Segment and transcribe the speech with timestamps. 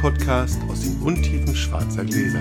[0.00, 2.40] Podcast aus den Untiefen schwarzer Gläser.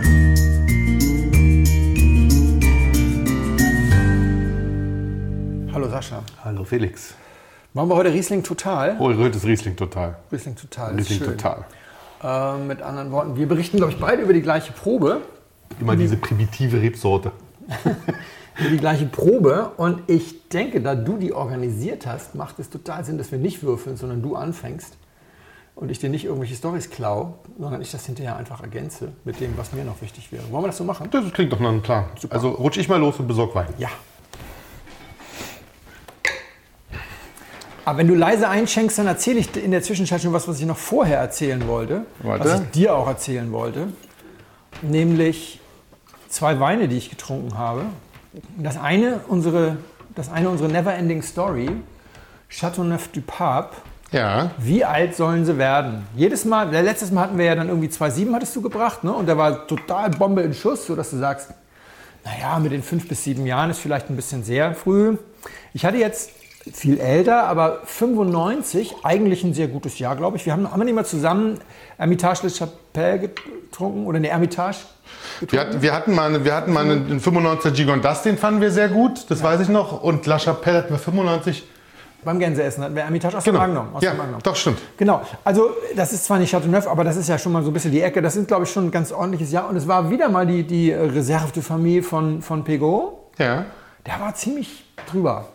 [5.73, 6.23] Hallo Sascha.
[6.41, 7.15] Hallo Felix.
[7.73, 8.95] Machen wir heute Riesling total?
[8.97, 10.15] Oh, heute ist Riesling total.
[10.31, 10.91] Riesling total.
[10.91, 11.37] ist Riesling schön.
[11.37, 11.65] total.
[12.23, 15.19] Äh, mit anderen Worten, wir berichten, glaube ich, beide über die gleiche Probe.
[15.81, 17.33] Immer diese primitive Rebsorte.
[18.57, 19.71] Über die gleiche Probe.
[19.75, 23.63] Und ich denke, da du die organisiert hast, macht es total Sinn, dass wir nicht
[23.63, 24.97] würfeln, sondern du anfängst.
[25.79, 29.57] Und ich dir nicht irgendwelche Storys klaue, sondern ich das hinterher einfach ergänze mit dem,
[29.57, 30.43] was mir noch wichtig wäre.
[30.51, 31.07] Wollen wir das so machen?
[31.09, 32.03] Das klingt doch nach einem Plan.
[32.29, 33.67] Also rutsch ich mal los und besorg Wein.
[33.77, 33.87] Ja.
[37.85, 40.65] Aber wenn du leise einschenkst, dann erzähle ich in der Zwischenzeit schon was, was ich
[40.65, 42.05] noch vorher erzählen wollte.
[42.23, 42.43] Warte.
[42.43, 43.87] Was ich dir auch erzählen wollte.
[44.81, 45.61] Nämlich
[46.27, 47.85] zwei Weine, die ich getrunken habe.
[48.57, 49.77] Das eine, unsere,
[50.13, 51.71] das eine unsere Neverending Story,
[52.49, 53.77] Chateauneuf du Pape.
[54.11, 54.51] Ja.
[54.57, 56.07] Wie alt sollen sie werden?
[56.15, 59.13] Jedes Mal, letztes Mal hatten wir ja dann irgendwie 2,7 hattest du gebracht, ne?
[59.13, 61.51] Und der war total Bombe in Schuss, sodass du sagst,
[62.25, 65.17] naja, mit den fünf bis sieben Jahren ist vielleicht ein bisschen sehr früh.
[65.73, 66.31] Ich hatte jetzt
[66.73, 70.45] viel älter, aber 95, eigentlich ein sehr gutes Jahr, glaube ich.
[70.45, 71.59] Wir haben, haben wir nicht mal zusammen
[71.97, 74.77] Hermitage de Chapelle getrunken oder eine Hermitage?
[75.47, 78.89] Wir hatten, wir hatten mal, wir hatten mal einen 95er Gigondas, den fanden wir sehr
[78.89, 80.03] gut, das weiß ich noch.
[80.03, 81.63] Und La Chapelle hatten wir 95.
[82.23, 83.59] Beim Gänseessen hatten wir Hermitage aus Genau.
[83.61, 83.95] dem Magnum.
[83.95, 84.39] Aus ja, dem Magnum.
[84.43, 84.79] doch, stimmt.
[84.97, 87.73] Genau, also das ist zwar nicht Chateauneuf, aber das ist ja schon mal so ein
[87.73, 88.21] bisschen die Ecke.
[88.21, 89.69] Das sind, glaube ich, schon ein ganz ordentliches Jahr.
[89.69, 93.13] Und es war wieder mal die, die Reserve de Famille von, von Pegot.
[93.37, 93.65] Ja.
[94.05, 95.47] Der war ziemlich drüber.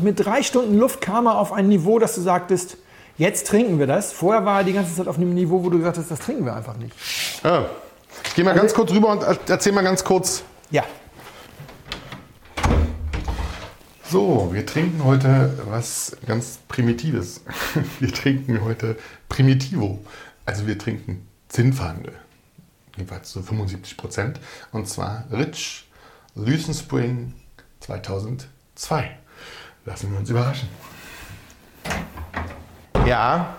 [0.00, 2.78] Mit drei Stunden Luft kam er auf ein Niveau, dass du sagtest,
[3.18, 4.12] jetzt trinken wir das.
[4.12, 6.44] Vorher war er die ganze Zeit auf einem Niveau, wo du gesagt hast, das trinken
[6.46, 6.94] wir einfach nicht.
[7.44, 7.66] ja.
[8.26, 10.44] Ich gehe mal ganz kurz rüber und erzähl mal ganz kurz.
[10.70, 10.84] Ja,
[14.10, 17.40] So, wir trinken heute was ganz Primitives.
[18.00, 18.96] Wir trinken heute
[19.28, 20.04] Primitivo.
[20.44, 22.12] Also wir trinken Zinnfahndel.
[22.96, 24.40] Jedenfalls zu 75 Prozent.
[24.72, 25.88] Und zwar Rich
[26.34, 27.32] Lucen Spring
[27.80, 29.16] 2002.
[29.86, 30.68] Lassen wir uns überraschen.
[33.06, 33.56] Ja,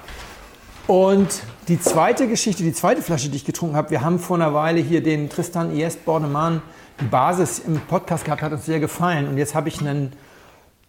[0.87, 4.53] Und die zweite Geschichte, die zweite Flasche, die ich getrunken habe, wir haben vor einer
[4.53, 6.61] Weile hier den Tristan Iest Bornemann,
[7.01, 9.27] die Basis im Podcast gehabt, hat uns sehr gefallen.
[9.27, 10.13] Und jetzt habe ich einen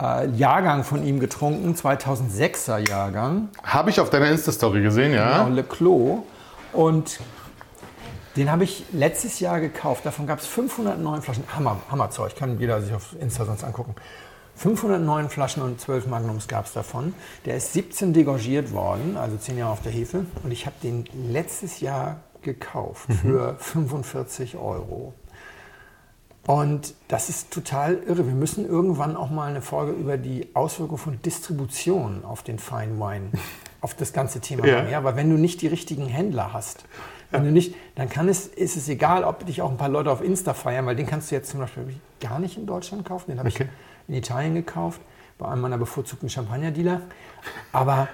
[0.03, 5.45] äh, Jahrgang von ihm getrunken, 2006er Jahrgang, habe ich auf deiner Insta-Story gesehen, ja.
[5.45, 6.21] genau, Le Clos.
[6.73, 7.21] Und
[8.37, 10.05] den habe ich letztes Jahr gekauft.
[10.05, 11.45] Davon gab es 509 Flaschen.
[11.55, 13.95] Hammer, Hammerzeug, kann jeder sich auf Insta sonst angucken.
[14.57, 17.15] 509 Flaschen und 12 Magnums gab es davon.
[17.45, 20.27] Der ist 17 degorgiert worden, also 10 Jahre auf der Hefe.
[20.43, 25.15] Und ich habe den letztes Jahr gekauft für 45 Euro.
[26.47, 28.27] Und das ist total irre.
[28.27, 32.99] Wir müssen irgendwann auch mal eine Folge über die Auswirkungen von Distribution auf den Fine
[33.01, 33.31] Wine,
[33.81, 34.77] auf das ganze Thema Ja.
[34.79, 34.91] machen.
[34.91, 36.85] Ja, weil wenn du nicht die richtigen Händler hast,
[37.33, 40.13] wenn du nicht, dann kann es, ist es egal, ob dich auch ein paar Leute
[40.13, 43.33] auf Insta feiern, weil den kannst du jetzt zum Beispiel gar nicht in Deutschland kaufen.
[43.33, 43.65] Den habe Okay.
[43.65, 45.01] ich in Italien gekauft,
[45.37, 47.01] bei einem meiner bevorzugten Champagner-Dealer.
[47.73, 48.07] Aber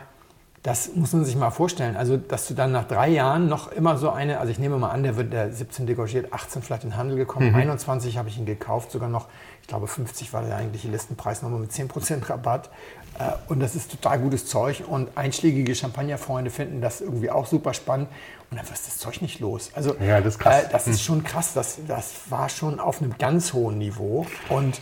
[0.63, 1.97] das muss man sich mal vorstellen.
[1.97, 4.91] Also, dass du dann nach drei Jahren noch immer so eine, also ich nehme mal
[4.91, 8.39] an, der wird der 17 degorgiert, 18 vielleicht in den Handel gekommen, 21 habe ich
[8.39, 9.27] ihn gekauft, sogar noch,
[9.61, 12.71] ich glaube 50 war der eigentliche Listenpreis, nochmal mit 10% Rabatt.
[13.19, 17.75] Äh, Und das ist total gutes Zeug und einschlägige Champagnerfreunde finden das irgendwie auch super
[17.75, 18.09] spannend
[18.51, 19.71] und dann wirst das Zeug nicht los.
[19.75, 20.63] Also Ja, das ist krass.
[20.63, 24.81] Äh, das ist schon krass, das, das war schon auf einem ganz hohen Niveau und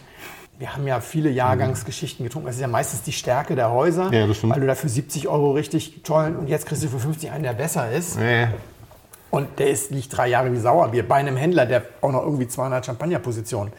[0.60, 2.46] wir haben ja viele Jahrgangsgeschichten getrunken.
[2.46, 5.52] Das ist ja meistens die Stärke der Häuser, Ja, weil du da für 70 Euro
[5.52, 8.18] richtig toll und jetzt kriegst du für 50 einen, der besser ist.
[8.18, 8.46] Nee.
[9.30, 12.46] Und der ist, liegt drei Jahre wie Sauerbier bei einem Händler, der auch noch irgendwie
[12.46, 13.72] 200 Champagnerpositionen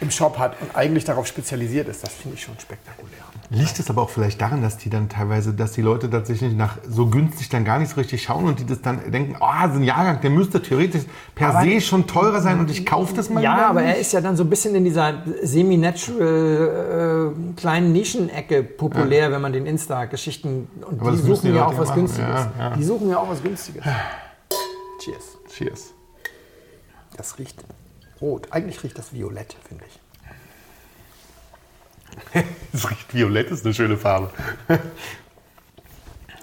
[0.00, 2.02] im Shop hat und eigentlich darauf spezialisiert ist.
[2.02, 3.24] Das finde ich schon spektakulär.
[3.48, 6.78] Liegt es aber auch vielleicht daran, dass die dann teilweise, dass die Leute tatsächlich nach
[6.88, 9.74] so günstig dann gar nicht so richtig schauen und die das dann denken, oh, so
[9.78, 13.30] ein Jahrgang, der müsste theoretisch per Aber- se schon teurer sein und ich kaufe das
[13.30, 13.90] mal Ja, aber nicht.
[13.94, 19.40] er ist ja dann so ein bisschen in dieser semi-natural äh, kleinen Nischenecke populär, wenn
[19.40, 22.00] man den Insta-Geschichten und Aber die suchen ja auch was ja machen.
[22.06, 22.28] Günstiges.
[22.28, 22.76] Ja, ja.
[22.76, 23.84] Die suchen ja auch was Günstiges.
[25.04, 25.38] Cheers.
[25.56, 25.92] Cheers.
[27.16, 27.62] Das riecht
[28.20, 28.48] rot.
[28.50, 30.00] Eigentlich riecht das violett, finde ich.
[32.72, 34.30] Es riecht violett, ist eine schöne Farbe.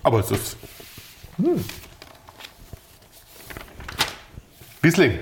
[0.03, 0.57] Aber es ist.
[1.37, 1.63] Hm.
[4.83, 5.19] Riesling.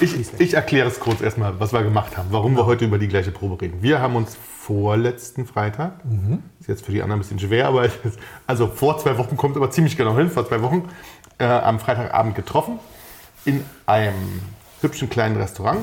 [0.00, 3.08] Ich, ich erkläre es kurz erstmal, was wir gemacht haben, warum wir heute über die
[3.08, 3.82] gleiche Probe reden.
[3.82, 6.42] Wir haben uns vorletzten Freitag, Mhm.
[6.58, 7.98] ist jetzt für die anderen ein bisschen schwer, aber ist,
[8.46, 10.88] also vor zwei Wochen kommt aber ziemlich genau hin, vor zwei Wochen,
[11.38, 12.78] äh, am Freitagabend getroffen
[13.44, 14.40] in einem
[14.80, 15.80] hübschen kleinen Restaurant,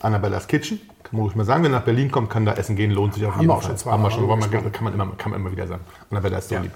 [0.00, 0.80] Annabellas Kitchen.
[1.06, 3.24] Kann man ruhig mal sagen, wenn nach Berlin kommt, kann da essen gehen, lohnt sich
[3.24, 3.62] auf Haben jeden Fall.
[3.62, 5.82] schon zweimal Haben wir schon, man, kann man, immer, kann man immer wieder sagen.
[6.10, 6.72] Annabella ist so lieb.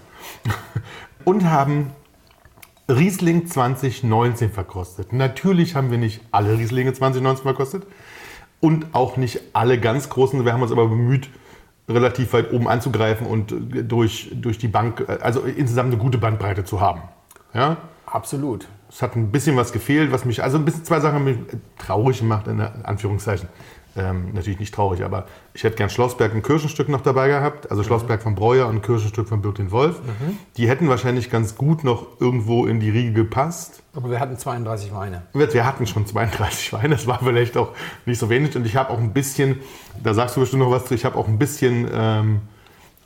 [1.25, 1.91] Und haben
[2.89, 5.13] Riesling 2019 verkostet.
[5.13, 7.87] Natürlich haben wir nicht alle Rieslinge 2019 verkostet
[8.61, 10.45] und auch nicht alle ganz großen.
[10.45, 11.29] Wir haben uns aber bemüht,
[11.89, 13.53] relativ weit oben anzugreifen und
[13.91, 17.03] durch, durch die Bank, also insgesamt eine gute Bandbreite zu haben.
[17.53, 17.79] Ja?
[18.07, 18.69] Absolut.
[18.89, 21.39] Es hat ein bisschen was gefehlt, was mich, also ein bisschen zwei Sachen haben mich
[21.79, 23.49] traurig gemacht, in Anführungszeichen.
[23.97, 27.83] Ähm, natürlich nicht traurig, aber ich hätte gern Schlossberg ein Kirchenstück noch dabei gehabt, also
[27.83, 30.01] Schlossberg von Breuer und ein Kirchenstück von Birkin Wolf.
[30.57, 33.83] Die hätten wahrscheinlich ganz gut noch irgendwo in die Riege gepasst.
[33.93, 35.23] Aber wir hatten 32 Weine.
[35.33, 37.73] Wir wir hatten schon 32 Weine, das war vielleicht auch
[38.07, 38.55] nicht so wenig.
[38.57, 39.59] Und ich habe auch ein bisschen,
[40.03, 42.41] da sagst du bestimmt noch was zu, ich habe auch ein bisschen ähm,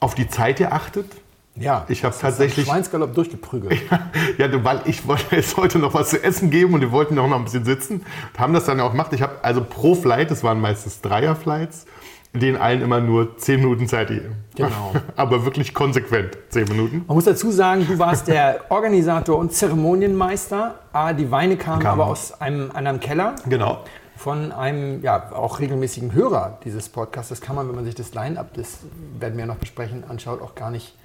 [0.01, 1.07] auf die Zeit geachtet.
[1.57, 1.85] Ja.
[1.89, 3.81] Ich habe tatsächlich- Schweinsgalopp durchgeprügelt.
[4.39, 7.17] Ja, du, weil ich wollte jetzt heute noch was zu essen geben und wir wollten
[7.19, 8.05] auch noch ein bisschen sitzen.
[8.33, 9.13] Und haben das dann auch gemacht.
[9.13, 11.87] Ich habe also pro Flight, das waren meistens Dreier-Flights,
[12.33, 14.35] denen allen immer nur 10 Minuten Zeit gegeben.
[14.57, 14.93] Genau.
[15.17, 17.05] Aber wirklich konsequent 10 Minuten.
[17.07, 20.75] Man muss dazu sagen, du warst der Organisator und Zeremonienmeister.
[20.93, 22.01] Ah, die Weine kamen Kamen.
[22.01, 23.85] aber aus einem, einem Keller Genau.
[24.17, 27.29] von einem ja, auch regelmäßigen Hörer dieses Podcasts.
[27.29, 28.79] Das kann man, wenn man sich das Line-Up, das
[29.21, 30.97] werden wir ja noch besprechen, anschaut, auch gar nicht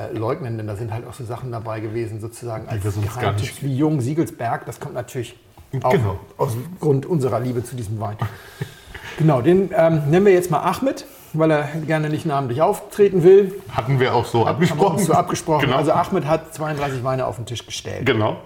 [0.00, 3.76] äh, leugnen, denn da sind halt auch so Sachen dabei gewesen, sozusagen als Geheimtipps wie
[3.76, 4.66] Jung Siegelsberg.
[4.66, 5.36] Das kommt natürlich
[5.82, 6.18] auch Genau.
[6.36, 8.16] aus Grund unserer Liebe zu diesem Wein.
[9.18, 13.54] genau, den ähm, nennen wir jetzt mal Ahmed, weil er gerne nicht namentlich auftreten will.
[13.70, 14.96] Hatten wir auch so wir abgesprochen.
[14.96, 15.66] uns so abgesprochen.
[15.66, 15.76] Genau.
[15.76, 18.06] Also Ahmed hat 32 Weine auf den Tisch gestellt.
[18.06, 18.36] Genau.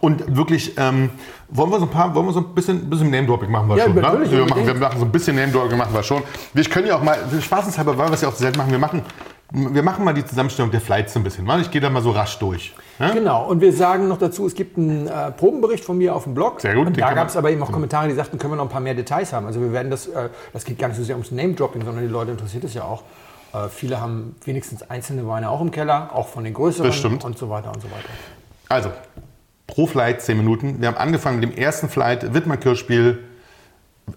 [0.00, 1.10] Und wirklich, ähm,
[1.48, 3.84] wollen wir so ein paar, wollen wir so ein bisschen, bisschen Name-Dropping machen wir Ja,
[3.84, 4.02] schon, ne?
[4.30, 6.22] Wir machen, wir machen so ein bisschen Name-Dropping machen wir schon.
[6.52, 9.02] Wir können ja auch mal, spaßenshalber, weil wir es ja auch selten machen, wir machen,
[9.52, 11.48] wir machen mal die Zusammenstellung der Flights so ein bisschen.
[11.60, 12.74] Ich gehe da mal so rasch durch.
[12.98, 13.12] Ne?
[13.14, 16.34] Genau, und wir sagen noch dazu, es gibt einen äh, Probenbericht von mir auf dem
[16.34, 16.60] Blog.
[16.60, 18.64] Sehr gut, Und da gab es aber eben auch Kommentare, die sagten, können wir noch
[18.64, 19.46] ein paar mehr Details haben.
[19.46, 22.10] Also wir werden das, äh, das geht gar nicht so sehr ums Name-Dropping, sondern die
[22.10, 23.04] Leute interessiert es ja auch.
[23.52, 27.48] Äh, viele haben wenigstens einzelne Weine auch im Keller, auch von den größeren und so
[27.48, 28.08] weiter und so weiter.
[28.68, 28.90] Also,
[29.68, 30.80] pro Flight 10 Minuten.
[30.80, 33.22] Wir haben angefangen mit dem ersten Flight, Wittmann-Kirchspiel.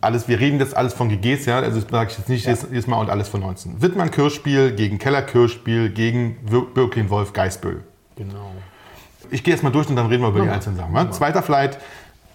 [0.02, 2.64] Alles, wir reden jetzt alles von GGs, ja, also das sage ich jetzt nicht jedes,
[2.70, 3.82] jedes Mal und alles von 19.
[3.82, 7.84] Wittmann-Kirchspiel gegen Keller-Kirchspiel gegen Wir- Birklin-Wolf Geisbüll.
[8.16, 8.52] Genau.
[9.32, 10.94] Ich gehe jetzt mal durch und dann reden wir über die einzelnen Sachen.
[10.94, 11.10] wa?
[11.12, 11.80] Zweiter Flight,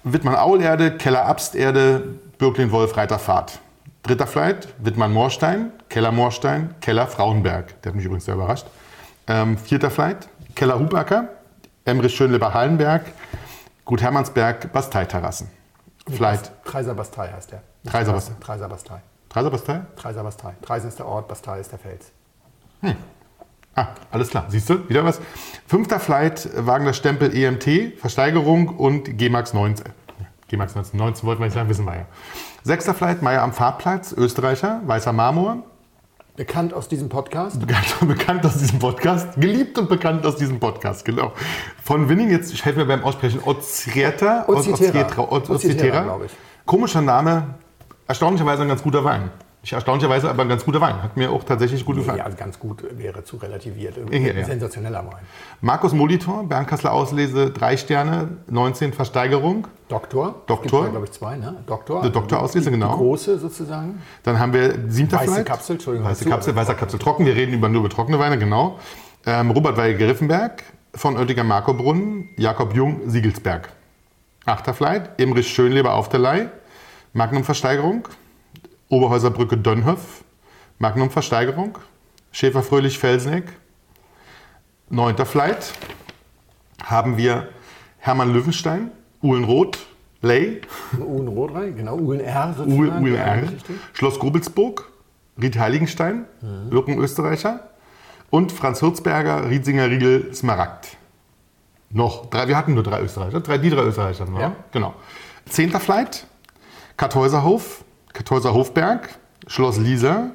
[0.02, 3.60] Wittmann-Aulerde, Keller-Absterde, Birklin-Wolf, Reiterfahrt.
[4.02, 7.80] Dritter Flight, Wittmann-Moorstein, Keller-Moorstein, Keller-Frauenberg.
[7.82, 8.66] Der hat mich übrigens sehr überrascht.
[9.28, 11.28] Ähm, vierter Flight, Keller-Hubacker,
[11.84, 13.02] Emrich Schönleber-Hallenberg,
[13.86, 15.48] Gut Hermannsberg, Bastei-Terrassen.
[16.10, 17.62] Flight, Treiser Bastei heißt der.
[17.86, 18.34] Treiser, Bastei.
[18.40, 19.00] Treiser Bastei.
[19.30, 19.80] Dreiser Bastei?
[19.96, 20.54] Treiser Bastei.
[20.62, 22.12] Treisen ist der Ort, Bastei ist der Fels.
[23.74, 24.44] Ah, alles klar.
[24.48, 25.20] Siehst du, wieder was.
[25.66, 29.86] Fünfter Flight, Wagner Stempel EMT, Versteigerung und G-Max 19.
[30.46, 32.06] G-Max 19, 19 wollten wir nicht sagen, wissen wir ja.
[32.62, 35.64] Sechster Flight, Meier am Fahrplatz, Österreicher, Weißer Marmor.
[36.36, 37.60] Bekannt aus diesem Podcast.
[37.60, 39.40] Bekannt, bekannt aus diesem Podcast.
[39.40, 41.32] Geliebt und bekannt aus diesem Podcast, genau.
[41.82, 44.44] Von Winning, jetzt, ich helfe mir beim Aussprechen, Ozrieta.
[44.48, 45.28] Ozitera.
[45.28, 46.02] Oz- Ozitera, Ozitera.
[46.02, 46.32] glaube ich.
[46.66, 47.54] Komischer Name,
[48.08, 49.30] erstaunlicherweise ein ganz guter Wein.
[49.64, 51.02] Ich erstaunlicherweise aber ein ganz guter Wein.
[51.02, 52.18] Hat mir auch tatsächlich gut gefallen.
[52.18, 53.96] Ja, also ganz gut wäre zu relativiert.
[54.10, 54.44] Ja, ja.
[54.44, 55.22] Sensationeller Wein.
[55.62, 59.66] Markus Molitor, Bernkasseler Auslese, drei Sterne, 19 Versteigerung.
[59.88, 60.42] Doktor.
[60.46, 60.90] Doktor.
[60.90, 61.56] Glaube ich, zwei, ne?
[61.66, 62.02] Doktor.
[62.02, 62.92] Der Doktorauslese, die, genau.
[62.92, 64.02] Die große sozusagen.
[64.22, 65.46] Dann haben wir siebter Weiße Flight.
[65.46, 67.24] Kapsel, Entschuldigung, Weiße Kapsel, weißer Kapsel trocken.
[67.24, 68.78] Wir reden über, nur über trockene Weine, genau.
[69.24, 70.62] Ähm, Robert Weil Griffenberg,
[70.94, 73.70] von Oettinger Markobrunnen, Jakob Jung, Siegelsberg.
[74.44, 76.50] Achter Flight, Emrich Schönleber auf der Leih,
[77.14, 78.06] Magnum Versteigerung,
[78.88, 80.24] Oberhäuser Brücke Dönhoff,
[80.78, 81.78] Magnum Versteigerung,
[82.32, 83.44] Schäfer Fröhlich Felseneck.
[84.90, 85.72] Neunter Flight
[86.82, 87.48] haben wir
[87.98, 88.90] Hermann Löwenstein,
[89.22, 89.78] Uhlenroth,
[90.20, 90.60] Ley,
[90.98, 91.96] Uhren Rotrein, genau.
[91.96, 93.04] Uhren R sozusagen.
[93.04, 93.76] Richtig.
[93.92, 94.90] Schloss Grubelsburg,
[95.40, 97.70] Ried Heiligenstein, Wirken Österreicher
[98.30, 100.96] und Franz Hirzberger, Riedsinger Riegel, Smaragd.
[101.90, 104.26] Noch drei, wir hatten nur drei Österreicher, drei, die drei Österreicher.
[104.38, 104.56] Ja.
[104.72, 104.94] Genau.
[105.46, 106.26] Zehnter Flight,
[106.96, 107.83] Kartäuserhof,
[108.14, 109.10] Kartäuser Hofberg,
[109.46, 110.30] Schloss Lisa,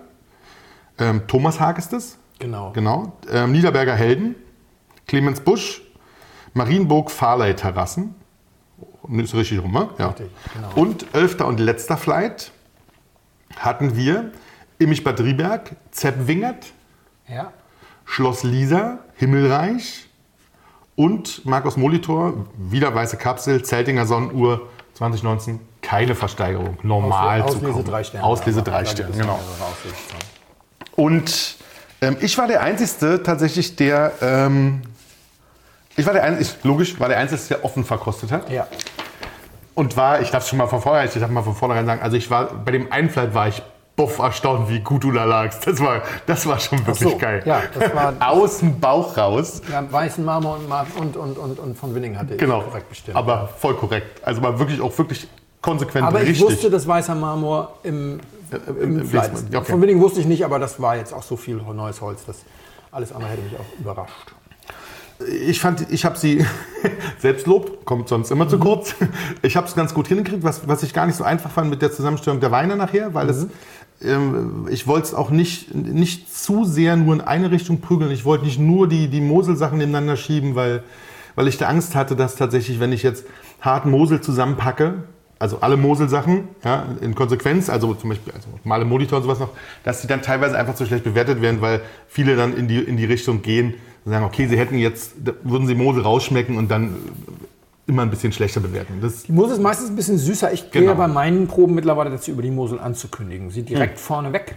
[1.00, 2.72] ähm, Thomas Haag ist es, Genau.
[2.74, 4.36] genau, ähm, Niederberger Helden,
[5.08, 5.82] Clemens Busch,
[6.54, 8.14] Marienburg Fahrlei Terrassen,
[9.12, 9.90] ist richtig rum, ne?
[9.98, 10.08] Ja.
[10.10, 10.70] Richtig, genau.
[10.76, 12.52] Und elfter und letzter Flight
[13.58, 14.32] hatten wir
[14.78, 16.68] Immich Bad Rieberg, Zepp Wingert,
[17.28, 17.52] Ja.
[18.06, 20.10] Schloss Lisa, Himmelreich
[20.96, 25.60] und Markus Molitor, wieder weiße Kapsel, Zeltinger Sonnenuhr 2019,
[25.90, 28.24] keine Versteigerung, normal zu Auslese drei Sterne.
[28.26, 29.40] Auslese drei Sterne, es genau.
[30.96, 31.56] Und
[32.02, 34.82] ähm, ich war der Einzige tatsächlich, der, ähm,
[35.96, 38.50] ich war der Einzige, logisch, war der Einzige, der offen verkostet hat.
[38.52, 38.68] Ja.
[39.74, 42.18] Und war, ich darf schon mal von vornherein, ich darf mal von vornherein sagen, also
[42.18, 43.62] ich war, bei dem einen Flight war ich
[43.96, 45.66] boff erstaunt, wie gut du da lagst.
[45.66, 47.42] Das war, das war schon wirklich so, geil.
[47.46, 49.62] ja, das war- Aus dem Bauch raus.
[49.72, 52.62] Ja, weißen Marmor und, und, und, und, und von Winning hatte ich Genau.
[52.62, 53.18] korrekt bestimmt.
[53.18, 54.22] Aber voll korrekt.
[54.24, 55.28] Also war wirklich auch wirklich
[55.62, 56.46] konsequent Aber ich richtig.
[56.48, 58.20] wusste, dass weißer Marmor im,
[58.82, 59.32] im, im Fleiß.
[59.32, 59.72] Wesentlichen, okay.
[59.72, 62.38] Von Winning wusste ich nicht, aber das war jetzt auch so viel neues Holz, dass
[62.92, 64.34] alles andere hätte mich auch überrascht.
[65.48, 66.46] ich fand, ich habe sie,
[67.20, 68.62] Selbstlob kommt sonst immer zu Mhm.
[68.62, 68.96] kurz.
[69.42, 71.82] Ich habe es ganz gut hingekriegt, was, was ich gar nicht so einfach fand mit
[71.82, 73.50] der Zusammenstellung der Weine nachher, weil es, Mhm.
[74.02, 78.12] ähm, ich wollte es auch nicht, nicht zu sehr nur in eine Richtung prügeln.
[78.12, 80.84] Ich wollte nicht nur die, die Mosel-Sachen nebeneinander schieben, weil,
[81.36, 83.26] weil ich da Angst hatte, dass tatsächlich, wenn ich jetzt
[83.62, 85.04] harten Mosel zusammenpacke,
[85.40, 89.50] also alle Mosel-Sachen, ja, in Konsequenz, also zum Beispiel also Male Monitor und sowas noch,
[89.86, 92.98] dass die dann teilweise einfach zu schlecht bewertet werden, weil viele dann in die, in
[92.98, 96.96] die Richtung gehen und sagen, okay, sie hätten jetzt, würden sie Mosel rausschmecken und dann
[97.88, 99.00] immer ein bisschen schlechter bewerten.
[99.02, 100.52] Das, Die Mosel ist meistens ein bisschen süßer.
[100.54, 100.96] Ich gehe Genau.
[100.96, 103.50] bei meinen Proben mittlerweile dazu über die Mosel anzukündigen.
[103.50, 104.56] Sie direkt vorne weg.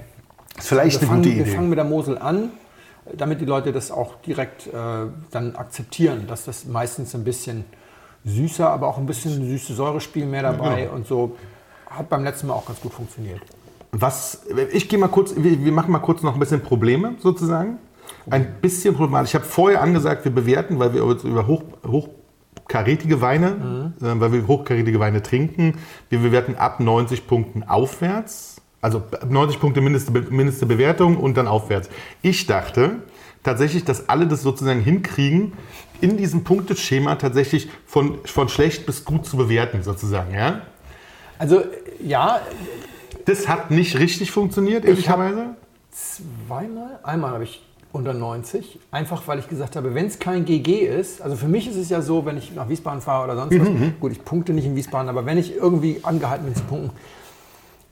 [0.58, 1.54] ist vielleicht Wir eine fangen, gute wir Idee.
[1.54, 2.50] fangen mit der Mosel an,
[3.16, 4.70] damit die Leute das auch direkt äh,
[5.30, 7.64] dann akzeptieren, dass das meistens ein bisschen
[8.24, 10.94] süßer, aber auch ein bisschen süße Säurespiel mehr dabei genau.
[10.94, 11.36] und so.
[11.88, 13.40] Hat beim letzten Mal auch ganz gut funktioniert.
[13.90, 17.78] Was, ich gehe mal kurz, wir, wir machen mal kurz noch ein bisschen Probleme sozusagen.
[18.30, 19.30] Ein bisschen problematisch.
[19.30, 24.46] Ich habe vorher angesagt, wir bewerten, weil wir über hoch, hochkarätige Weine, äh, weil wir
[24.46, 25.78] hochkarätige Weine trinken.
[26.08, 28.56] Wir bewerten ab 90 Punkten aufwärts.
[28.80, 31.90] Also ab 90 Punkte mindeste, mindeste Bewertung und dann aufwärts.
[32.22, 33.02] Ich dachte
[33.42, 35.52] tatsächlich, dass alle das sozusagen hinkriegen,
[36.02, 40.34] in diesem Punkteschema tatsächlich von, von schlecht bis gut zu bewerten, sozusagen.
[40.34, 40.62] Ja?
[41.38, 41.62] Also
[42.04, 42.40] ja,
[43.24, 45.54] Das hat nicht richtig funktioniert, ehrlicherweise.
[45.90, 50.86] zweimal, einmal habe ich unter 90, einfach weil ich gesagt habe, wenn es kein GG
[50.86, 53.58] ist, also für mich ist es ja so, wenn ich nach Wiesbaden fahre oder sonst
[53.60, 56.62] was, Mhm, gut, ich punkte nicht in Wiesbaden, aber wenn ich irgendwie angehalten bin zu
[56.64, 56.90] punkten,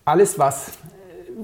[0.07, 0.73] alles was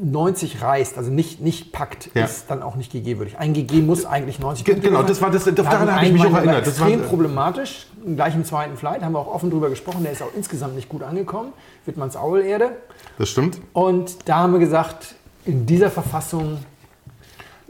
[0.05, 2.25] 90 reißt, also nicht, nicht packt, Ja.
[2.25, 3.39] ist dann auch nicht GG-würdig.
[3.39, 6.13] Ein GG muss eigentlich 90 Ge- Punkte genau, das war das- Da daran habe ich
[6.13, 6.67] mich auch erinnert.
[6.67, 10.13] Das war- extrem problematisch, gleich im zweiten Flight, haben wir auch offen drüber gesprochen, der
[10.13, 11.53] ist auch insgesamt nicht gut angekommen,
[11.87, 12.71] Wittmanns Aulerde.
[13.19, 13.59] Das stimmt.
[13.73, 16.59] Und da haben wir gesagt, in dieser Verfassung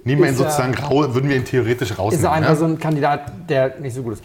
[0.04, 2.24] Nehmen wir ihn Ist er- sozusagen rau, würden wir ihn theoretisch ist rausnehmen.
[2.26, 2.56] er einfach ne?
[2.56, 4.22] so ein Kandidat, der nicht so gut ist.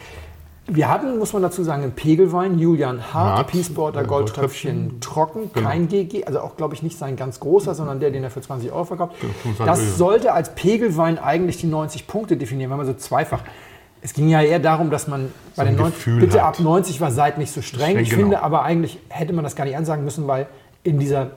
[0.73, 5.67] Wir hatten, muss man dazu sagen, einen Pegelwein, Julian Hart, Hart, Peaceborder Goldtröpfchen trocken, Genau.
[5.67, 8.41] kein GG, also auch, glaube ich, nicht sein ganz großer, sondern der, den er für
[8.41, 9.15] 20 Euro verkauft.
[9.19, 9.69] 25 Euro.
[9.69, 13.41] Das sollte als Pegelwein eigentlich die 90 Punkte definieren, wenn man so zweifach.
[14.01, 16.55] Es ging ja eher darum, dass man bei den 90, Gefühl bitte hat.
[16.55, 17.91] ab 90 war seid nicht so streng.
[17.91, 18.21] Streng, Ich genau.
[18.21, 20.47] finde aber eigentlich hätte man das gar nicht ansagen müssen, weil
[20.83, 21.31] in dieser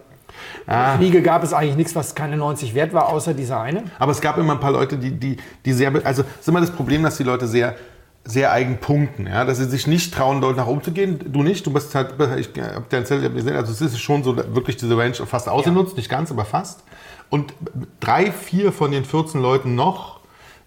[0.67, 0.97] Ah.
[0.97, 3.85] Riege gab es eigentlich nichts, was keine 90 wert war, außer dieser eine.
[4.01, 6.61] Aber es gab immer ein paar Leute, die, die, die sehr, also es ist immer
[6.61, 7.77] das Problem, dass die Leute sehr,
[8.25, 9.45] sehr eigen punkten, ja?
[9.45, 11.21] dass sie sich nicht trauen, dort nach oben zu gehen.
[11.33, 14.37] Du nicht, du bist halt, ich habe dein Zettel gesehen, also es ist schon so
[14.37, 16.83] wirklich diese Range fast ausgenutzt, nicht ganz, aber fast.
[17.29, 17.53] Und
[18.01, 20.21] drei, vier von den 14 Leuten noch,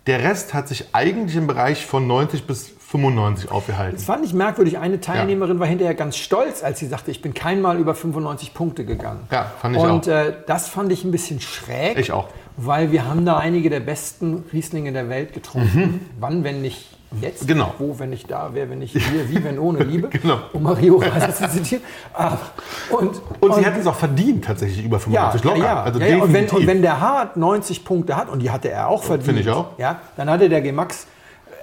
[0.05, 3.95] der Rest hat sich eigentlich im Bereich von 90 bis 95 aufgehalten.
[3.95, 4.77] Das fand ich merkwürdig.
[4.77, 8.85] Eine Teilnehmerin war hinterher ganz stolz, als sie sagte, ich bin keinmal über 95 Punkte
[8.85, 9.27] gegangen.
[9.29, 10.11] Ja, fand ich Und auch.
[10.13, 11.97] äh, das fand ich ein bisschen schräg.
[11.99, 12.29] Ich auch.
[12.55, 16.09] Weil wir haben da einige der besten Rieslinge der Welt getrunken.
[16.19, 17.43] Wann, wenn nicht jetzt?
[17.43, 17.47] Mhm.
[17.47, 17.73] Genau.
[17.77, 18.49] Wo, wenn nicht da?
[18.53, 19.29] Wer, wenn nicht hier?
[19.29, 20.09] Wie, wenn ohne Liebe?
[20.21, 20.39] Genau.
[20.53, 21.83] Um Mario Reiser zu zitieren.
[22.13, 22.37] Ah,
[22.89, 25.57] und, Und sie hätten es auch verdient, tatsächlich über ja, 95 locker.
[25.57, 26.23] ja, also ja, ja.
[26.23, 29.25] Und, wenn, und wenn der Hart 90 Punkte hat, und die hatte er auch verdient,
[29.25, 29.77] Finde ich auch.
[29.77, 31.07] Ja, dann hatte der G-Max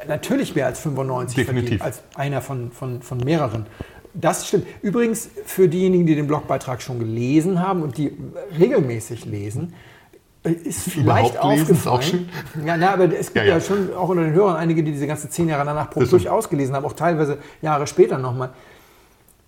[0.03, 1.81] äh, natürlich mehr als 95 Definitiv.
[1.81, 3.67] verdient, als einer von, von, von mehreren.
[4.15, 4.67] Das stimmt.
[4.83, 8.17] Übrigens, für diejenigen, die den Blogbeitrag schon gelesen haben und die
[8.59, 9.94] regelmäßig lesen, äh,
[10.45, 12.29] ist vielleicht lesen ist aufgefallen.
[12.59, 13.61] auch Ja, na, aber es gibt Ja, ja, ja.
[13.61, 16.75] schon auch unter den Hörern einige, die diese ganze zehn Jahre danach Das durchaus gelesen
[16.77, 18.51] haben, auch teilweise Jahre später nochmal.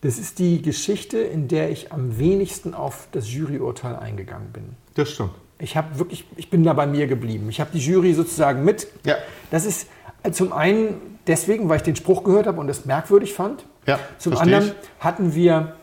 [0.01, 4.65] Das ist die Geschichte, in der ich am wenigsten auf das Juryurteil eingegangen bin.
[4.95, 5.31] das stimmt.
[5.59, 7.49] Ich habe wirklich, ich bin da bei mir geblieben.
[7.49, 8.89] Ich habe die Jury sozusagen mit.
[9.05, 9.17] Ja.
[9.51, 9.89] Das ist
[10.23, 13.65] äh, zum einen deswegen, weil ich den Spruch gehört habe und es merkwürdig fand.
[13.87, 14.75] Ja, Zum anderen ich.
[15.01, 15.77] hatten wir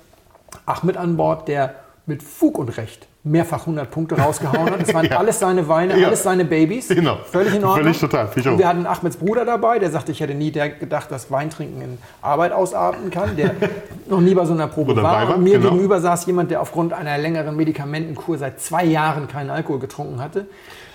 [0.67, 1.74] Ahmed an Bord, der
[2.05, 4.81] mit Fug und Recht mehrfach 100 Punkte rausgehauen hat.
[4.81, 5.17] Das waren Ja.
[5.17, 6.07] alles seine Weine, Ja.
[6.07, 6.89] alles seine Babys.
[6.89, 7.17] Genau.
[7.31, 7.83] Völlig in Ordnung.
[7.83, 11.31] Völlig total, Und wir hatten Ahmeds Bruder dabei, der sagte, ich hätte nie gedacht, dass
[11.31, 13.51] Weintrinken in Arbeit ausarten kann, der
[14.09, 15.35] noch nie bei so einer Probe dabei war.
[15.37, 15.71] Und mir genau.
[15.71, 20.45] gegenüber saß jemand, der aufgrund einer längeren Medikamentenkur seit zwei Jahren keinen Alkohol getrunken hatte.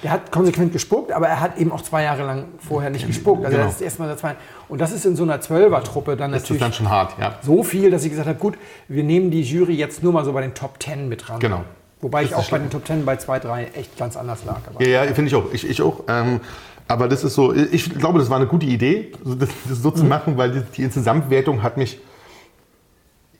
[0.02, 3.44] Der hat konsequent gespuckt, aber er hat eben auch zwei Jahre lang vorher nicht gespuckt.
[3.44, 3.66] Also Genau.
[3.68, 4.37] das ist erstmal seit zwei
[4.68, 7.35] Und das ist in so einer Zwölfer-Truppe dann Das ist natürlich dann schon hart, ja.
[7.42, 8.56] so viel, dass ich gesagt habe, gut,
[8.87, 11.40] wir nehmen die Jury jetzt nur mal so bei den Top Ten mit ran.
[11.40, 11.62] Genau.
[12.00, 14.61] Wobei ich auch bei den Top Ten bei zwei, drei echt ganz anders lag.
[14.69, 15.52] Aber Ja, ja, finde ich auch.
[15.52, 16.05] Ich, ich auch.
[16.09, 16.40] Ähm,
[16.87, 20.05] aber das ist so, ich glaube, das war eine gute Idee, das, das so zu
[20.05, 20.09] Mhm.
[20.09, 21.99] machen, weil die, die Gesamtwertung hat mich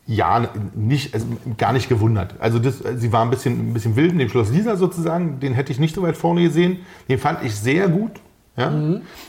[0.07, 1.27] ja, nicht, also
[1.59, 2.35] gar nicht gewundert.
[2.39, 5.39] Also das, sie war ein bisschen, ein bisschen wild in dem Schloss Lisa sozusagen.
[5.39, 6.79] Den hätte ich nicht so weit vorne gesehen.
[7.11, 8.13] Den fand ich sehr gut.
[8.59, 8.73] Ja?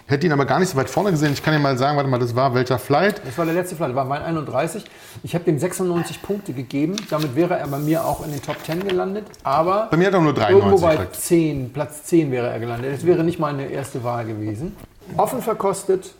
[0.07, 1.31] Hätte ihn aber gar nicht so weit vorne gesehen.
[1.33, 3.21] Ich kann dir mal sagen, warte mal, das war welcher Flight?
[3.25, 4.83] Das war der letzte Flight, war mein 31.
[5.23, 6.95] Ich habe dem 96 Punkte gegeben.
[7.09, 9.25] Damit wäre er bei mir auch in den Top 10 gelandet.
[9.43, 11.15] Aber Bei mir hat er nur irgendwo 93 bei gekriegt.
[11.15, 12.93] 10, Platz 10 wäre er gelandet.
[12.93, 14.75] Das wäre nicht meine erste Wahl gewesen.
[15.17, 16.13] Offen verkostet,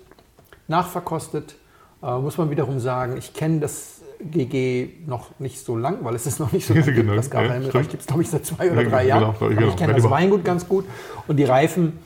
[0.68, 1.56] nachverkostet,
[2.04, 6.26] äh, muss man wiederum sagen, ich kenne das GG noch nicht so lang, weil es
[6.26, 6.84] ist noch nicht so lang.
[6.94, 7.90] Genau, Das ja, stimmt.
[7.90, 9.36] gibt es, glaube ich, seit zwei oder Ja, drei genau, Jahren.
[9.40, 10.14] genau, Aber ich kenne das genau.
[10.16, 10.86] Weingut ganz gut.
[11.28, 12.00] Und die Reifen,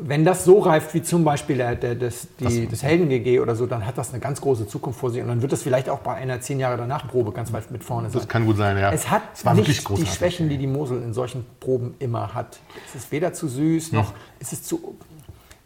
[0.00, 3.66] wenn das so reift wie zum Beispiel der, der, das, die, das Helden-GG oder so,
[3.66, 5.22] dann hat das eine ganz große Zukunft vor sich.
[5.22, 7.84] Und dann wird das vielleicht auch bei einer zehn Jahre danach Probe ganz weit mit
[7.84, 8.20] vorne sein.
[8.20, 8.92] Das kann gut sein, ja.
[8.92, 10.06] Es hat Es war nicht die.
[10.06, 12.60] Schwächen, die die Mosel in solchen Proben immer hat.
[12.88, 14.96] Es ist weder zu süß, noch ist es zu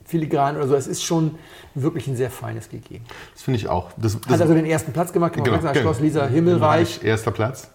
[0.05, 0.75] filigran oder so.
[0.75, 1.37] Es ist schon
[1.75, 3.01] wirklich ein sehr feines GG.
[3.35, 3.91] Das finde ich auch.
[3.97, 5.93] Das, das, Hat also den ersten Platz gemacht, kann man genau, sagen, genau.
[5.93, 7.71] Schloss Lisa Himmelreich, Erster Platz.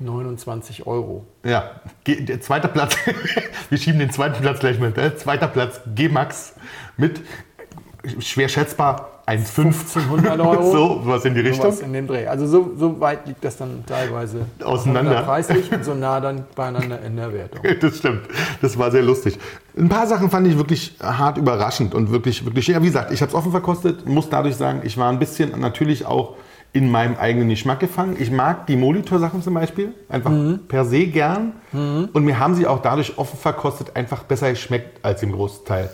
[0.00, 1.24] 29 Euro.
[1.44, 2.96] Ja, der zweite Platz.
[3.68, 4.98] Wir schieben den zweiten Platz gleich mit.
[4.98, 6.54] Äh, zweiter Platz G-Max
[6.96, 7.20] mit
[8.20, 9.64] schwer schätzbar 1,5.
[9.64, 10.72] 1500 Euro.
[10.72, 11.70] so, was in die Richtung.
[11.70, 12.26] Sowas in dem Dreh.
[12.26, 15.22] Also so, so weit liegt das dann teilweise Auseinander.
[15.22, 17.60] preislich und so nah dann beieinander in der Wertung.
[17.80, 18.22] Das stimmt.
[18.60, 19.38] Das war sehr lustig.
[19.76, 23.22] Ein paar Sachen fand ich wirklich hart überraschend und wirklich, wirklich, ja, wie gesagt, ich
[23.22, 26.34] habe es offen verkostet, muss dadurch sagen, ich war ein bisschen natürlich auch
[26.72, 28.16] in meinem eigenen Geschmack gefangen.
[28.18, 30.60] Ich mag die Molitor-Sachen zum Beispiel einfach Mhm.
[30.68, 31.52] per se gern.
[31.72, 35.90] Und mir haben sie auch dadurch offen verkostet einfach besser geschmeckt als im Großteil.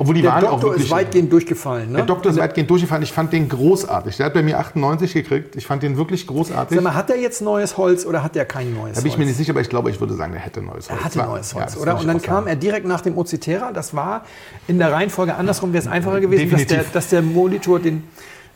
[0.00, 0.84] Obwohl die Der waren auch Doktor wirklich.
[0.86, 1.90] ist weitgehend durchgefallen.
[1.90, 1.96] Ne?
[1.98, 3.02] der Doktor ist weitgehend durchgefallen.
[3.02, 4.16] Ich fand den großartig.
[4.16, 5.56] Der hat bei mir 98 gekriegt.
[5.56, 6.76] Ich fand den wirklich großartig.
[6.76, 9.18] Sag mal, hat er jetzt neues Holz oder hat er kein neues Da bin ich
[9.18, 11.00] mir nicht sicher, aber ich glaube, ich würde sagen, der hätte neues Holz.
[11.00, 11.98] Er hatte War- neues ja, Holz, das oder?
[11.98, 13.72] Und dann auch kam er direkt nach dem Ocitera.
[13.72, 14.24] Das war
[14.68, 18.04] in der Reihenfolge andersrum, wäre es einfacher gewesen, dass der, dass der Molitor den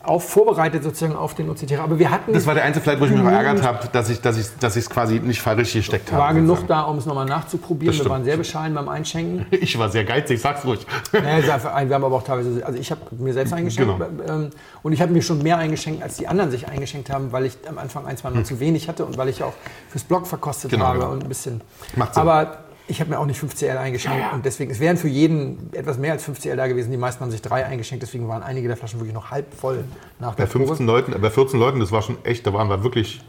[0.03, 1.83] auch vorbereitet sozusagen auf den Ocitera.
[1.83, 4.09] Aber wir hatten Das war der einzige Flight, wo ich mich noch verärgert habe, dass
[4.09, 6.21] ich es dass ich, dass ich's quasi nicht falsch richtig gesteckt habe.
[6.21, 7.97] war genug da, um es nochmal nachzuprobieren.
[7.97, 9.45] Wir waren sehr bescheiden beim Einschenken.
[9.63, 10.85] Ich war sehr geizig, sag's ruhig.
[11.13, 14.05] Naja, wir haben aber auch teilweise, also ich habe mir selbst eingeschenkt Genau.
[14.27, 14.49] ähm,
[14.83, 17.57] und ich habe mir schon mehr eingeschenkt, als die anderen sich eingeschenkt haben, weil ich
[17.67, 19.53] am Anfang ein, zwei Mal zu wenig hatte und weil ich auch
[19.89, 21.11] fürs Blog verkostet Genau, habe genau.
[21.11, 21.61] und ein bisschen.
[21.95, 22.21] Macht Sinn.
[22.23, 25.69] Aber ich habe mir auch nicht 5 CL eingeschenkt und deswegen, es wären für jeden
[25.73, 26.91] etwas mehr als 5 CL da gewesen.
[26.91, 29.85] Die meisten haben sich drei eingeschenkt, deswegen waren einige der Flaschen wirklich noch halb voll
[30.19, 30.91] nach Bei der 15 Probe.
[30.91, 33.21] Leuten, bei 14 Leuten, das war schon echt, da waren wir wirklich.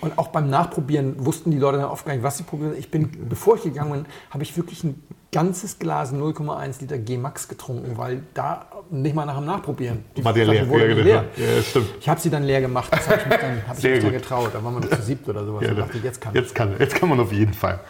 [0.00, 2.74] Und auch beim Nachprobieren wussten die Leute dann oft gar nicht, was sie probieren.
[2.78, 7.48] Ich bin, bevor ich gegangen bin, habe ich wirklich ein ganzes Glas 0,1 Liter G-Max
[7.48, 10.04] getrunken, weil da nicht mal nach dem Nachprobieren.
[10.16, 10.68] Die War der Flasche leer.
[10.68, 11.20] wurde Ja, nicht genau.
[11.36, 11.56] leer.
[11.56, 11.86] Ja, stimmt.
[12.00, 12.88] Ich habe sie dann leer gemacht.
[12.92, 14.50] Das habe ich mich dann, hab ich mich dann getraut.
[14.52, 15.62] Da waren wir noch zu siebt oder sowas.
[15.64, 16.40] Ja, und dachte, jetzt kann ich.
[16.42, 17.80] jetzt kann Jetzt kann man auf jeden Fall.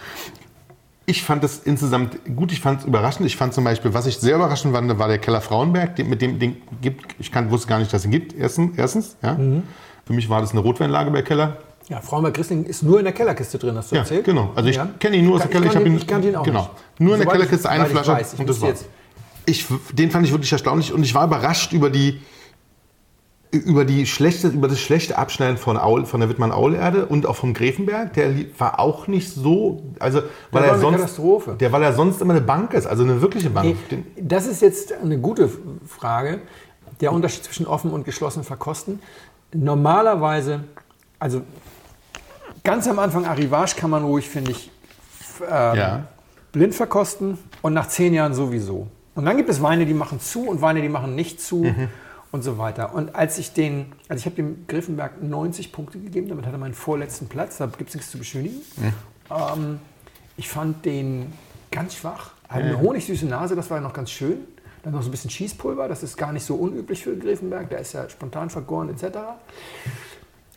[1.08, 3.26] Ich fand das insgesamt gut, ich fand es überraschend.
[3.26, 6.38] Ich fand zum Beispiel, was ich sehr überraschend fand, war der Keller Frauenberg, mit dem
[6.40, 7.14] den gibt.
[7.20, 8.34] Ich kann, wusste gar nicht, dass es ihn gibt.
[8.36, 9.34] Erstens, erstens ja.
[9.34, 9.62] Mhm.
[10.04, 11.58] Für mich war das eine Rotweinlage bei Keller.
[11.88, 14.24] Ja, Frauenberg Riesling ist nur in der Kellerkiste drin, hast du Ja, erzählt?
[14.24, 14.50] genau.
[14.56, 14.88] Also ich Ja.
[14.98, 15.70] kenne ihn nur aus der Ich Keller.
[15.72, 16.60] kan- hab ich ich kannte ihn auch genau.
[16.60, 16.70] nicht.
[16.98, 18.32] Nur in der ich- Kellerkiste eine soweit ich Flasche weiß.
[18.34, 18.68] Ich und das war's.
[18.70, 18.86] jetzt-
[19.48, 22.20] Ich, den fand ich wirklich erstaunlich und ich war überrascht über die
[23.50, 27.54] über die schlechte, über das schlechte Abschneiden von, Aul, von der Wittmann-Aul-Erde und auch vom
[27.54, 28.12] Gräfenberg.
[28.14, 31.56] Der war auch nicht so, also weil war er eine sonst, Katastrophe.
[31.58, 33.76] der weil er sonst immer eine Bank ist, also eine wirkliche Bank.
[33.90, 35.50] Nee, das ist jetzt eine gute
[35.86, 36.40] Frage.
[37.00, 39.00] Der Unterschied zwischen offen und geschlossen verkosten.
[39.52, 40.64] Normalerweise,
[41.18, 41.42] also
[42.64, 44.70] ganz am Anfang Arrivage kann man ruhig, finde ich,
[45.42, 46.06] ähm, Ja.
[46.52, 48.86] blind verkosten und nach zehn Jahren sowieso.
[49.14, 51.88] Und dann gibt es Weine, die machen zu und Weine, die machen nicht zu Mhm.
[52.32, 52.94] Und so weiter.
[52.94, 56.58] Und als ich den, also ich habe dem Griffenberg 90 Punkte gegeben, damit hat er
[56.58, 58.56] meinen vorletzten Platz, da gibt es nichts zu beschönigen.
[58.76, 58.92] Mhm.
[59.30, 59.80] Ähm,
[60.36, 61.32] ich fand den
[61.70, 62.32] ganz schwach.
[62.48, 64.38] Hat eine honigsüße Nase, das war noch ganz schön.
[64.82, 67.80] Dann noch so ein bisschen Schießpulver, das ist gar nicht so unüblich für Griffenberg, der
[67.80, 69.18] ist ja spontan vergoren etc.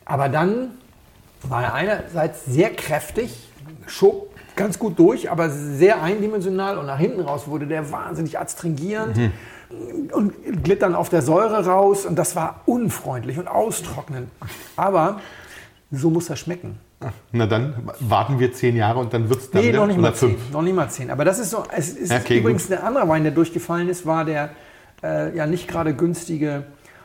[0.05, 0.71] Aber dann
[1.41, 3.49] war er einerseits sehr kräftig,
[3.87, 9.17] schob ganz gut durch, aber sehr eindimensional und nach hinten raus wurde der wahnsinnig adstringierend
[10.13, 14.29] und glitt dann auf der Säure raus und das war unfreundlich und austrocknend.
[14.75, 15.19] Aber
[15.91, 16.79] so muss er schmecken.
[17.31, 19.99] na dann warten wir zehn Jahre und dann wird es dann Nee, wieder noch nicht
[19.99, 20.41] mal fünf.
[20.43, 20.51] zehn.
[20.51, 21.11] Noch nicht mal zehn.
[21.11, 21.63] Aber das ist so.
[21.75, 22.71] Es ist Okay, übrigens gut.
[22.71, 24.49] der andere Wein, der durchgefallen ist, war der
[25.03, 26.63] äh, ja nicht gerade günstige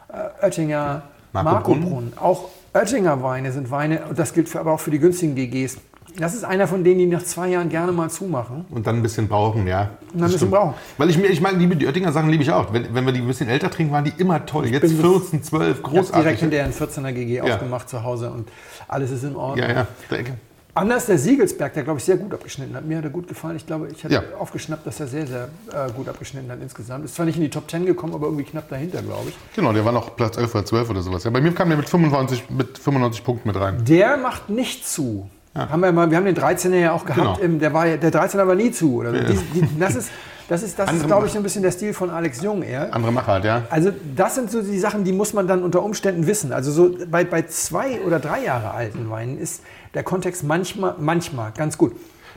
[0.09, 1.83] äh, Oettinger Marco Marco Brunn.
[1.83, 2.13] Brunn.
[2.17, 5.79] Auch Oettinger Weine sind Weine, und das gilt für, aber auch für die günstigen GGs.
[6.17, 8.65] Das ist einer von denen, die nach zwei Jahren gerne mal zumachen.
[8.71, 9.91] Und dann ein bisschen brauchen, ja.
[10.13, 10.75] Und dann ein bisschen brauchen.
[10.97, 12.73] Weil ich mir, ich meine, liebe, die Oettinger Sachen liebe ich auch.
[12.73, 14.67] Wenn, wenn wir die ein bisschen älter trinken, waren die immer toll.
[14.67, 16.41] Jetzt bin so- 14, 12, Ich habe direkt großartig.
[16.41, 17.55] hinterher einen 14er GG Ja.
[17.55, 18.49] aufgemacht zu Hause und
[18.87, 19.69] alles ist in Ordnung.
[19.69, 19.87] Ja, ja.
[20.11, 20.35] Denke.
[20.77, 22.85] Anders der Siegelsberg, der glaube ich sehr gut abgeschnitten hat.
[22.85, 23.55] Mir hat er gut gefallen.
[23.57, 24.23] Ich glaube, ich hatte Ja.
[24.41, 27.05] aufgeschnappt, dass er sehr, sehr äh, gut abgeschnitten hat insgesamt.
[27.05, 29.37] Ist zwar nicht in die Top 10 gekommen, aber irgendwie knapp dahinter, glaube ich.
[29.55, 31.23] Genau, der war noch Platz 11 oder 12 oder sowas.
[31.23, 33.85] Ja, bei mir kam der mit 95, mit 95 Punkten mit rein.
[33.85, 35.29] Der macht nicht zu.
[35.55, 37.41] Haben wir, mal, wir haben den 13er ja auch gehabt.
[37.41, 37.59] Genau.
[37.59, 38.97] Der, war, ja- der 13er war nie zu.
[38.97, 39.17] Oder so.
[39.19, 39.25] Ja.
[39.25, 40.11] Die, die, das ist,
[40.49, 42.93] das ist, das ist glaube ich, ein bisschen der Stil von Alex Jung eher.
[42.95, 43.63] Andere Machart, ja.
[43.71, 46.53] Also das sind so die Sachen, die muss man dann unter Umständen wissen.
[46.53, 49.63] Also so bei, bei zwei oder drei Jahre alten Weinen ist
[49.95, 51.93] der Kontext manchmal, manchmal ganz gut.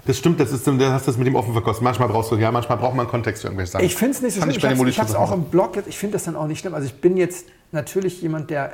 [0.05, 1.83] Das stimmt, das ist, du hast das mit dem offen verkostet.
[1.83, 3.83] Manchmal brauchst du, ja, manchmal braucht man Kontext für irgendwelche Sachen.
[3.85, 4.71] Ich finde es nicht so Fand schlimm.
[4.83, 6.75] ich Ich, habe es auch im Blog, jetzt- ich finde das dann auch nicht schlimm.
[6.75, 8.71] Also ich bin jetzt natürlich jemand, der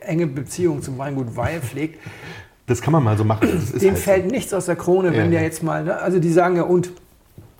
[0.04, 2.00] enge Beziehungen zum Weingut Weil pflegt.
[2.68, 3.48] Das kann man mal so machen.
[3.72, 5.38] Das Dem halt fällt nichts aus der Krone, wenn Ja.
[5.38, 5.96] der jetzt mal, ne?
[6.00, 6.92] also die sagen ja, und so.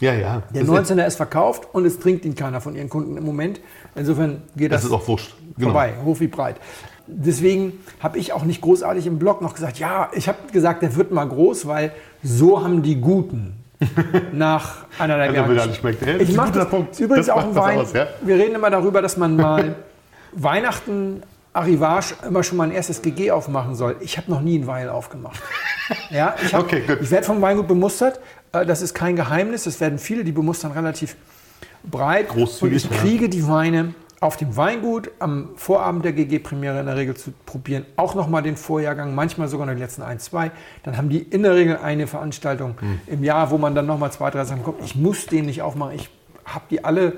[0.00, 0.42] Ja, ja.
[0.54, 3.24] der das, ist, 19er ist verkauft und es trinkt ihn keiner von ihren Kunden im
[3.24, 3.60] Moment.
[3.96, 5.34] Insofern geht das das, ist auch wurscht.
[5.56, 5.70] Genau.
[5.70, 6.56] vorbei, hoch wie breit.
[7.08, 10.94] Deswegen habe ich auch nicht großartig im Blog noch gesagt, ja, ich habe gesagt, der
[10.94, 11.90] wird mal groß, weil
[12.22, 13.54] so haben die Guten
[14.32, 15.54] nach einer der Also, Jahre.
[15.56, 17.00] Ja, das Ich ein mache das Punkt.
[17.00, 17.78] übrigens Das auch was Wein.
[17.78, 18.06] aus, ja?
[18.22, 19.74] Wir reden immer darüber, dass man mal
[20.32, 23.96] Weihnachten Arrivage immer schon mal ein erstes GG aufmachen soll.
[24.00, 25.40] Ich habe noch nie einen Weil aufgemacht.
[26.10, 28.20] Ja, ich, hab- Okay, ich werde vom Weingut bemustert.
[28.52, 29.64] Äh, Das ist kein Geheimnis.
[29.64, 31.16] Das werden viele, die bemustern relativ
[31.82, 32.28] breit.
[32.28, 33.02] Großzügig, Und ich ja.
[33.02, 37.86] kriege die Weine auf dem Weingut am Vorabend der GG-Premiere in der Regel zu probieren.
[37.96, 40.50] Auch nochmal den Vorjahrgang, manchmal sogar noch die letzten ein, zwei.
[40.82, 43.00] Dann haben die in der Regel eine Veranstaltung Hm.
[43.06, 44.82] im Jahr, wo man dann nochmal zwei, drei Sachen kommt.
[44.84, 45.94] Ich muss den nicht aufmachen.
[45.94, 46.10] Ich
[46.44, 47.14] habe die alle,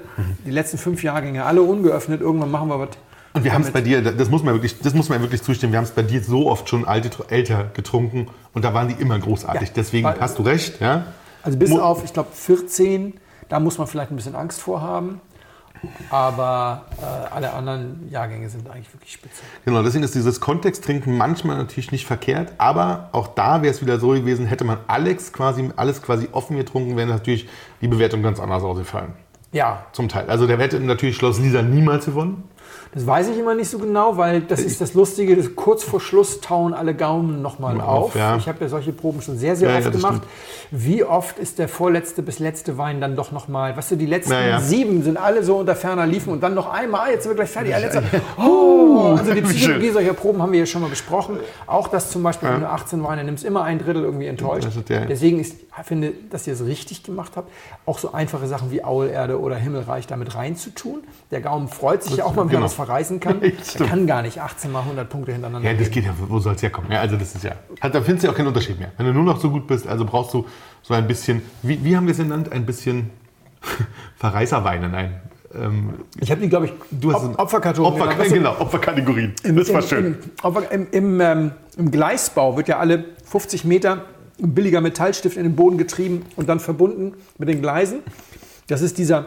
[0.47, 2.21] die letzten fünf Jahrgänge, alle ungeöffnet.
[2.21, 2.89] Irgendwann machen wir was.
[3.33, 5.73] Und wir haben es bei dir, das muss man wirklich, das muss man wirklich zustimmen,
[5.73, 8.95] wir haben es bei dir so oft schon alte, älter getrunken und da waren die
[8.95, 9.69] immer großartig.
[9.69, 11.05] Ja, Deswegen weil- hast du recht, ja.
[11.43, 13.15] Also bis Mu- auf, ich glaube, 14,
[13.49, 15.21] da muss man vielleicht ein bisschen Angst vor haben.
[16.11, 19.43] Aber äh, alle anderen Jahrgänge sind eigentlich wirklich spitze.
[19.65, 23.99] Genau, deswegen ist dieses Kontexttrinken manchmal natürlich nicht verkehrt, aber auch da wäre es wieder
[23.99, 27.49] so gewesen, hätte man Alex quasi, alles quasi offen getrunken, wäre natürlich
[27.81, 29.13] die Bewertung ganz anders ausgefallen.
[29.53, 30.29] Ja, Zum Teil.
[30.29, 32.45] Also der hätte natürlich Schloss Lisa niemals gewonnen.
[32.93, 36.01] Das weiß ich immer nicht so genau, weil das ist das Lustige, das kurz vor
[36.01, 38.05] Schluss tauen alle Gaumen nochmal Mal auf.
[38.07, 38.37] auf, ja.
[38.37, 40.23] Ich habe ja solche Proben schon sehr, sehr Ja, ja, oft das gemacht.
[40.73, 44.33] Wie oft ist der vorletzte bis letzte Wein dann doch nochmal, weißt du, die letzten
[44.33, 44.61] Ja, ja.
[44.61, 47.51] sieben sind alle so unter ferner liefen und dann noch einmal, jetzt sind wir gleich
[47.51, 47.71] fertig.
[47.79, 48.03] Letzter,
[48.39, 51.39] oh, also die Psychologie solcher Proben haben wir ja schon mal besprochen.
[51.69, 54.67] Auch dass zum Beispiel, wenn du 18 Weine nimmst, immer ein Drittel irgendwie enttäuscht.
[54.67, 57.51] Das ist der- Deswegen ist, ich finde, dass ihr es richtig gemacht habt,
[57.87, 61.05] auch so einfache Sachen wie Aulerde oder Himmelreich damit reinzutun.
[61.31, 62.65] Der Gaumen freut sich ja auch mal, wenn genau.
[62.65, 63.41] was verreißen kann.
[63.79, 65.95] Er kann gar nicht 18 mal 100 Punkte hintereinander Ja, das geben.
[65.95, 66.91] geht ja, wo soll es herkommen?
[66.91, 67.53] Ja, also das ist ja.
[67.81, 68.93] Hat, da findest du ja auch keinen Unterschied mehr.
[68.97, 70.47] Wenn du nur noch so gut bist, also brauchst du
[70.83, 72.51] so ein bisschen, wie, wie haben wir es genannt?
[72.53, 73.11] Ein bisschen
[74.17, 75.21] Verreißerweine, nein.
[75.55, 79.35] Ähm, Ich habe die, glaube ich, du hast Op Opferkartonen Opfer, du, Genau, Opferkategorien.
[79.43, 80.17] im, das war schön.
[80.45, 84.05] Im, im, im, ähm, Im Gleisbau wird ja alle 50 Meter
[84.43, 87.99] ein billiger Metallstift in den Boden getrieben und dann verbunden mit den Gleisen.
[88.69, 89.27] Das ist dieser,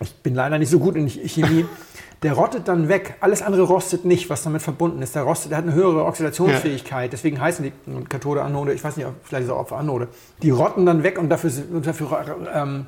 [0.00, 1.64] ich bin leider nicht so gut in Chemie,
[2.22, 3.16] der rottet dann weg.
[3.20, 5.14] Alles andere rostet nicht, was damit verbunden ist.
[5.14, 7.12] Der rostet, der hat eine höhere Oxidationsfähigkeit.
[7.12, 7.72] Deswegen heißen die
[8.08, 10.08] Kathode, Anode, ich weiß nicht, vielleicht ist auch Opfer, Anode.
[10.42, 12.86] Die rotten dann weg und dafür, und dafür ähm,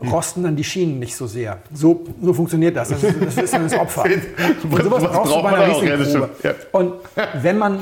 [0.00, 1.58] rosten dann die Schienen nicht so sehr.
[1.72, 2.90] So, so funktioniert das.
[2.90, 4.04] Das ist, das ist dann das Opfer.
[4.62, 6.28] Und sowas Was brauchst du bei einer auch?
[6.42, 6.54] Ja.
[6.72, 6.94] Und
[7.34, 7.80] wenn man,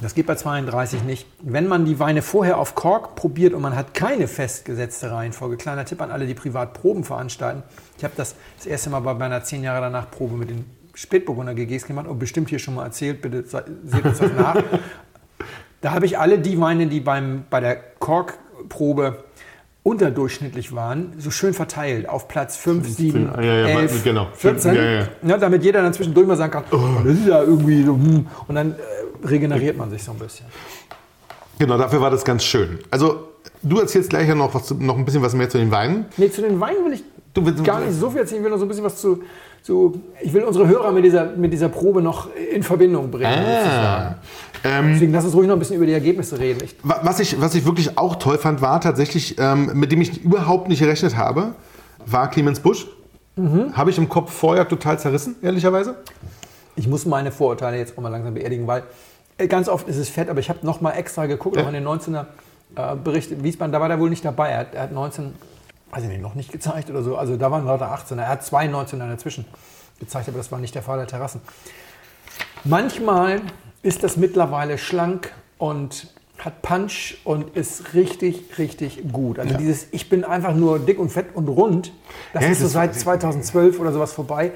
[0.00, 3.76] das geht bei 32 nicht, wenn man die Weine vorher auf Kork probiert und man
[3.76, 7.62] hat keine festgesetzte Reihenfolge, kleiner Tipp an alle, die privat Proben veranstalten.
[8.00, 11.52] Ich habe das das erste Mal bei meiner 10 Jahre danach Probe mit den Spätburgunder
[11.52, 14.56] GGs gemacht und bestimmt hier schon mal erzählt, bitte se- seht uns das nach.
[15.82, 19.24] Da habe ich alle die Weine, die beim, bei der Korkprobe
[19.82, 24.28] unterdurchschnittlich waren, so schön verteilt auf Platz 5, 7, ja, ja, 11, genau.
[24.32, 24.74] 14.
[24.74, 25.08] Ja, ja.
[25.22, 28.26] Ja, damit jeder dann zwischendurch mal sagen kann, oh, das ist ja irgendwie so, hm.
[28.48, 30.46] und dann äh, regeneriert man sich so ein bisschen.
[31.58, 32.78] Genau, dafür war das ganz schön.
[32.90, 33.28] Also,
[33.62, 36.06] du erzählst gleich ja noch, was, noch ein bisschen was mehr zu den Weinen.
[36.16, 38.50] Nee, zu den Weinen will ich Du willst- gar nicht so viel erzählen, ich will
[38.50, 39.22] noch so ein bisschen was zu,
[39.62, 43.26] zu ich will unsere Hörer mit dieser, mit dieser Probe noch in Verbindung bringen.
[43.32, 44.16] Ah.
[44.64, 46.58] Ähm, Deswegen lass uns ruhig noch ein bisschen über die Ergebnisse reden.
[46.64, 50.00] Ich, Wa- Was ich, was ich wirklich auch toll fand, war tatsächlich, ähm, mit dem
[50.00, 51.52] ich überhaupt nicht gerechnet habe,
[52.04, 52.86] war Clemens Busch.
[53.72, 55.94] Habe ich im Kopf vorher total zerrissen, ehrlicherweise.
[56.76, 58.82] ich muss meine Vorurteile jetzt auch mal langsam beerdigen, weil
[59.38, 61.72] äh, ganz oft ist es fett, aber ich habe noch mal extra geguckt, auch in
[61.72, 62.26] den 19er
[62.76, 64.50] äh, Bericht Wiesbaden, da war der wohl nicht dabei.
[64.50, 65.34] Er hat, er hat 19,
[65.90, 67.16] weiß ich nicht, noch nicht gezeigt oder so.
[67.16, 68.20] Also da waren lauter 18er.
[68.20, 69.44] Er hat zwei 19er dazwischen
[69.98, 71.40] gezeigt, aber das war nicht der Fall der Terrassen.
[72.64, 73.40] Manchmal
[73.82, 79.38] ist das mittlerweile schlank und hat Punch und ist richtig, richtig gut.
[79.38, 81.92] Also dieses, ich bin einfach nur dick und fett und rund,
[82.32, 84.52] das Ja, ist so seit 2012 oder sowas vorbei.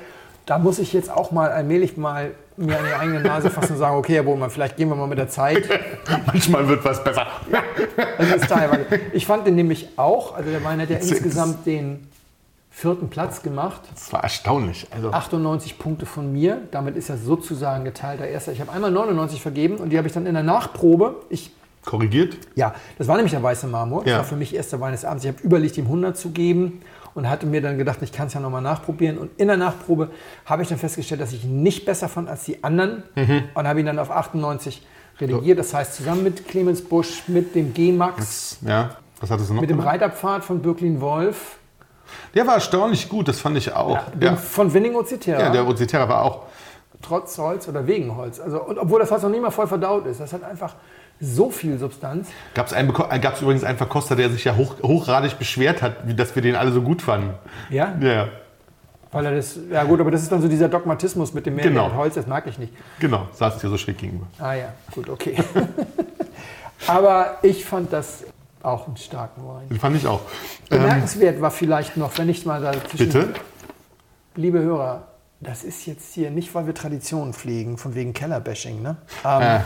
[0.47, 3.79] Da muss ich jetzt auch mal allmählich mal mir an die eigene Nase fassen und
[3.79, 5.69] sagen, okay, Herr Bohmann, vielleicht gehen wir mal mit der Zeit.
[6.27, 7.27] Manchmal wird was besser.
[8.19, 8.87] Das ist teilweise.
[9.13, 12.07] Ich fand den nämlich auch, also der Wein hat ja insgesamt den
[12.71, 13.83] vierten Platz gemacht.
[13.93, 14.87] Das war erstaunlich.
[14.91, 16.63] Also, 98 Punkte von mir.
[16.71, 18.53] Damit ist er sozusagen geteilter Erster.
[18.53, 21.17] Ich habe einmal 99 vergeben und die habe ich dann in der Nachprobe.
[21.29, 21.53] Ich,
[21.85, 22.37] korrigiert?
[22.55, 24.03] ja, das war nämlich der weiße Marmor.
[24.03, 24.17] Das Ja.
[24.19, 25.25] war für mich erster Wein des Abends.
[25.25, 26.81] Ich habe überlegt, ihm 100 zu geben
[27.15, 29.19] und hatte mir dann gedacht, ich kann es ja nochmal nachprobieren.
[29.19, 30.11] Und in der Nachprobe
[30.47, 33.45] habe ich dann festgestellt, dass ich nicht besser fand als die anderen Mhm.
[33.55, 34.85] und habe ihn dann auf 98
[35.21, 35.59] redigiert.
[35.59, 38.97] Das heißt, zusammen mit Clemens Busch, mit dem G-Max, Ja.
[39.21, 39.61] Was hattest du noch?
[39.61, 39.95] mit dem gemacht?
[39.95, 41.57] Reiterpfad von Birklin Wolf,
[42.35, 43.99] Der war erstaunlich gut, das fand ich auch.
[44.13, 45.41] dem Ja, von Winning Cetera.
[45.41, 46.43] ja der Ozitera war auch.
[47.01, 48.41] trotz Holz oder wegen Holz.
[48.41, 50.21] Also, und obwohl das Holz noch nicht mal voll verdaut ist.
[50.21, 50.75] Das hat einfach
[51.21, 52.29] so viel Substanz.
[52.55, 56.43] Gab es übrigens einen Verkoster, der sich ja hoch, hochgradig beschwert hat, wie, dass wir
[56.43, 57.35] den alle so gut fanden.
[57.71, 57.95] Ja?
[58.01, 58.29] Ja,
[59.13, 61.73] Weil er das, ja gut, aber das ist dann so dieser Dogmatismus mit dem Mehrwert
[61.73, 61.95] Genau.
[61.95, 62.73] Holz, das mag ich nicht.
[62.99, 64.27] genau, saß dir so schräg gegenüber.
[64.39, 65.37] Ah ja, gut, okay.
[66.87, 68.25] aber ich fand das
[68.63, 69.69] auch einen starken Wein.
[69.69, 70.21] Den fand ich auch.
[70.71, 73.07] Ähm, Bemerkenswert war vielleicht noch, wenn ich mal dazwischen...
[73.07, 73.35] bitte?
[74.37, 75.07] Liebe Hörer,
[75.41, 78.97] das ist jetzt hier nicht, weil wir Traditionen pflegen, von wegen Kellerbashing, ne?
[79.25, 79.61] Ähm, Äh,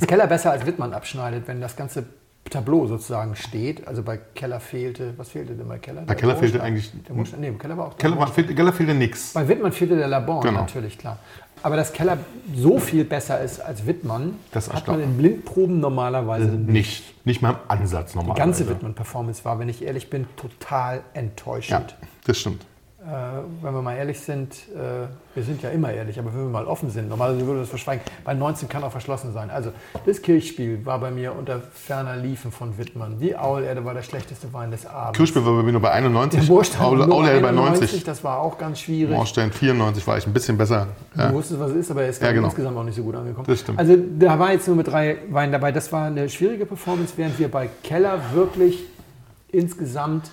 [0.00, 2.04] Das Keller besser als Wittmann abschneidet, wenn das ganze
[2.48, 3.86] Tableau sozusagen steht.
[3.86, 6.02] Also bei Keller fehlte, was fehlte denn bei Keller?
[6.06, 8.94] Bei Keller fehlte eigentlich- Der Mondstein, nee, Keller war auch Keller, war, fehlte, Keller fehlte
[8.94, 9.34] nix.
[9.34, 10.60] Bei Wittmann fehlte der Laborn, Genau.
[10.60, 11.18] natürlich, klar.
[11.62, 12.16] Aber dass Keller
[12.56, 16.68] so viel besser ist als Wittmann, Das hat man in Blindproben normalerweise nicht.
[16.70, 17.26] Nicht.
[17.26, 18.34] Nicht mal im Ansatz normal.
[18.34, 21.94] Die ganze Wittmann-Performance war, wenn ich ehrlich bin, total Ja, enttäuschend.
[22.24, 22.64] das stimmt.
[23.02, 26.50] Äh, wenn wir mal ehrlich sind, äh, wir sind ja immer ehrlich, aber wenn wir
[26.50, 28.02] mal offen sind, normalerweise würde das verschweigen.
[28.24, 29.48] Bei 19 kann auch verschlossen sein.
[29.48, 29.72] Also
[30.04, 33.18] das Kirchspiel war bei mir unter ferner Liefen von Wittmann.
[33.18, 35.16] Die Aulerde war der schlechteste Wein des Abends.
[35.16, 36.40] Kirchspiel war bei mir nur bei 91.
[36.40, 38.04] Der Moorstein Aule, nur Aule bei 91, 90.
[38.04, 39.16] das war auch ganz schwierig.
[39.16, 40.88] Moorstein 94 war ich ein bisschen besser.
[41.14, 41.32] Du Ja.
[41.32, 42.48] wusstest, was es ist, aber er ist Ja, genau.
[42.48, 43.46] insgesamt auch nicht so gut angekommen.
[43.46, 43.78] Das stimmt.
[43.78, 45.72] Also da war jetzt nur mit drei Weinen dabei.
[45.72, 48.84] Das war eine schwierige Performance, während wir bei Keller wirklich
[49.48, 50.30] insgesamt,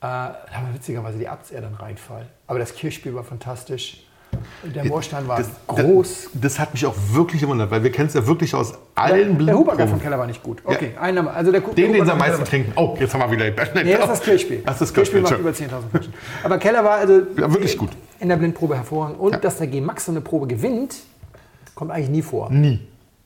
[0.00, 2.26] äh, da haben wir witzigerweise die Abtserde einen Reinfall.
[2.46, 4.04] Aber das Kirchspiel war fantastisch.
[4.62, 6.28] Der Moorstein war Das, groß.
[6.34, 9.38] Das, das hat mich auch wirklich gewundert, weil wir kennen es ja wirklich aus allen
[9.44, 9.88] der Huberger Blindproben.
[9.88, 10.60] von Keller war nicht gut.
[10.64, 12.72] Okay, einer, also der, Den, den sie Huberger am meisten trinken.
[12.76, 13.46] Oh, jetzt haben wir wieder.
[13.82, 14.62] Nee, das ist das Kirchspiel.
[14.66, 15.44] Das ist das Kirchspiel Kirchspiel.
[15.44, 16.14] macht über 10.000 Flaschen.
[16.44, 17.90] Aber Keller war also Ja, wirklich gut.
[18.20, 19.18] in der Blindprobe hervorragend.
[19.18, 19.38] Und Ja.
[19.38, 20.96] dass der G-Max so eine Probe gewinnt,
[21.74, 22.50] kommt eigentlich nie vor.
[22.50, 22.80] Nie.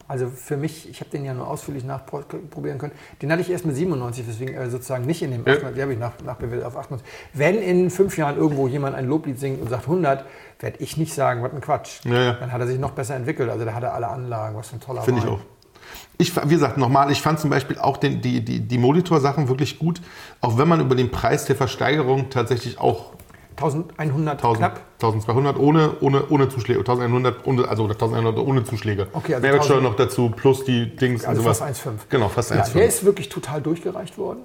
[0.08, 2.92] Also für mich, ich habe den ja nur ausführlich nachprobieren können.
[3.20, 5.52] Den hatte ich erst mit 97, deswegen äh, sozusagen nicht in dem, Ja.
[5.52, 7.06] 98, die habe ich nach, nachbewertet auf 98.
[7.32, 10.24] Wenn in fünf Jahren irgendwo jemand ein Loblied singt und sagt 100,
[10.60, 12.04] werde ich nicht sagen, was ein Quatsch.
[12.04, 12.32] Ja, ja.
[12.34, 13.50] Dann hat er sich noch besser entwickelt.
[13.50, 15.40] Also da hat er alle Anlagen, was für ein toller Finde ich auch.
[16.18, 19.78] Ich, wie gesagt, nochmal, ich fand zum Beispiel auch den, die, die, die Molitor-Sachen wirklich
[19.78, 20.00] gut,
[20.40, 23.12] auch wenn man über den Preis der Versteigerung tatsächlich auch
[23.62, 24.80] 1100 1000, knapp.
[24.94, 29.08] 1200 ohne, ohne, ohne Zuschläge, 1100, ohne, also 1100 ohne Zuschläge.
[29.12, 31.58] Okay, also Mehrwertsteuer 1000 noch dazu, plus die Dings Also und sowas.
[31.58, 31.90] fast 1,5.
[32.08, 32.72] Genau, fast Ja, 1,5.
[32.74, 34.40] der ist wirklich total durchgereicht worden.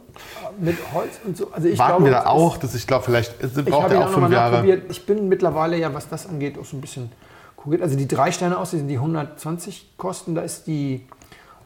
[0.60, 1.51] Mit Holz und so.
[1.51, 3.91] Also ich Warten glaube, wir da das auch, dass ich glaube, vielleicht äh, Ich braucht
[3.91, 4.82] er auch fünf Jahre.
[4.89, 7.12] Ich bin mittlerweile ja, was das angeht, auch so ein bisschen
[7.56, 7.82] kuriert.
[7.82, 10.36] Also die drei Sterne aus, die sind die 120 kosten.
[10.36, 11.08] Da ist die,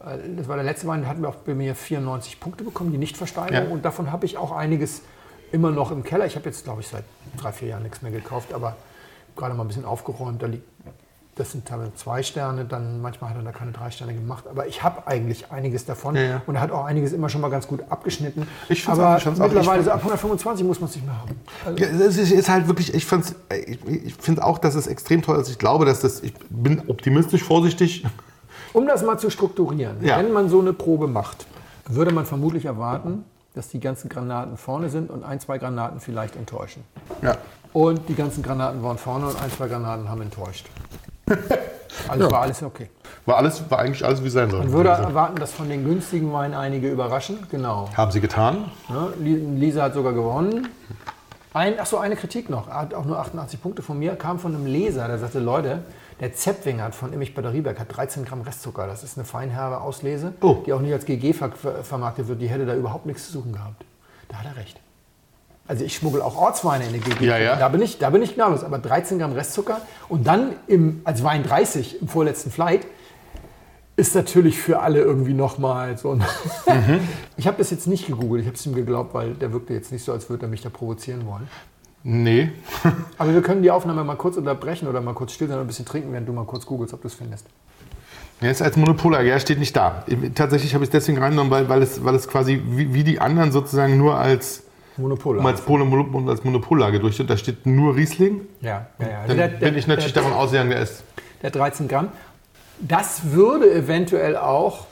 [0.05, 2.91] äh, das war der letzte Wein, da hatten wir auch bei mir 94 Punkte bekommen,
[2.91, 3.67] die Nichtversteigerung.
[3.67, 3.73] Ja.
[3.73, 5.01] Und davon habe ich auch einiges
[5.51, 6.25] immer noch im Keller.
[6.25, 7.03] Ich habe jetzt, glaube ich, seit
[7.37, 8.75] drei, vier Jahren nichts mehr gekauft, aber
[9.35, 10.41] gerade mal ein bisschen aufgeräumt.
[10.41, 10.63] Da liegt,
[11.35, 14.45] das sind teilweise zwei Sterne, dann manchmal hat er da keine drei Sterne gemacht.
[14.49, 16.41] Aber ich habe eigentlich einiges davon Ja, ja.
[16.45, 18.47] und er hat auch einiges immer schon mal ganz gut abgeschnitten.
[18.69, 21.39] Ich aber auch- mittlerweile so ab 125 muss man es nicht mehr haben.
[21.65, 25.39] Also, Ja, es ist, halt wirklich, ich, ich, ich finde auch, dass es extrem toll
[25.39, 25.49] ist.
[25.49, 28.05] Ich glaube, dass das, ich bin optimistisch, vorsichtig.
[28.73, 31.45] Um das mal zu strukturieren, wenn man so eine Probe macht,
[31.87, 36.35] würde man vermutlich erwarten, dass die ganzen Granaten vorne sind und ein, zwei Granaten vielleicht
[36.35, 36.83] enttäuschen.
[37.21, 37.37] Ja.
[37.73, 40.67] Und die ganzen Granaten waren vorne und ein, zwei Granaten haben enttäuscht.
[42.07, 42.89] Also war alles okay.
[43.25, 44.59] War, alles, war eigentlich alles, wie sein soll.
[44.61, 47.37] Man würde erwarten, dass von den günstigen Weinen einige überraschen.
[47.51, 47.89] Genau.
[47.95, 48.71] Haben sie getan?
[49.19, 50.69] Li- Lisa hat sogar gewonnen.
[51.53, 52.69] Ein, ach so, eine Kritik noch.
[52.69, 54.15] Er hat auch nur 88 Punkte von mir.
[54.15, 55.83] Kam von einem Leser, der sagte, Leute,
[56.21, 58.87] der Zepfing hat von Immich Batterieberg hat 13 Gramm Restzucker.
[58.87, 60.57] Das ist eine feinherbe Auslese, Oh.
[60.65, 62.39] die auch nicht als GG ver ver vermarktet wird.
[62.41, 63.83] Die hätte da überhaupt nichts zu suchen gehabt.
[64.29, 64.79] Da hat er recht.
[65.67, 67.25] Also ich schmuggel auch Ortsweine in die GG.
[67.25, 67.55] Ja, ja.
[67.55, 68.63] Da bin ich, da bin ich gnadlos.
[68.63, 72.85] Aber 13 Gramm Restzucker und dann im, als Wein 30 im vorletzten Flight
[73.95, 76.23] ist natürlich für alle irgendwie nochmal so ein.
[76.67, 76.99] Mhm.
[77.35, 79.91] Ich habe das jetzt nicht gegoogelt, ich habe es ihm geglaubt, weil der wirkte jetzt
[79.91, 81.49] nicht so, als würde er mich da provozieren wollen.
[82.03, 82.49] Nee.
[83.17, 85.67] Aber wir können die Aufnahme mal kurz unterbrechen oder mal kurz still sein und ein
[85.67, 87.45] bisschen trinken, während du mal kurz googelst, ob du es findest.
[88.39, 90.03] Er ist als Monopolager, er steht nicht da.
[90.33, 93.19] Tatsächlich habe ich es deswegen reingenommen, weil, weil, es, weil es quasi wie, wie die
[93.19, 94.63] anderen sozusagen nur als
[94.97, 95.39] Monopol.
[95.41, 97.27] als, Pol um als Monopollage durchzuführen.
[97.27, 98.41] Da steht nur Riesling.
[98.61, 99.27] Ja, ja, ja.
[99.27, 101.03] Dann Der- bin ich natürlich der- davon ausgegangen, der ist.
[101.43, 102.07] Der 13 Gramm.
[102.79, 104.87] Das würde eventuell auch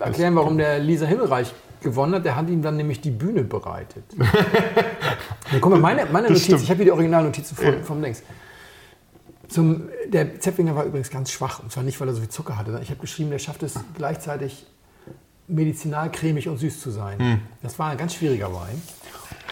[0.00, 2.24] erklären, warum der Lisa Himmelreich gewonnen hat.
[2.24, 4.04] Der hat ihm dann nämlich die Bühne bereitet.
[5.52, 6.62] ja, guck mal, meine, meine Notiz, stimmt.
[6.62, 8.22] ich habe hier die Originalnotizen vom, vom Links.
[9.48, 11.60] Zum, der Zepfinger war übrigens ganz schwach.
[11.60, 12.78] Und zwar nicht, weil er so viel Zucker hatte.
[12.82, 14.66] Ich habe geschrieben, der schafft es gleichzeitig
[15.48, 17.40] medizinal cremig und süß zu sein.
[17.62, 18.82] Das war ein ganz schwieriger Wein.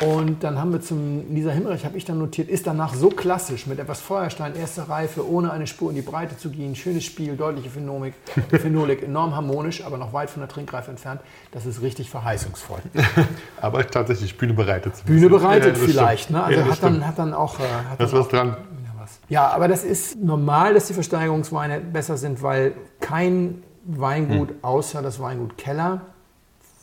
[0.01, 3.67] Und dann haben wir zum Lisa Himmerich, habe ich dann notiert, ist danach so klassisch
[3.69, 7.37] mit etwas Feuerstein, erste Reife, ohne eine Spur in die Breite zu gehen, schönes Spiel,
[7.37, 8.15] deutliche Phenomik,
[8.51, 11.21] Phenolik, enorm harmonisch, aber noch weit von der Trinkreife entfernt.
[11.53, 12.81] Das ist richtig verheißungsvoll.
[13.61, 14.95] Aber tatsächlich Bühne bereitet.
[15.07, 16.43] Bühne bereitet Ja, das vielleicht, ne?
[16.43, 17.59] Also Ja, das hat, dann, hat dann auch.
[17.61, 18.49] Äh, hat Da ist dann was auch dran.
[18.49, 19.19] ja, was.
[19.29, 24.57] Ja, aber das ist normal, dass die Versteigerungsweine besser sind, weil kein Weingut Hm.
[24.63, 26.01] außer das Weingut Keller,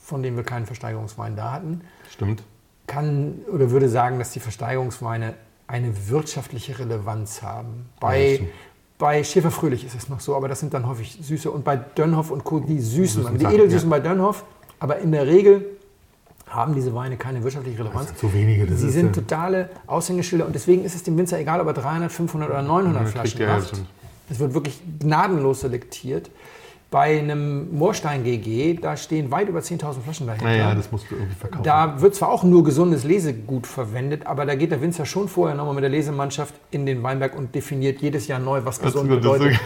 [0.04, 2.44] von dem wir keinen Versteigerungswein da hatten, Stimmt.
[2.92, 5.34] Kann oder würde sagen, dass die Versteigerungsweine
[5.68, 7.86] eine wirtschaftliche Relevanz haben.
[8.02, 8.50] Ja, Bei, stimmt.
[8.98, 11.50] bei Schäfer Fröhlich ist es noch so, aber das sind dann häufig süße.
[11.50, 12.60] Und bei Dönhoff und Co.
[12.60, 13.98] die süßen, die edelsüßen ja.
[13.98, 14.44] bei Dönhoff.
[14.80, 15.66] Aber in der Regel
[16.48, 18.08] haben diese Weine keine wirtschaftliche Relevanz.
[18.08, 21.40] sind so wenige, das Sie ist, sind totale Aushängeschilder und deswegen ist es dem Winzer
[21.40, 23.82] egal, ob er 300, 500 oder 900 Ja, Flaschen ja, macht.
[24.30, 26.30] Es wird wirklich gnadenlos selektiert.
[26.92, 30.46] Bei einem Moorstein GG, da stehen weit über 10.000 Flaschen dahinter.
[30.46, 31.64] Naja, das musst du irgendwie verkaufen.
[31.64, 35.56] Da wird zwar auch nur gesundes Lesegut verwendet, aber da geht der Winzer schon vorher
[35.56, 39.18] nochmal mit der Lesemannschaft in den Weinberg und definiert jedes Jahr neu, was gesund das,
[39.20, 39.58] bedeutet.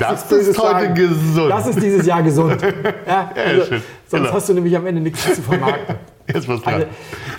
[0.00, 0.94] das ist böses ist heute Sagen.
[0.96, 1.50] gesund.
[1.50, 2.60] Das ist dieses Jahr gesund.
[3.06, 3.82] Ja, also, schön.
[4.08, 4.34] sonst Genau.
[4.34, 5.94] hast du nämlich am Ende nichts zu vermarkten.
[6.34, 6.84] Jetzt was dran.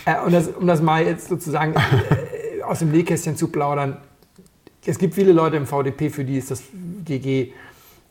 [0.06, 3.98] Also, äh, und das, um das mal jetzt sozusagen äh, aus dem Nähkästchen zu plaudern,
[4.86, 6.62] es gibt viele Leute im VDP, für die ist das
[7.04, 7.52] GG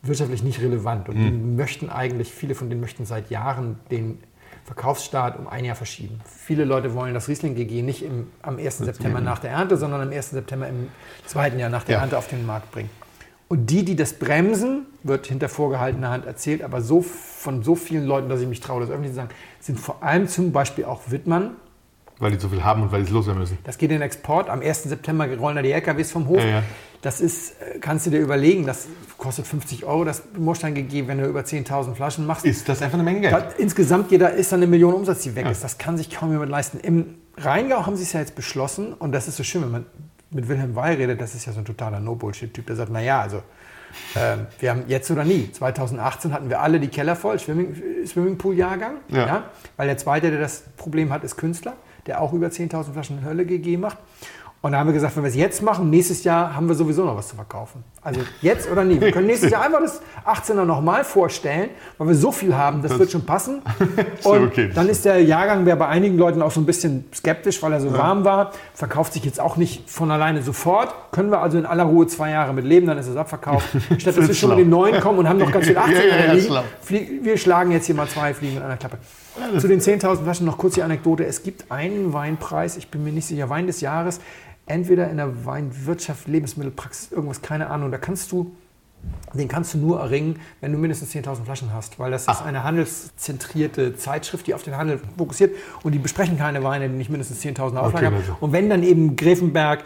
[0.07, 1.09] wirtschaftlich nicht relevant.
[1.09, 4.19] Und die möchten eigentlich, viele von denen möchten seit Jahren den
[4.63, 6.19] Verkaufsstart um ein Jahr verschieben.
[6.25, 8.79] Viele Leute wollen das Riesling GG nicht im, am 1.
[8.79, 10.31] September nach der Ernte, sondern am 1.
[10.31, 10.87] September im
[11.25, 12.01] zweiten Jahr nach der Ja.
[12.01, 12.89] Ernte auf den Markt bringen.
[13.47, 18.05] Und die, die das bremsen, wird hinter vorgehaltener Hand erzählt, aber so von so vielen
[18.05, 21.01] Leuten, dass ich mich traue, das öffentlich zu sagen, sind vor allem zum Beispiel auch
[21.11, 21.51] Wittmann.
[22.17, 23.59] weil die so viel haben und weil die es loswerden müssen.
[23.63, 24.49] Das geht in den Export.
[24.49, 24.83] Am 1.
[24.83, 26.39] September rollen da die LKWs vom Hof.
[26.39, 26.63] Ja, ja.
[27.05, 28.87] Das ist, äh, kannst du dir überlegen, das
[29.19, 32.45] kostet 50 Euro, das Moorstein gegeben, wenn du über 10.000 Flaschen machst.
[32.45, 33.31] Ist das einfach eine Menge Geld?
[33.31, 35.63] Da, insgesamt jeder ist dann eine Million Umsatz, die weg ist.
[35.63, 36.79] Das kann sich kaum jemand leisten.
[36.79, 39.85] Im Rheingau haben sie es ja jetzt beschlossen und das ist so schön, wenn man
[40.31, 43.43] mit Wilhelm Weil redet, das ist ja so ein totaler No-Bullshit-Typ, der sagt, naja, also
[44.15, 45.51] ähm, wir haben jetzt oder nie.
[45.51, 48.95] 2018 hatten wir alle die Keller voll, Swimming, Swimmingpool-Jahrgang.
[49.09, 49.43] Ja.
[49.77, 51.73] Weil der zweite, der das Problem hat, ist Künstler,
[52.07, 53.99] der auch über 10.000 Flaschen Hölle GG macht.
[54.61, 57.05] Und da haben wir gesagt, wenn wir es jetzt machen, nächstes Jahr haben wir sowieso
[57.05, 57.83] noch was zu verkaufen.
[58.01, 58.99] Also jetzt oder nie.
[58.99, 62.97] Wir können nächstes Jahr einfach das 18er nochmal vorstellen, weil wir so viel haben, das,
[62.97, 63.61] wird schon passen.
[64.23, 67.05] Und okay, das dann ist der Jahrgang, der bei einigen Leuten auch so ein bisschen
[67.13, 70.93] skeptisch, weil er so warm war, verkauft sich jetzt auch nicht von alleine sofort.
[71.11, 73.67] Können wir also in aller Ruhe zwei Jahre mit leben, dann ist es abverkauft.
[73.99, 76.05] Statt dass wir schon mit den neuen kommen und haben noch ganz viel 18er Ja,
[76.05, 77.23] ja, ja, liegen.
[77.23, 78.97] Wir schlagen jetzt hier mal zwei Fliegen mit einer Klappe.
[79.59, 81.25] Zu den 10.000 Flaschen noch kurz die Anekdote.
[81.25, 84.19] Es gibt einen Weinpreis, ich bin mir nicht sicher, Wein des Jahres,
[84.65, 87.91] entweder in der Weinwirtschaft, Lebensmittelpraxis, irgendwas, keine Ahnung.
[87.91, 88.55] Da kannst du,
[89.33, 92.63] den kannst du nur erringen, wenn du mindestens 10.000 Flaschen hast, weil das ist eine
[92.63, 97.43] handelszentrierte Zeitschrift, die auf den Handel fokussiert und die besprechen keine Weine, die nicht mindestens
[97.43, 98.15] 10.000 Auflagen haben.
[98.15, 98.37] also.
[98.39, 99.83] Und wenn dann eben Grevenberg,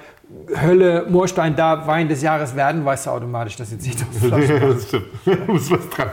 [0.61, 4.59] Hölle, Moorstein da Wein des Jahres werden, weißt du automatisch, dass sie 10.000 Flaschen Ja,
[4.73, 5.05] das stimmt.
[5.25, 6.09] Da ist was dran.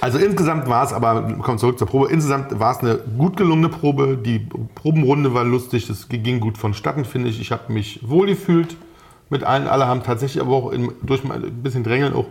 [0.00, 3.68] Also insgesamt war es, aber kommen zurück zur Probe, insgesamt war es eine gut gelungene
[3.68, 4.16] Probe.
[4.16, 4.38] Die
[4.74, 7.40] Probenrunde war lustig, es ging gut vonstatten, finde ich.
[7.40, 8.76] Ich habe mich wohlgefühlt
[9.28, 9.68] mit allen.
[9.68, 12.26] Alle haben tatsächlich aber auch in, durch ein bisschen Drängeln auch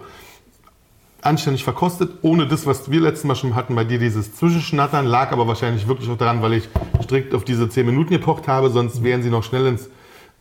[1.21, 5.31] anständig verkostet, ohne das, was wir letztes Mal schon hatten, bei dir dieses Zwischenschnattern, lag
[5.31, 6.69] aber wahrscheinlich wirklich auch daran, weil ich
[7.03, 9.89] strikt auf diese 10 Minuten gepocht habe, sonst wären sie noch schnell ins,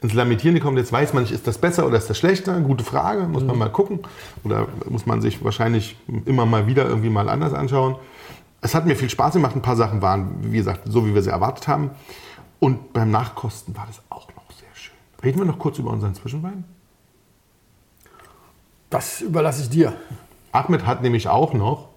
[0.01, 0.77] ins Lamentieren gekommen.
[0.77, 2.59] Jetzt weiß man nicht, ist das besser oder ist das schlechter?
[2.61, 4.01] Gute Frage, muss man mal gucken.
[4.45, 7.97] Oder muss man sich wahrscheinlich immer mal wieder irgendwie mal anders anschauen.
[8.61, 11.23] Es hat mir viel Spaß gemacht, ein paar Sachen waren, wie gesagt, so wie wir
[11.23, 11.91] sie erwartet haben.
[12.61, 14.95] Und beim Nachkosten war das auch noch sehr schön.
[15.23, 16.65] Reden wir noch kurz über unseren Zwischenwein?
[18.91, 19.95] Das überlasse ich dir.
[20.51, 21.89] Ahmed hat nämlich auch noch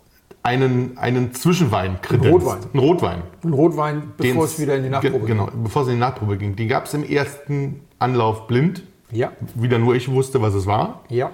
[0.43, 2.31] einen, einen Zwischenwein kredenzt.
[2.31, 2.59] Rotwein.
[2.73, 3.21] Ein Rotwein.
[3.43, 6.37] Ein Rotwein, bevor es wieder in die Nachprobe Ge- Genau, bevor es in die Nachprobe
[6.37, 6.55] ging.
[6.55, 8.83] Die gab es im ersten Anlauf blind.
[9.11, 11.01] Ja, Wieder nur ich wusste, was es war.
[11.09, 11.31] ja.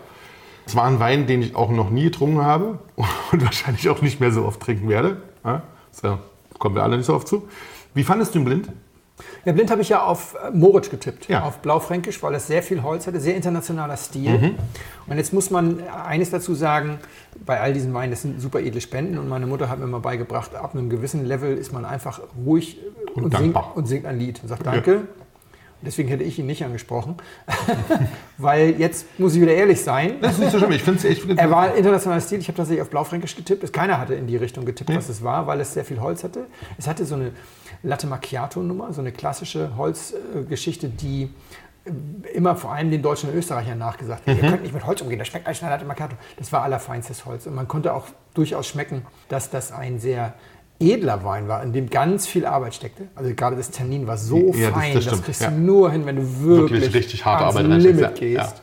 [0.66, 2.80] Es war ein Wein, den ich auch noch nie getrunken habe
[3.32, 5.22] und wahrscheinlich auch nicht mehr so oft trinken werde.
[5.46, 5.62] Ja,
[5.92, 6.18] so,
[6.60, 7.48] kommen wir alle nicht so oft zu.
[7.94, 8.70] Wie fandest du ihn blind?
[9.46, 11.44] Ja, blind habe ich ja auf äh, Moritz getippt, Ja.
[11.44, 14.56] auf Blaufränkisch, weil es sehr viel Holz hatte, sehr internationaler Stil.
[15.08, 17.00] Und jetzt muss man eines dazu sagen,
[17.46, 20.00] bei all diesen Weinen, das sind super edle Spenden und meine Mutter hat mir mal
[20.00, 22.80] beigebracht, ab einem gewissen Level ist man einfach ruhig
[23.16, 25.08] Und und, singt, und singt ein Lied und sagt Danke.
[25.84, 27.18] Deswegen hätte ich ihn nicht angesprochen,
[28.38, 30.16] weil jetzt muss ich wieder ehrlich sein.
[30.22, 30.72] Das ist nicht so schlimm.
[30.72, 31.24] Ich finde es echt.
[31.38, 32.40] Er war internationaler Stil.
[32.40, 33.72] Ich habe tatsächlich auf Blaufränkisch getippt.
[33.74, 36.48] Keiner hatte in die Richtung getippt, was es war, weil es sehr viel Holz hatte.
[36.80, 37.32] Es hatte so eine
[37.84, 41.30] Latte Macchiato-Nummer, so eine klassische Holzgeschichte, die
[41.86, 41.92] äh,
[42.34, 44.42] immer vor allem den Deutschen und Österreichern nachgesagt wird.
[44.42, 46.16] Ihr könnt nicht mit Holz umgehen, das schmeckt euch nach Latte Macchiato.
[46.38, 47.46] Das war allerfeinstes Holz.
[47.48, 50.34] Und man konnte auch durchaus schmecken, dass das ein sehr
[50.80, 53.08] edler Wein war, in dem ganz viel Arbeit steckte.
[53.16, 55.50] Also gerade das Tannin war so Ja, das- fein, das das, stimmt, kriegst ja.
[55.50, 58.10] du nur hin, wenn du wirklich, Wirklich richtig harte Arbeit Limit ja.
[58.12, 58.62] gehst.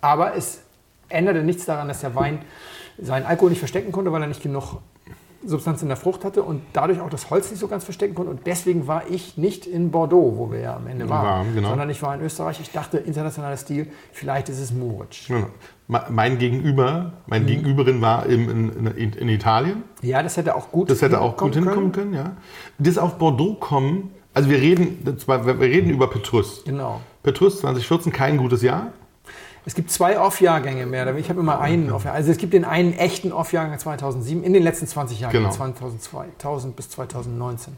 [0.00, 0.60] Aber es
[1.08, 2.40] änderte nichts daran, dass der Wein
[3.00, 4.80] seinen Alkohol nicht verstecken konnte, weil er nicht genug
[5.44, 8.30] Substanz in der Frucht hatte und dadurch auch das Holz nicht so ganz verstecken konnte.
[8.30, 11.68] Und deswegen war ich nicht in Bordeaux, wo wir ja am Ende waren, Waren, genau.
[11.70, 12.60] sondern ich war in Österreich.
[12.60, 15.28] Ich dachte, internationaler Stil, vielleicht ist es Moritz.
[15.28, 15.46] Ja.
[16.08, 17.10] Mein Gegenüber, Mhm.
[17.26, 18.48] meine Gegenüberin war in,
[18.96, 19.82] in, in Italien.
[20.00, 22.36] Ja, das hätte auch gut Das hätte auch gut hinkommen können, ja.
[22.78, 26.62] Das auf Bordeaux kommen, also wir reden, wir reden über Petrus.
[26.64, 27.00] Genau.
[27.22, 28.92] Petrus 2014 kein gutes Jahr.
[29.64, 31.14] Es gibt zwei Off-Jahrgänge mehr.
[31.16, 32.18] Ich habe immer einen Off-Jahrgang.
[32.18, 35.50] Also es gibt den einen echten Off-Jahrgang 2007 in den letzten 20 Jahren, Genau.
[35.50, 37.76] 2000 bis 2019.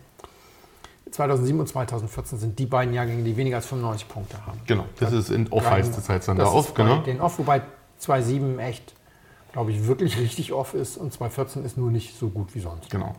[1.10, 4.58] 2007 und 2014 sind die beiden Jahrgänge, die weniger als 95 Punkte haben.
[4.66, 6.96] Genau, das ist in Off heißt das heißt dann da das Off, ist bei genau.
[7.02, 7.62] Den Off, wobei
[7.98, 8.94] 2007 echt,
[9.52, 12.90] glaube ich, wirklich richtig Off ist und 2014 ist nur nicht so gut wie sonst.
[12.90, 13.14] Genau.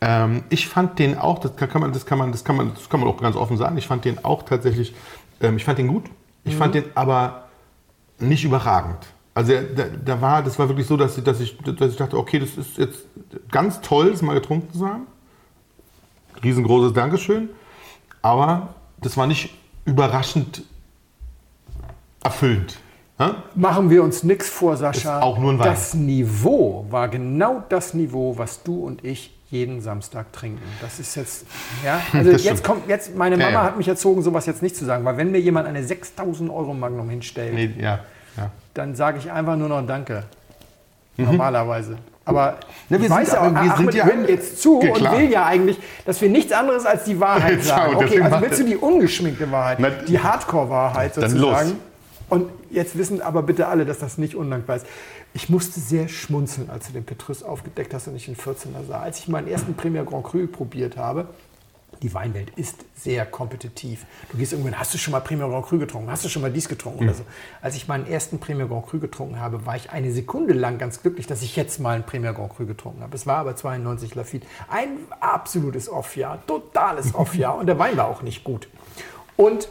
[0.00, 2.88] Ähm, ich fand den auch, das kann man, das kann man, das kann man, das
[2.88, 3.76] kann man auch ganz offen sagen.
[3.76, 4.94] Ich fand den auch tatsächlich,
[5.42, 6.04] ähm, ich fand den gut.
[6.46, 7.43] Ich fand den aber
[8.18, 8.98] nicht überragend.
[9.34, 12.16] Also da, da war, das war wirklich so, dass ich, dass ich, dass ich dachte,
[12.16, 13.04] okay, das ist jetzt
[13.50, 15.06] ganz toll, das mal getrunken zu haben.
[16.42, 17.48] Riesengroßes Dankeschön.
[18.22, 19.54] Aber das war nicht
[19.84, 20.62] überraschend
[22.22, 22.78] erfüllend.
[23.18, 23.42] Ja?
[23.54, 25.18] Machen wir uns nichts vor, Sascha.
[25.18, 25.66] Ist auch nur ein Wein.
[25.66, 30.60] Das Niveau war genau das Niveau, was du und ich jeden Samstag trinken.
[30.82, 31.46] Das ist jetzt,
[31.84, 33.64] ja, also jetzt kommt, jetzt, meine Ja, Mama ja.
[33.64, 36.74] hat mich erzogen, sowas jetzt nicht zu sagen, weil wenn mir jemand eine 6000 Euro
[36.74, 38.00] Magnum hinstellt, Nee, ja,
[38.36, 38.50] ja.
[38.74, 40.24] dann sage ich einfach nur noch Danke.
[41.16, 41.96] Normalerweise.
[42.24, 42.56] Aber
[42.88, 45.12] Ja, wir ich weiß sind ja, aber- wir Ahmed ja- hört jetzt zu Ja, und
[45.12, 47.96] will ja eigentlich, dass wir nichts anderes als die Wahrheit Ja, sagen.
[47.96, 51.68] Okay, also willst du die ungeschminkte Wahrheit, Na, die Hardcore-Wahrheit Dann sozusagen.
[51.68, 51.76] los.
[52.28, 54.86] Und jetzt wissen aber bitte alle, dass das nicht undankbar ist.
[55.34, 59.00] Ich musste sehr schmunzeln, als du den Petrus aufgedeckt hast und ich den 14er sah.
[59.00, 61.28] Als ich meinen ersten Premier Grand Cru probiert habe,
[62.02, 64.04] die Weinwelt ist sehr kompetitiv.
[64.30, 66.10] Du gehst irgendwann, hast du schon mal Premier Grand Cru getrunken?
[66.10, 67.04] Hast du schon mal dies getrunken?
[67.04, 67.22] Oder so.
[67.62, 71.02] Als ich meinen ersten Premier Grand Cru getrunken habe, war ich eine Sekunde lang ganz
[71.02, 73.14] glücklich, dass ich jetzt mal einen Premier Grand Cru getrunken habe.
[73.14, 74.46] Es war aber 92 Lafitte.
[74.68, 77.56] Ein absolutes Off-Jahr, totales Off-Jahr.
[77.56, 78.68] Und der Wein war auch nicht gut.
[79.36, 79.68] Und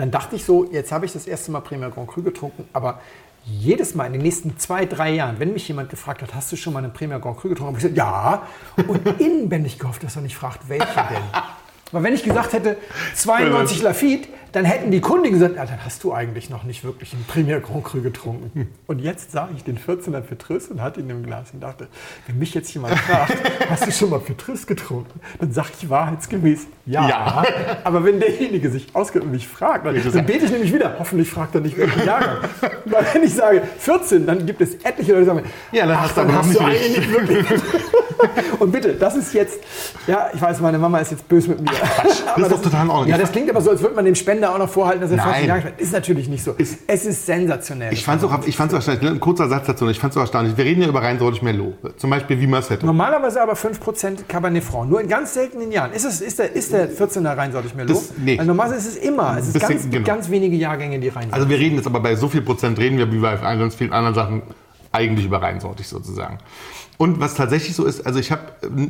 [0.00, 3.00] dann dachte ich so, jetzt habe ich das erste Mal Premier Grand Cru getrunken, aber
[3.44, 6.56] jedes Mal in den nächsten zwei, drei Jahren, wenn mich jemand gefragt hat, hast du
[6.56, 8.42] schon mal einen Premier Grand Cru getrunken, habe ich gesagt, ja.
[8.88, 11.22] Und inwendig gehofft, dass er nicht fragt, welche denn.
[11.92, 12.76] Weil wenn ich gesagt hätte,
[13.14, 17.12] 92 Lafitte, dann hätten die Kundigen gesagt, ja, dann hast du eigentlich noch nicht wirklich
[17.12, 18.68] einen Premier Grand Cru getrunken.
[18.86, 21.88] Und jetzt sah ich den 14er Petrus und hatte ihn im Glas und dachte,
[22.28, 23.34] wenn mich jetzt jemand fragt,
[23.68, 27.08] hast du schon mal Petrus getrunken, dann sage ich wahrheitsgemäß, ja.
[27.08, 27.42] Ja.
[27.84, 31.28] Aber wenn derjenige sich auskennt und mich fragt, dann, dann bete ich nämlich wieder, hoffentlich
[31.28, 32.48] fragt er nicht welchen Jahrgang.
[32.84, 35.42] Weil wenn ich sage 14, dann gibt es etliche Leute, die sagen,
[35.72, 37.46] Ja, dann ach, hast du dann hast du eigentlich nicht wirklich.
[38.58, 39.58] Und bitte, das ist jetzt,
[40.06, 41.70] ja, ich weiß, meine Mama ist jetzt böse mit mir.
[42.34, 43.08] Aber ist doch total in Ordnung.
[43.08, 45.16] Ja, das klingt aber so, als würde man dem Spender auch noch vorhalten, dass er
[45.18, 45.26] Nein.
[45.26, 45.86] 40 Jahre alt ist.
[45.88, 46.54] Ist natürlich nicht so.
[46.58, 47.92] es ist sensationell.
[47.92, 50.22] Ich fand es auch, ich fand's erstaunlich, ein kurzer Satz dazu, ich fand es auch
[50.22, 50.56] erstaunlich.
[50.56, 51.74] Wir reden ja über reinsortig Merlot.
[51.98, 52.86] Zum Beispiel wie Massetto.
[52.86, 54.90] Normalerweise aber 5% Cabernet Franc.
[54.90, 55.92] Nur in ganz seltenen Jahren.
[55.92, 57.96] Ist, es, ist, der, ist der 14er reinsortig Merlot?
[57.96, 58.38] Das- nee.
[58.38, 59.36] Also normalerweise ist es immer.
[59.38, 60.06] Es ist Bisschen, ganz, genau.
[60.06, 62.98] ganz wenige Jahrgänge, die reinsortig Also wir reden jetzt aber bei so viel Prozent, reden
[62.98, 64.42] wir wie bei ganz vielen anderen Sachen
[64.92, 66.38] eigentlich über reinsortig sozusagen.
[66.96, 68.42] Und was tatsächlich so ist, also ich habe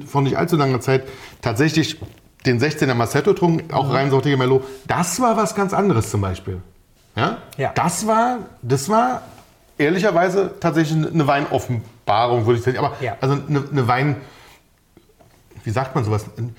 [0.07, 1.05] vor nicht allzu langer Zeit
[1.41, 1.99] tatsächlich
[2.47, 4.65] den 16er Massetto getrunken, auch reinsortige Merlot.
[4.87, 6.61] Das war was ganz anderes zum Beispiel.
[7.17, 7.39] Ja?
[7.57, 7.73] Ja.
[7.75, 9.23] Das war, das war
[9.79, 12.79] ehrlicherweise tatsächlich eine Weinoffenbarung, würde ich sagen.
[12.79, 13.17] Aber Ja.
[13.21, 14.17] also eine, eine Wein,
[15.65, 16.27] wie sagt man sowas?
[16.37, 16.55] Ein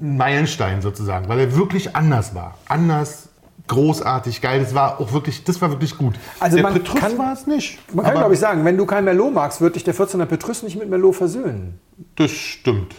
[0.00, 2.58] ein Meilenstein sozusagen, weil er wirklich anders war.
[2.68, 3.28] Anders,
[3.68, 4.58] großartig, geil.
[4.58, 6.16] Das war auch wirklich, das war wirklich gut.
[6.40, 7.78] Also der man Petrus kann- war es nicht.
[7.94, 10.64] Man kann, glaube ich, sagen, wenn du kein Merlot magst, wird dich der 14er Petrus
[10.64, 11.78] nicht mit Merlot versöhnen.
[12.16, 12.96] Das stimmt.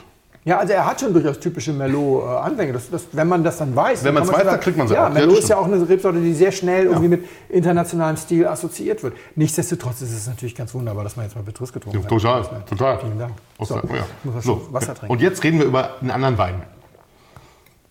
[0.47, 2.71] Ja, also er hat schon durchaus typische Merlot-Anfänge.
[2.71, 4.01] Das, das, wenn man das dann weiß.
[4.01, 5.07] Wenn dann man's kann weiß, dann kriegt man sie Ja, auch.
[5.09, 8.47] Ja, Merlot das ist ja auch eine Rebsorte, die sehr schnell irgendwie mit internationalem Stil
[8.47, 9.13] assoziiert wird.
[9.35, 12.07] Nichtsdestotrotz ist es natürlich ganz wunderbar, dass man jetzt mal Petrus getrunken hat.
[12.09, 12.99] Total, total.
[13.01, 13.33] Vielen Dank.
[13.59, 13.81] So, ja.
[14.23, 15.11] muss man So, Wasser trinken.
[15.11, 16.63] Und jetzt reden wir über einen anderen Wein.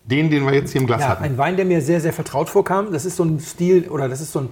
[0.05, 1.25] Den, den wir jetzt hier im Glas Ja, hatten.
[1.25, 2.91] ein Wein, der mir sehr, sehr vertraut vorkam.
[2.91, 4.49] Das ist so ein Stil, oder das ist so ein,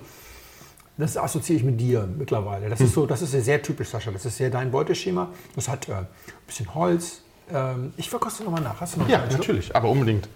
[1.00, 2.70] das assoziiere ich mit dir mittlerweile.
[2.70, 4.12] Das ist so, das ist ja sehr typisch, Sascha.
[4.12, 5.30] Das ist sehr dein Beuteschema.
[5.56, 6.08] Das hat äh, ein
[6.46, 7.24] bisschen Holz.
[7.54, 8.82] Ähm, ich verkoste nochmal nach.
[8.82, 9.42] Hast du noch Ja, einen Schluck?
[9.42, 10.28] natürlich, aber unbedingt.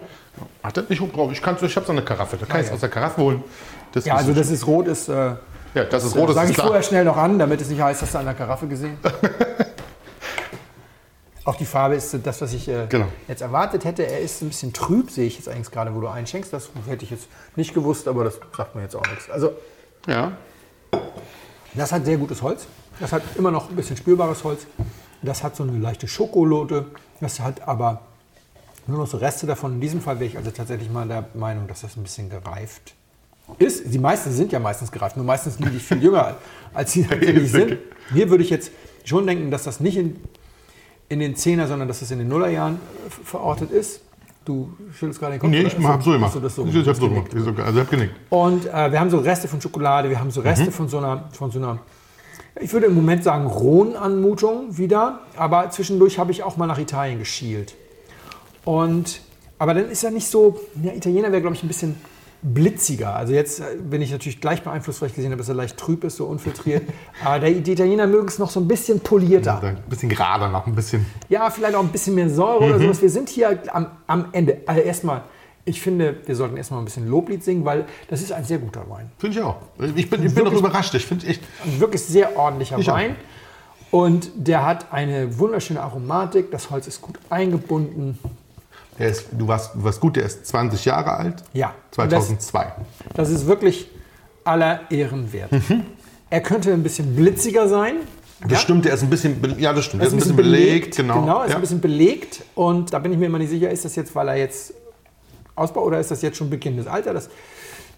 [0.62, 2.36] Warte, ich, ich, kann's- ich habe so eine Karaffe.
[2.36, 2.74] Da kann ich es ja.
[2.74, 3.42] aus der Karaffe holen.
[3.92, 5.08] Das Ja, also so- das ist rot, ist.
[5.08, 5.34] Äh,
[5.74, 6.68] ja, das ist rot, das sage ich klar.
[6.68, 8.96] vorher schnell noch an, damit es nicht heißt, dass du an der Karaffe gesehen.
[11.44, 13.06] Auch die Farbe ist das, was ich äh, Genau.
[13.26, 14.06] jetzt erwartet hätte.
[14.06, 16.52] Er ist ein bisschen trüb, sehe ich jetzt eigentlich gerade, wo du einschenkst.
[16.52, 19.28] Das hätte ich jetzt nicht gewusst, aber das sagt mir jetzt auch nichts.
[19.30, 19.52] Also
[20.06, 20.32] Ja,
[21.74, 22.66] Das hat sehr gutes Holz.
[23.00, 24.66] Das hat immer noch ein bisschen spürbares Holz.
[25.22, 26.86] Das hat so eine leichte Schokolote.
[27.20, 28.00] Das hat aber
[28.86, 29.74] nur noch so Reste davon.
[29.74, 32.94] In diesem Fall wäre ich also tatsächlich mal der Meinung, dass das ein bisschen gereift
[33.58, 33.92] ist.
[33.92, 36.36] Die meisten sind ja meistens gereift, nur meistens liege ich viel jünger,
[36.72, 37.76] als sie tatsächlich sind.
[38.12, 38.70] Hier würde ich jetzt
[39.04, 40.16] schon denken, dass das nicht in,
[41.08, 42.80] in den 10er, sondern dass das in den Nullerjahren
[43.24, 44.00] verortet ist.
[44.44, 45.50] Du schüttelst gerade den Kopf.
[45.50, 46.32] nee, ich habe so gemacht.
[46.42, 47.34] Das so ich habe so gemacht.
[47.34, 48.14] Also ich habe genickt.
[48.30, 50.72] Und äh, wir haben so Reste von Schokolade, wir haben so Reste Mhm.
[50.72, 51.78] von, so einer, von so einer,
[52.60, 55.20] ich würde im Moment sagen, rohen Anmutung wieder.
[55.36, 57.74] Aber zwischendurch habe ich auch mal nach Italien geschielt.
[58.64, 59.20] Und,
[59.58, 61.96] aber dann ist er nicht so, der Italiener wäre, glaube ich, ein bisschen
[62.42, 63.14] blitziger.
[63.14, 65.76] Also jetzt äh, bin ich natürlich gleich beeinflusst, weil ich gesehen habe, dass er leicht
[65.76, 66.82] trüb ist, so unfiltriert.
[67.24, 69.62] Aber der, die Italiener mögen es noch so ein bisschen polierter.
[69.62, 71.04] Ein bisschen gerader noch, ein bisschen.
[71.28, 72.70] Ja, vielleicht auch ein bisschen mehr Säure Mhm.
[72.70, 73.02] oder sowas.
[73.02, 74.58] Wir sind hier am, am Ende.
[74.66, 75.22] Also erstmal,
[75.64, 78.88] ich finde, wir sollten erstmal ein bisschen Loblied singen, weil das ist ein sehr guter
[78.88, 79.10] Wein.
[79.18, 79.56] Finde ich auch.
[79.94, 80.94] Ich bin, ich bin doch überrascht.
[80.94, 81.42] Ich finde echt.
[81.64, 82.94] Ein wirklich sehr ordentlicher Ich auch.
[82.94, 83.16] Wein.
[83.90, 86.50] Und der hat eine wunderschöne Aromatik.
[86.50, 88.18] Das Holz ist gut eingebunden.
[88.98, 91.42] Der ist, du, warst, du warst gut, der ist 20 Jahre alt.
[91.52, 91.74] Ja.
[91.90, 92.72] 2002.
[93.14, 93.88] Das ist wirklich
[94.44, 95.52] aller Ehren wert.
[95.52, 95.84] Mhm.
[96.28, 97.96] Er könnte ein bisschen blitziger sein.
[98.48, 100.02] Das stimmt, der ist ein bisschen, ja, das stimmt.
[100.02, 101.20] Er ist ein bisschen belegt, genau.
[101.20, 101.56] Genau, er ist ja.
[101.56, 102.42] ein bisschen belegt.
[102.54, 104.72] Und da bin ich mir immer nicht sicher, ist das jetzt, weil er jetzt
[105.60, 107.12] Ausbau oder ist das jetzt schon beginnendes Alter?
[107.14, 107.28] Das,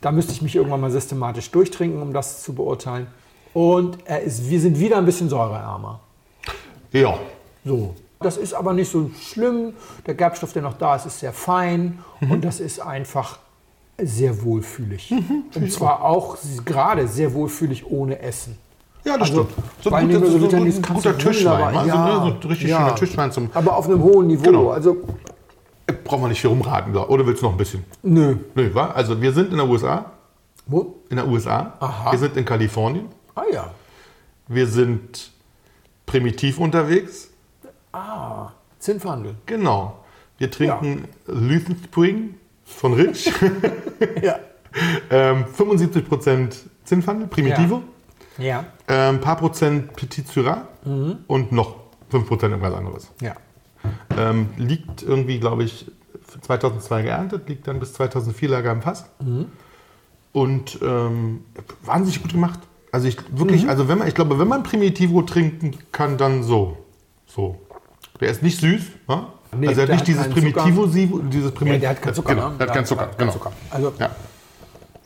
[0.01, 3.07] da müsste ich mich irgendwann mal systematisch durchtrinken, um das zu beurteilen.
[3.55, 6.01] Und er ist, wir sind wieder ein bisschen säureärmer.
[6.93, 7.15] ja.
[7.65, 7.95] So.
[8.19, 9.73] Das ist aber nicht so schlimm.
[10.07, 12.31] Der Gerbstoff, der noch da ist, ist sehr fein Mhm.
[12.31, 13.39] und das ist einfach
[14.01, 15.13] sehr wohlfühlig.
[15.55, 18.57] und zwar auch gerade sehr wohlfühlig ohne Essen.
[19.05, 19.69] Ja, das Also, stimmt.
[19.83, 21.75] So ein guter, so, so, kannst guter Tischwein.
[21.75, 22.79] wunderbar- Also, ja, ne, so richtig ja.
[22.79, 23.51] schöner Tischwein zum.
[23.55, 24.45] Aber auf einem hohen Niveau.
[24.45, 24.71] Genau.
[24.71, 24.97] Also,
[26.13, 27.27] Brauchen wir nicht viel rumraten, oder?
[27.27, 27.85] Willst du noch ein bisschen?
[28.03, 28.37] nö.
[28.55, 28.91] Nö, wa?
[28.91, 30.13] Also, wir sind in der USA.
[30.67, 30.97] Wo?
[31.09, 31.73] In der USA.
[31.81, 32.13] Aha.
[32.13, 33.07] Wir sind in Kalifornien.
[33.35, 33.71] Ah ja.
[34.47, 35.31] Wir sind
[36.05, 37.31] primitiv unterwegs.
[37.95, 39.37] Ah, Zinnverhandel.
[39.47, 40.05] Genau.
[40.37, 42.35] Wir trinken Luthen Spring
[42.67, 43.33] von Rich.
[44.23, 44.39] Ja.
[45.11, 47.83] ähm, 75% Zinnfandel, Primitivo.
[48.37, 48.67] Ja.
[48.87, 51.77] Ähm, paar Prozent Petit Syrah und noch
[52.13, 53.09] 5% irgendwas anderes.
[53.23, 53.35] Ja.
[54.19, 55.87] Ähm, liegt irgendwie, glaube ich,
[56.41, 59.05] 2002 geerntet, liegt dann bis 2004 Lager im Fass.
[60.33, 61.45] Und ähm,
[61.85, 62.61] wahnsinnig gut gemacht.
[62.91, 66.77] Also ich wirklich, also wenn man, ich glaube, wenn man Primitivo trinken kann, dann so.
[67.27, 67.59] So.
[68.21, 69.27] Der ist nicht süß, ne?
[69.57, 71.11] Nee, also er hat nicht dieses Primitivo, dieses
[71.45, 71.81] Ja, Primitivo.
[71.81, 72.55] der hat keinen Zucker, Genau, ne?
[72.59, 73.33] der hat keinen Zucker, genau.
[73.33, 73.53] Zucker.
[73.71, 74.11] Also, Ja.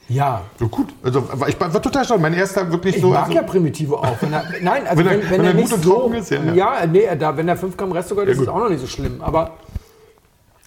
[0.09, 0.43] ja.
[0.59, 0.89] So gut.
[1.03, 2.21] Also ich war total stolz.
[2.21, 3.09] Mein erster wirklich Ich so.
[3.11, 4.17] mag also, ja Primitivo auch.
[4.21, 5.93] Wenn er, nein, also Wenn er- wenn, wenn, wenn er, er nicht gut und so,
[5.95, 6.55] trocken ist, ja, ja.
[6.55, 8.55] ja, nee, da, wenn er 5 Gramm Restzucker hat, ist es gut.
[8.55, 9.21] auch noch nicht so schlimm.
[9.21, 9.55] Aber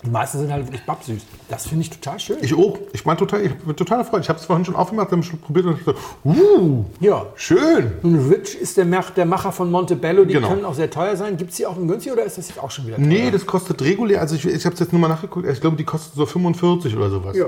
[0.03, 1.21] die meisten sind halt wirklich babsüß.
[1.49, 2.37] Das finde ich total schön.
[2.41, 2.77] ich auch.
[2.93, 4.21] Ich war total, ich bin total erfreut.
[4.21, 5.93] Ich habe es vorhin schon aufgemacht, habe schon probiert und ich so,
[6.23, 7.25] uh, ja.
[7.35, 7.91] schön.
[8.01, 10.23] Und Rich ist der, Mach, der Macher von Montebello.
[10.23, 10.47] Die Genau.
[10.47, 11.35] können auch sehr teuer sein.
[11.35, 13.05] Gibt es die auch in günstig oder ist das jetzt auch schon wieder teuer?
[13.05, 14.21] Nee, das kostet regulär.
[14.21, 15.45] Also ich, ich habe es jetzt nur mal nachgeguckt.
[15.45, 17.35] Ich glaube, die kostet so 45 oder sowas.
[17.35, 17.47] Ja.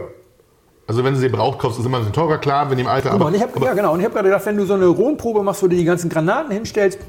[0.87, 2.89] Also wenn du sie braucht, kaufst, ist immer ein bisschen teurer, klar, wenn die im
[2.89, 3.11] Alter.
[3.11, 4.87] Aber, und ich habe ja, genau, und ich hab gerade gedacht, wenn du so eine
[4.87, 6.99] Rohnprobe machst, wo du die ganzen Granaten hinstellst,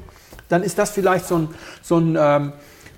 [0.47, 1.49] dann ist das vielleicht so ein,
[1.81, 2.53] so ein ähm,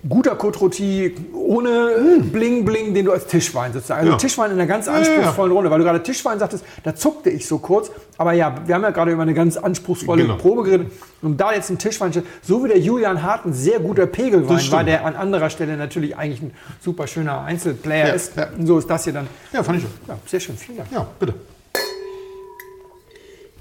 [0.08, 4.02] guter Côte Rôti ohne Bling Bling, den du als Tischwein sozusagen.
[4.02, 4.18] Also Ja.
[4.18, 7.58] Tischwein in einer ganz anspruchsvollen Runde, weil du gerade Tischwein sagtest, da zuckte ich so
[7.58, 7.90] kurz.
[8.18, 10.36] Aber ja, wir haben ja gerade über eine ganz anspruchsvolle Genau.
[10.38, 10.92] Probe geredet.
[11.22, 14.72] Und da jetzt ein Tischwein, steht, so wie der Julian Hart ein sehr guter Pegelwein
[14.72, 18.36] war, der an anderer Stelle natürlich eigentlich ein super schöner Einzelplayer Ja, ist.
[18.38, 18.48] ja.
[18.58, 19.28] Und so ist das hier dann.
[19.54, 19.92] Ja, fand ich schon.
[20.08, 20.92] Ja, sehr schön, vielen Dank.
[20.92, 21.34] Ja, bitte.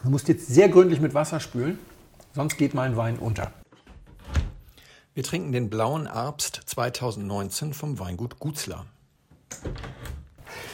[0.02, 1.78] Du musst jetzt sehr gründlich mit Wasser spülen,
[2.34, 3.50] sonst geht mein Wein unter.
[5.14, 8.84] Wir trinken den blauen Arbst 2019 vom Weingut Gutzler.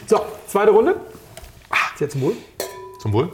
[0.06, 0.98] So, zweite Runde.
[1.68, 2.36] Ah, Jetzt zum Wohl.
[3.02, 3.30] Zum Wohl.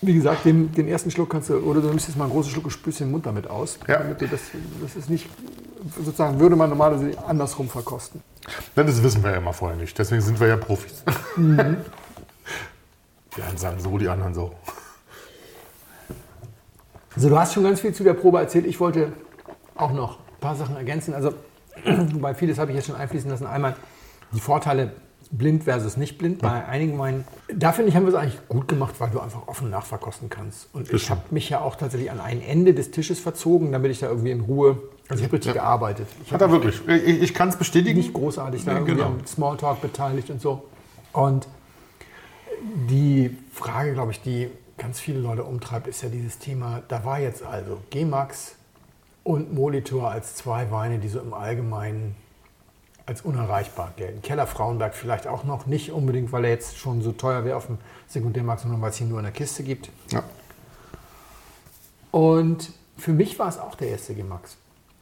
[0.00, 2.50] Wie gesagt, den, den ersten Schluck kannst du, oder du nimmst jetzt mal einen großen
[2.50, 3.78] Schluck und spülst den Mund damit aus.
[3.86, 3.98] Ja.
[3.98, 4.40] Damit du das,
[4.82, 5.28] das ist nicht,
[5.94, 8.20] sozusagen, würde man normalerweise andersrum verkosten.
[8.74, 9.96] Denn das wissen wir ja immer vorher nicht.
[9.96, 11.04] Deswegen sind wir ja Profis.
[11.36, 11.76] Mhm.
[13.36, 14.52] Die einen sagen so, die anderen so.
[17.14, 18.66] Also du hast schon ganz viel zu der Probe erzählt.
[18.66, 19.12] Ich wollte
[19.74, 21.14] auch noch ein paar Sachen ergänzen.
[21.14, 21.34] Also,
[22.12, 23.46] wobei vieles habe ich jetzt schon einfließen lassen.
[23.46, 23.76] Einmal
[24.32, 24.92] die Vorteile
[25.32, 26.40] blind versus nicht blind.
[26.42, 29.46] Bei einigen Weinen, da finde ich, haben wir es eigentlich gut gemacht, weil du einfach
[29.46, 30.68] offen nachverkosten kannst.
[30.72, 34.00] Und ich habe mich ja auch tatsächlich an ein Ende des Tisches verzogen, damit ich
[34.00, 36.08] da irgendwie in Ruhe, also ich habe richtig gearbeitet.
[36.24, 36.80] Ich Hat er wirklich.
[36.88, 37.96] Ich, ich kann es bestätigen.
[37.98, 39.06] nicht großartig da Ja, irgendwie genau.
[39.06, 40.64] am Smalltalk beteiligt und so.
[41.12, 41.46] Und
[42.88, 47.20] die Frage, glaube ich, die ganz viele Leute umtreibt, ist ja dieses Thema, da war
[47.20, 48.56] jetzt also G-Max
[49.30, 52.16] und Molitor als zwei Weine, die so im Allgemeinen
[53.06, 54.22] als unerreichbar gelten.
[54.22, 57.66] Keller Frauenberg vielleicht auch noch, nicht unbedingt, weil er jetzt schon so teuer wäre auf
[57.66, 57.78] dem
[58.08, 59.88] Sekundärmarkt, sondern weil es ihn nur in der Kiste gibt.
[60.10, 60.24] Ja.
[62.10, 64.56] Und für mich war es auch der erste G-Max.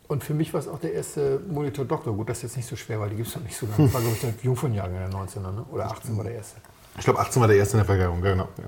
[0.08, 2.14] Und für mich war es auch der erste Monitor Doktor.
[2.14, 3.84] Gut, das ist jetzt nicht so schwer, weil die gibt es noch nicht so lange.
[3.84, 5.64] Das war, glaube ich, der Jungfernjahrgang der 19er, ne?
[5.72, 6.60] oder 18 war der erste.
[6.98, 8.20] Ich glaube, 18 war der erste in der Vergärung.
[8.20, 8.48] Genau.
[8.58, 8.64] Ja.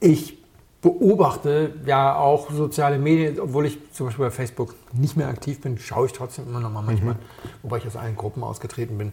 [0.00, 0.36] Ich
[0.82, 5.78] beobachte ja auch soziale Medien, obwohl ich zum Beispiel bei Facebook nicht mehr aktiv bin,
[5.78, 7.16] schaue ich trotzdem immer noch mal manchmal,
[7.62, 9.12] wobei ich aus allen Gruppen ausgetreten bin.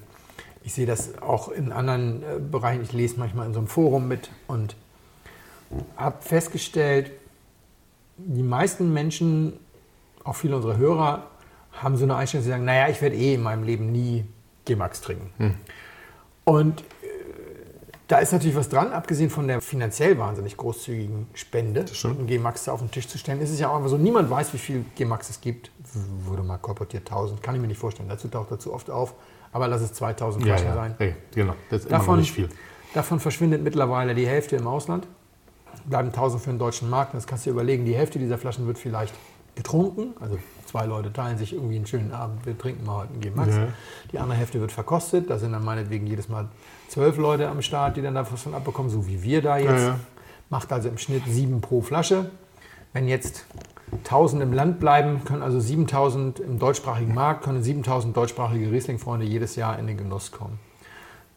[0.64, 2.84] Ich sehe das auch in anderen äh, Bereichen.
[2.84, 4.76] Ich lese manchmal in so einem Forum mit und
[5.97, 7.11] habe festgestellt,
[8.18, 9.53] die meisten Menschen,
[10.24, 11.28] auch viele unserer Hörer,
[11.74, 14.26] haben so eine Einstellung, sie sagen, naja, ich werde eh in meinem Leben nie
[14.66, 15.32] G-Max trinken.
[16.45, 17.03] Und äh,
[18.14, 22.80] da ist natürlich was dran, abgesehen von der finanziell wahnsinnig großzügigen Spende, einen G-Max auf
[22.80, 25.32] den Tisch zu stellen, ist es ja auch einfach so, niemand weiß, wie viel G-Max
[25.32, 25.72] es gibt.
[26.24, 29.16] Wurde mal kolportiert, 1000, kann ich mir nicht vorstellen, dazu taucht er zu oft auf,
[29.51, 30.76] aber lass es 2000 Ja, Flaschen ja.
[30.76, 30.95] sein.
[30.99, 31.55] Hey, genau.
[31.72, 32.49] Das ist immer noch Davon, nicht viel.
[32.93, 35.07] davon verschwindet mittlerweile die Hälfte im Ausland.
[35.86, 37.16] Bleiben 1000 für den deutschen Markt.
[37.16, 39.16] Das kannst du dir überlegen, die Hälfte dieser Flaschen wird vielleicht
[39.55, 40.14] getrunken.
[40.20, 40.38] Also
[40.74, 43.56] zwei Leute teilen sich irgendwie einen schönen Abend, wir trinken mal heute einen G-Max.
[43.56, 43.68] Ja.
[44.12, 45.30] Die andere Hälfte wird verkostet.
[45.30, 46.48] Da sind dann meinetwegen jedes Mal
[46.88, 49.84] zwölf Leute am Start, die dann davon abbekommen, so wie wir da jetzt.
[49.84, 50.00] Ja.
[50.50, 52.32] Macht also im Schnitt sieben pro Flasche.
[52.92, 53.46] Wenn jetzt
[54.00, 59.56] 1000 im Land bleiben, können also 7000 im deutschsprachigen Markt, können 7000 deutschsprachige Riesling-Freunde jedes
[59.56, 60.58] Jahr in den Genuss kommen.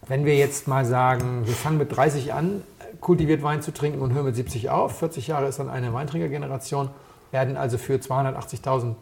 [0.08, 2.62] Wenn wir jetzt mal sagen, wir fangen mit 30 an,
[3.02, 6.88] kultiviert Wein zu trinken und hören mit 70 auf, 40 Jahre ist dann eine Weintrinkergeneration,
[7.32, 8.94] werden also für 280.000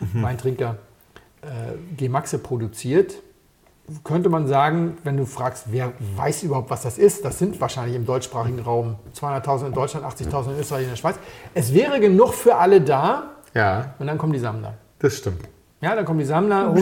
[0.00, 0.76] Weintrinker
[1.42, 1.46] äh,
[1.96, 3.14] G-Maxe produziert.
[4.02, 7.94] Könnte man sagen, wenn du fragst, wer weiß überhaupt, was das ist, das sind wahrscheinlich
[7.94, 11.16] im deutschsprachigen Raum 200.000 in Deutschland, 80.000 in Österreich, in der Schweiz.
[11.54, 14.74] Es wäre genug für alle da Ja, und dann kommen die Sammler.
[14.98, 15.42] das stimmt.
[15.80, 16.72] Ja, dann kommen die Sammler,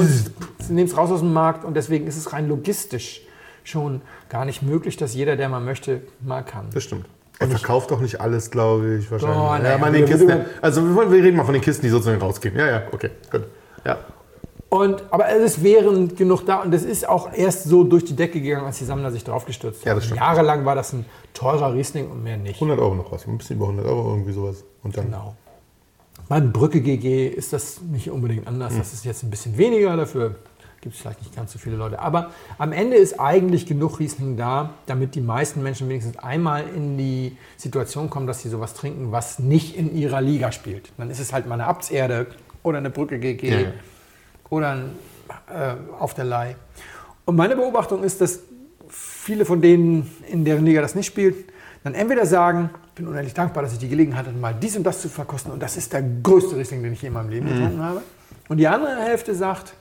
[0.68, 3.20] nehmen es raus aus dem Markt und deswegen ist es rein logistisch
[3.64, 6.66] schon gar nicht möglich, dass jeder, der mal möchte, mal kann.
[6.72, 7.06] Das stimmt.
[7.40, 9.36] Er verkauft doch nicht alles, glaube ich, wahrscheinlich.
[9.38, 10.28] Oh, ja, in den wir- Kisten.
[10.28, 12.56] wir- Also wir, wollen- wir reden mal von den Kisten, die sozusagen rausgehen.
[12.56, 13.42] Ja, ja, okay, gut.
[13.84, 13.98] Ja.
[14.68, 18.40] Und, aber es wären genug da und das ist auch erst so durch die Decke
[18.40, 19.88] gegangen, als die Sammler sich drauf gestürzt haben.
[19.88, 20.20] Ja, das stimmt.
[20.20, 22.56] Jahrelang war das ein teurer Riesling und mehr nicht.
[22.56, 23.24] 100 Euro noch raus.
[23.26, 24.64] Ein bisschen über 100 Euro, irgendwie sowas.
[24.82, 25.06] Und dann.
[25.06, 25.36] Genau.
[26.28, 28.72] Beim Brücke GG ist das nicht unbedingt anders.
[28.72, 28.78] Hm.
[28.78, 30.36] Das ist jetzt ein bisschen weniger, dafür
[30.84, 31.98] gibt es vielleicht nicht ganz so viele Leute.
[31.98, 36.96] Aber am Ende ist eigentlich genug Riesling da, damit die meisten Menschen wenigstens einmal in
[36.96, 40.92] die Situation kommen, dass sie sowas trinken, was nicht in ihrer Liga spielt.
[40.96, 42.26] Dann ist es halt mal eine Abtserde
[42.62, 43.66] oder eine Brücke GG Ja, ja.
[44.50, 44.90] oder ein
[45.48, 46.54] äh, auf der Leih.
[47.24, 48.40] Und meine Beobachtung ist, dass
[48.88, 51.50] viele von denen, in deren Liga das nicht spielt,
[51.82, 54.84] dann entweder sagen, ich bin unendlich dankbar, dass ich die Gelegenheit hatte, mal dies und
[54.84, 57.32] das zu verkosten und das ist der größte Riesling, den ich je in meinem Mhm.
[57.32, 58.02] Leben getrunken habe.
[58.48, 59.72] Und die andere Hälfte sagt,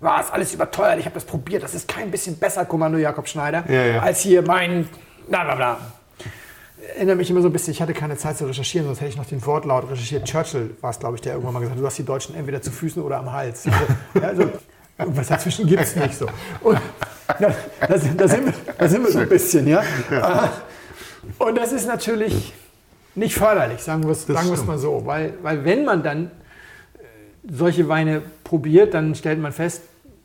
[0.00, 3.28] war es alles überteuert, ich habe das probiert, das ist kein bisschen besser, Kommando Jakob
[3.28, 4.00] Schneider, Ja, ja.
[4.02, 4.88] als hier mein
[5.28, 5.78] bla bla bla.
[6.96, 9.16] Erinnert mich immer so ein bisschen, ich hatte keine Zeit zu recherchieren, sonst hätte ich
[9.16, 10.24] noch den Wortlaut recherchiert.
[10.24, 12.62] Churchill war es, glaube ich, der irgendwann mal gesagt hat, du hast die Deutschen entweder
[12.62, 13.66] zu Füßen oder am Hals.
[13.66, 13.78] Also,
[14.22, 14.50] ja, also,
[14.98, 16.26] irgendwas dazwischen gibt es nicht so.
[16.60, 16.78] Und
[17.40, 17.52] da,
[17.88, 19.82] da, sind- da, sind wir, da sind wir so ein bisschen, ja.
[21.38, 22.54] Und das ist natürlich
[23.14, 25.02] nicht förderlich, sagen wir es mal so.
[25.04, 26.30] Weil, weil wenn man dann
[27.50, 29.82] solche Weine probiert, dann stellt man fest,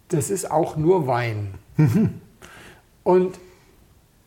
[0.09, 1.53] das ist auch nur Wein.
[3.03, 3.39] Und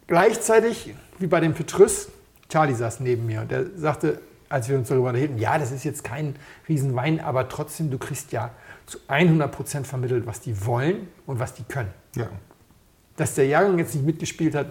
[0.07, 2.09] gleichzeitig, wie bei dem Petrus,
[2.49, 5.85] Charlie saß neben mir und der sagte, als wir uns darüber unterhielten, ja, das ist
[5.85, 6.37] jetzt kein
[6.69, 8.51] Riesenwein, aber trotzdem, du kriegst ja
[8.87, 11.91] zu 100% vermittelt, was die wollen und was die können.
[12.15, 12.29] Ja.
[13.17, 14.67] Dass der Jahrgang jetzt nicht mitgespielt hat,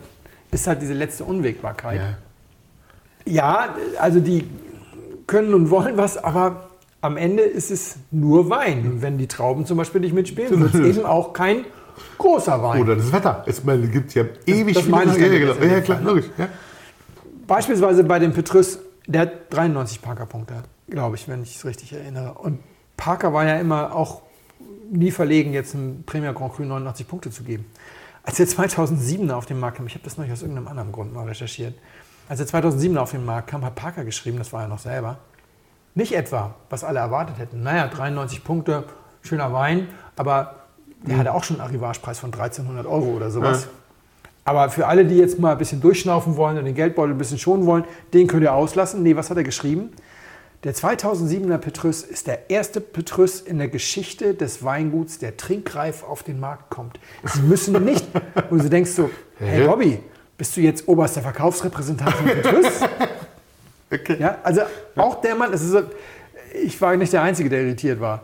[0.51, 1.99] ist halt diese letzte Unwägbarkeit.
[1.99, 2.17] ja.
[3.26, 4.49] Ja, also die
[5.28, 6.69] können und wollen was, aber
[7.03, 8.85] am Ende ist es nur Wein.
[8.85, 11.65] Und wenn die Trauben zum Beispiel nicht mitspielen, wird es eben auch kein
[12.17, 12.81] großer Wein.
[12.81, 13.43] Oder das Wetter.
[13.45, 15.73] Es gibt ja ewig das viele ich ja, damit genau.
[15.73, 16.25] ja, klar, logisch.
[16.37, 16.47] Ja.
[17.45, 22.35] Beispielsweise bei dem Petrus, der hat 93 Parker-Punkte, glaube ich, wenn ich es richtig erinnere.
[22.35, 22.59] Und
[22.95, 24.21] Parker war ja immer auch
[24.89, 27.65] nie verlegen, jetzt im Premier Grand Cru 89 Punkte zu geben.
[28.23, 31.13] Als er 2007 auf den Markt kam, ich habe das noch aus irgendeinem anderen Grund
[31.13, 31.73] mal recherchiert,
[32.29, 35.17] als er 2007 auf den Markt kam, hat Parker geschrieben, das war er noch selber,
[35.95, 37.63] nicht etwa, was alle erwartet hätten.
[37.63, 38.85] Naja, 93 Punkte,
[39.21, 40.55] schöner Wein, aber
[41.05, 43.67] Der hatte auch schon einen Arrivagepreis von 1300 Euro oder sowas.
[44.45, 47.37] Aber für alle, die jetzt mal ein bisschen durchschnaufen wollen und den Geldbeutel ein bisschen
[47.37, 47.83] schonen wollen,
[48.13, 49.03] den könnt ihr auslassen.
[49.03, 49.91] Nee, was hat er geschrieben?
[50.63, 56.23] Der 2007er Petrus ist der erste Petrus in der Geschichte des Weinguts, der trinkreif auf
[56.23, 56.99] den Markt kommt.
[57.25, 58.05] Sie müssen nicht,
[58.49, 59.67] und du denkst so, hey?
[59.67, 59.99] Bobby,
[60.37, 62.65] bist du jetzt oberster Verkaufsrepräsentant von Petrus?
[63.93, 64.17] Okay.
[64.19, 64.61] Ja, also
[64.95, 65.81] auch der Mann, so,
[66.53, 68.23] ich war nicht der Einzige, der irritiert war.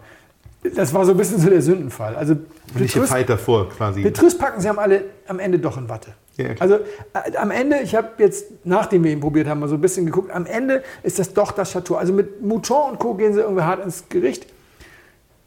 [0.76, 2.16] Das war so ein bisschen so der Sündenfall.
[2.16, 2.36] Also
[2.74, 4.02] Petrus, gefeit davor quasi.
[4.02, 6.12] Petrus packen sie haben alle am Ende doch in Watte.
[6.36, 9.76] Ja, also äh, am Ende, ich habe jetzt, nachdem wir ihn probiert haben, mal so
[9.76, 11.96] ein bisschen geguckt, am Ende ist das doch das Chateau.
[11.96, 13.14] Also mit Mouton und Co.
[13.16, 14.48] gehen sie irgendwie hart ins Gericht.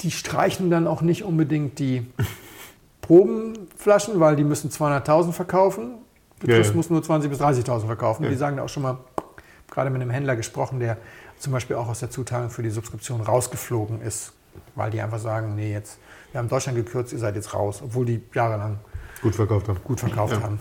[0.03, 2.07] Die streichen dann auch nicht unbedingt die
[3.03, 5.95] Probenflaschen, weil die müssen 200.000 verkaufen.
[6.41, 6.77] Petrus Ja, ja.
[6.77, 8.27] muss nur 20.000 bis 30.000 verkaufen.
[8.29, 8.99] Die sagen da auch schon mal,
[9.73, 10.97] gerade mit einem Händler gesprochen, der
[11.39, 14.33] zum Beispiel auch aus der Zuteilung für die Subskription rausgeflogen ist,
[14.75, 15.99] weil die einfach sagen, nee, jetzt,
[16.31, 18.79] wir haben Deutschland gekürzt, ihr seid jetzt raus, obwohl die jahrelang
[19.23, 19.79] Gut verkauft haben.
[19.85, 20.43] gut verkauft Ja.
[20.43, 20.59] haben.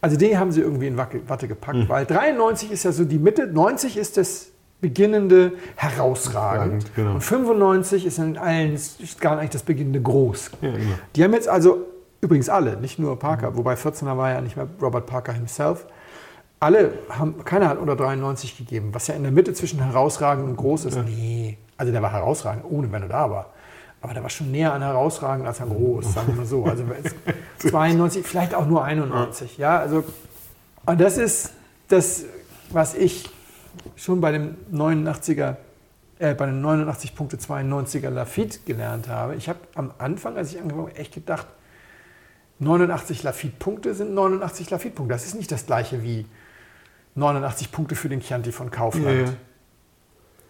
[0.00, 1.88] Also den haben sie irgendwie in Watte gepackt, Mhm.
[1.88, 4.46] weil 93 ist ja so die Mitte, 90 ist das
[4.80, 7.14] beginnende herausragend Ragend, genau.
[7.14, 10.52] und 95 ist in allen Skalen eigentlich das beginnende groß.
[10.62, 10.94] Ja, genau.
[11.16, 11.84] Die haben jetzt also,
[12.22, 13.18] übrigens alle, nicht nur Mhm.
[13.18, 15.84] Parker, wobei 14er war ja nicht mehr Robert Parker himself,
[16.60, 20.56] alle haben, keiner hat unter 93 gegeben, was ja in der Mitte zwischen herausragend und
[20.56, 20.96] groß ist.
[21.04, 23.46] Nee, also der war herausragend, ohne wenn er da war.
[24.02, 26.64] Aber der war schon näher an herausragend als an groß, sagen wir mal so.
[26.64, 27.14] Also es-
[27.70, 29.58] 92, vielleicht auch nur 91.
[29.58, 30.04] Ja, also
[30.86, 31.52] und das ist
[31.88, 32.24] das,
[32.70, 33.28] was ich
[33.96, 35.56] schon bei dem 89er,
[36.18, 39.34] äh, bei den 89 Punkte 92er Lafitte gelernt habe.
[39.36, 41.46] Ich habe am Anfang, als ich angefangen habe, echt gedacht,
[42.58, 45.14] 89 Lafitte-Punkte sind 89 Lafitte-Punkte.
[45.14, 46.26] Das ist nicht das gleiche wie
[47.14, 49.06] 89 Punkte für den Chianti von Kaufland.
[49.06, 49.32] Ja, ja.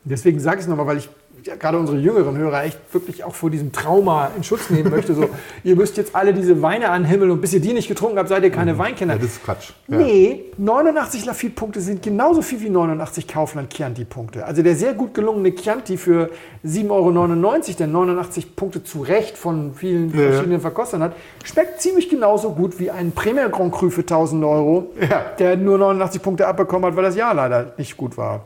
[0.04, 1.08] Deswegen sage ich es nochmal, weil ich
[1.44, 5.14] ja, gerade unsere jüngeren Hörer echt wirklich auch vor diesem Trauma in Schutz nehmen möchte.
[5.14, 5.28] So,
[5.64, 8.42] ihr müsst jetzt alle diese Weine anhimmeln und bis ihr die nicht getrunken habt, seid
[8.42, 9.14] ihr keine Weinkenner.
[9.14, 9.70] Ja, das ist Quatsch.
[9.88, 9.96] Ja.
[9.96, 14.44] Nee, 89 Lafitte-Punkte sind genauso viel wie 89 Kaufland-Chianti-Punkte.
[14.44, 16.28] Also der sehr gut gelungene Chianti für
[16.64, 20.30] 7,99 Euro, der 89 Punkte zu Recht von vielen Ja.
[20.32, 24.90] verschiedenen Verkostern hat, schmeckt ziemlich genauso gut wie ein Premier Grand Cru für 1000 Euro,
[25.38, 28.44] der nur 89 Punkte abbekommen hat, weil das Jahr leider nicht gut war.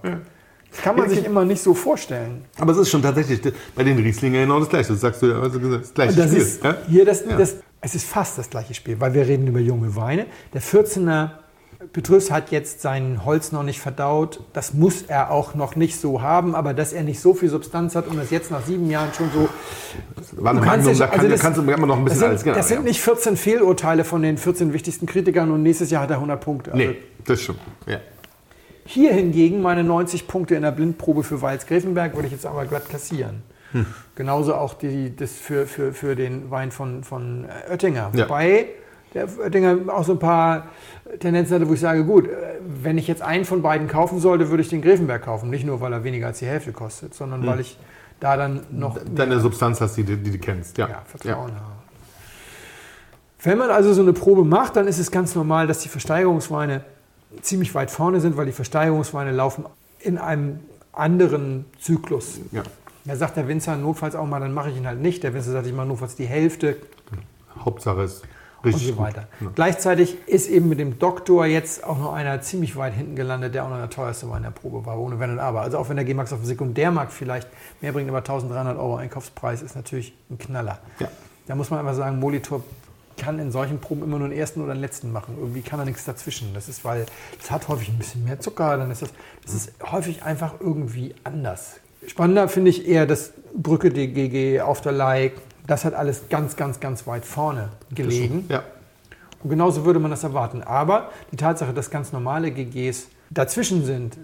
[0.74, 2.44] Das kann man sich immer nicht so vorstellen.
[2.58, 3.40] Aber es ist schon tatsächlich
[3.74, 4.92] bei den Rieslingen genau das Gleiche.
[4.92, 6.42] Das sagst du ja, also das gleiche das Spiel.
[6.42, 6.76] ist ja?
[6.88, 7.36] hier das, Ja.
[7.36, 10.26] das, es ist fast das gleiche Spiel, weil wir reden über junge Weine.
[10.52, 11.30] Der 14er
[11.92, 14.40] Petrus hat jetzt sein Holz noch nicht verdaut.
[14.54, 17.94] Das muss er auch noch nicht so haben, aber dass er nicht so viel Substanz
[17.94, 19.48] hat und das jetzt nach sieben Jahren schon so.
[20.42, 22.04] War ein Du kannst ja- da kann, also da das- kannst du kann noch ein
[22.06, 22.82] Das bisschen sind, alles genau, das sind ja.
[22.84, 26.72] nicht 14 Fehlurteile von den 14 wichtigsten Kritikern und nächstes Jahr hat er 100 Punkte.
[26.72, 26.96] Also Nee,
[27.26, 27.58] das stimmt.
[27.86, 27.98] Ja.
[28.86, 32.88] Hier hingegen meine 90 Punkte in der Blindprobe für Weiz-Grevenberg würde ich jetzt aber glatt
[32.88, 33.42] kassieren.
[33.72, 33.86] Hm.
[34.14, 38.10] Genauso auch die, das für, für, für den Wein von, von Oettinger.
[38.14, 38.24] Ja.
[38.28, 38.66] Wobei
[39.14, 40.66] der Oettinger auch so ein paar
[41.18, 42.30] Tendenzen hatte, wo ich sage, gut, äh,
[42.82, 45.50] wenn ich jetzt einen von beiden kaufen sollte, würde ich den Grevenberg kaufen.
[45.50, 47.48] Nicht nur, weil er weniger als die Hälfte kostet, sondern Hm.
[47.48, 47.78] weil ich
[48.20, 50.78] da dann noch Deine Substanz hast, die, du- die du kennst.
[50.78, 50.88] Ja.
[50.88, 51.72] ja, Vertrauen habe.
[53.42, 56.82] Wenn man also so eine Probe macht, dann ist es ganz normal, dass die Versteigerungsweine
[57.42, 59.64] ziemlich weit vorne sind, weil die Versteigerungsweine laufen
[60.00, 60.60] in einem
[60.92, 62.38] anderen Zyklus.
[62.52, 62.62] Ja.
[63.04, 65.22] Da sagt der Winzer notfalls auch mal, dann mache ich ihn halt nicht.
[65.22, 66.76] Der Winzer sagt, ich mache notfalls die Hälfte
[67.64, 68.22] Hauptsache ist
[68.64, 69.04] und richtig so gut.
[69.04, 69.28] weiter.
[69.40, 69.48] Ja.
[69.54, 73.64] Gleichzeitig ist eben mit dem Doktor jetzt auch noch einer ziemlich weit hinten gelandet, der
[73.64, 75.60] auch noch der teuerste Wein der Probe war, ohne Wenn und Aber.
[75.60, 77.48] Also auch wenn der G-Max auf dem Sekundärmarkt vielleicht
[77.80, 80.78] mehr bringt, aber 1300 Euro Einkaufspreis ist natürlich ein Knaller.
[80.98, 81.08] Ja.
[81.46, 82.62] Da muss man einfach sagen, Molitor
[83.16, 85.36] kann in solchen Proben immer nur den ersten oder den letzten machen.
[85.38, 86.52] Irgendwie kann da nichts dazwischen.
[86.54, 87.06] Das ist, weil
[87.40, 89.10] es hat häufig ein bisschen mehr Zucker, dann ist das,
[89.44, 91.80] das ist häufig einfach irgendwie anders.
[92.06, 95.34] Spannender finde ich eher das Brücke DGG auf der Like.
[95.66, 98.46] Das hat alles ganz, ganz, ganz weit vorne gelegen.
[98.50, 98.62] Ja.
[99.42, 100.62] Und genauso würde man das erwarten.
[100.62, 104.16] Aber die Tatsache, dass ganz normale GGs dazwischen sind,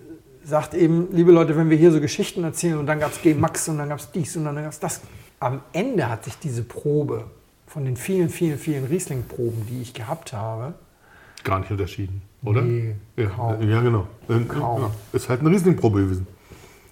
[0.45, 3.69] sagt eben, liebe Leute, wenn wir hier so Geschichten erzählen und dann gab es G-Max
[3.69, 5.01] und dann gab es dies und dann gab es das.
[5.39, 7.25] Am Ende hat sich diese Probe
[7.71, 10.75] von den vielen, vielen, vielen Riesling-Proben, die ich gehabt habe,
[11.45, 12.61] Gar nicht unterschieden, oder?
[12.61, 13.67] Nee, ja, kaum.
[13.67, 14.07] ja, genau.
[14.49, 14.83] Kaum.
[14.83, 14.91] Ja.
[15.15, 16.27] Ist halt eine Rieslingprobe gewesen.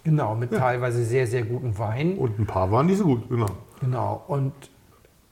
[0.04, 2.16] genau, mit teilweise sehr, sehr guten Weinen.
[2.16, 3.48] Und ein paar waren nicht so gut, genau.
[3.80, 4.24] Genau.
[4.26, 4.52] Und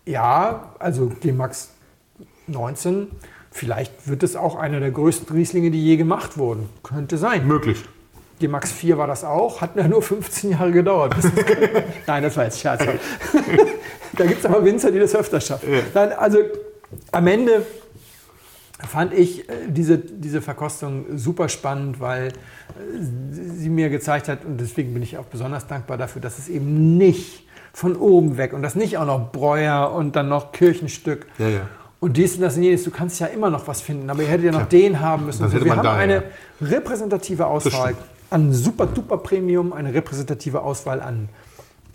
[0.05, 1.71] ja, also G-Max
[2.49, 3.07] 19,
[3.53, 6.69] vielleicht wird es auch einer der größten Rieslinge, die je gemacht wurden.
[6.83, 7.47] Könnte sein.
[7.47, 7.83] Möglich.
[8.39, 11.17] G-Max 4 war das auch, hat ja nur 15 Jahre gedauert.
[12.07, 12.85] Nein, das war jetzt Scherz.
[14.17, 15.73] da gibt es aber Winzer, die das öfter schaffen.
[15.73, 15.81] Ja.
[15.95, 16.39] Nein, also
[17.13, 17.65] am Ende
[18.87, 22.33] fand ich äh, diese, diese Verkostung super spannend, weil äh,
[23.01, 26.97] sie mir gezeigt hat, und deswegen bin ich auch besonders dankbar dafür, dass es eben
[26.99, 31.27] nicht von oben weg und das nicht auch noch Breuer und dann noch Kirchenstück.
[31.39, 31.61] Ja, ja.
[31.99, 34.29] Und dies und das und jenes, du kannst ja immer noch was finden, aber ihr
[34.29, 35.51] hättet ja noch den haben müssen.
[35.51, 36.23] Hätte wir haben eine ja.
[36.61, 37.95] repräsentative Auswahl
[38.29, 41.29] an Super Duper Premium, eine repräsentative Auswahl an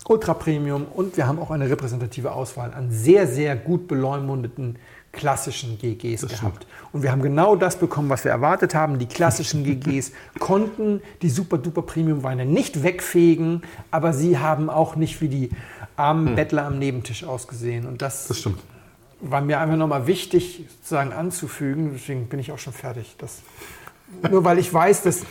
[0.08, 4.78] Ultra Premium und wir haben auch eine repräsentative Auswahl an sehr, sehr gut beleumundeten
[5.12, 6.66] klassischen GGs gehabt.
[6.92, 8.98] Und wir haben genau das bekommen, was wir erwartet haben.
[8.98, 14.96] Die klassischen GGs konnten die Super Duper Premium Weine nicht wegfegen, aber sie haben auch
[14.96, 15.50] nicht wie die
[15.98, 17.86] armen Bettler am Nebentisch ausgesehen.
[17.86, 18.28] Und das, Hm.
[18.30, 18.60] Das stimmt.
[19.20, 21.92] war mir einfach nochmal wichtig sozusagen anzufügen.
[21.94, 23.16] Deswegen bin ich auch schon fertig.
[23.18, 23.42] Das,
[24.30, 25.24] nur weil ich weiß, dass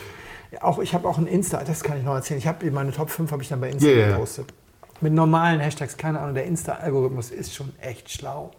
[0.59, 2.37] auch ich habe auch ein Insta, das kann ich noch erzählen.
[2.37, 4.09] Ich habe meine Top 5 habe ich dann bei Insta ja.
[4.09, 4.53] gepostet.
[5.01, 8.51] Mit normalen Hashtags, keine Ahnung, der Insta-Algorithmus ist schon echt schlau.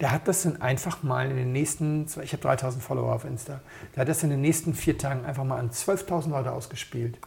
[0.00, 3.60] Der hat das dann einfach mal in den nächsten, ich habe 3000 Follower auf Insta,
[3.94, 7.18] der hat das in den nächsten vier Tagen einfach mal an 12.000 Leute ausgespielt.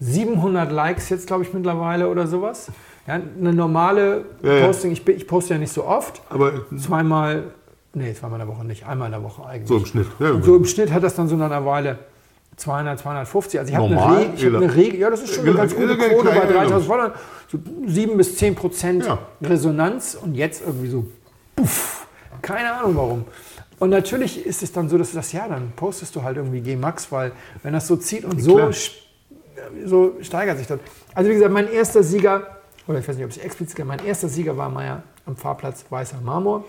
[0.00, 2.70] 700 Likes jetzt, glaube ich, mittlerweile oder sowas.
[3.06, 4.66] Ja, eine normale Ja.
[4.66, 6.22] Posting, ich, ich poste ja nicht so oft.
[6.30, 7.44] Aber Zweimal,
[7.92, 9.68] nee, zweimal in der Woche nicht, einmal in der Woche eigentlich.
[9.68, 10.06] so im Schnitt.
[10.18, 11.98] Ja, so im Schnitt hat das dann so nach einer Weile
[12.56, 13.60] 200, 250.
[13.60, 16.28] Also ich habe eine, hab eine Regel, ja, das ist schon eine ganz gute Quote
[16.28, 17.12] bei ja, 3000 Followern.
[17.48, 19.18] So 7 bis 10 Prozent Ja.
[19.42, 21.06] Resonanz und jetzt irgendwie so,
[21.56, 22.06] puff,
[22.42, 23.24] keine Ahnung warum.
[23.78, 26.60] Und natürlich ist es dann so, dass du das, ja, dann postest du halt irgendwie
[26.60, 27.32] G-Max, weil
[27.62, 28.70] wenn das so zieht und so,
[29.84, 30.78] so steigert sich das.
[31.14, 34.28] Also wie gesagt, mein erster Sieger, oder ich weiß nicht, ob ich explizit, mein erster
[34.28, 36.64] Sieger war Meier am Fahrplatz Weißer Marmor.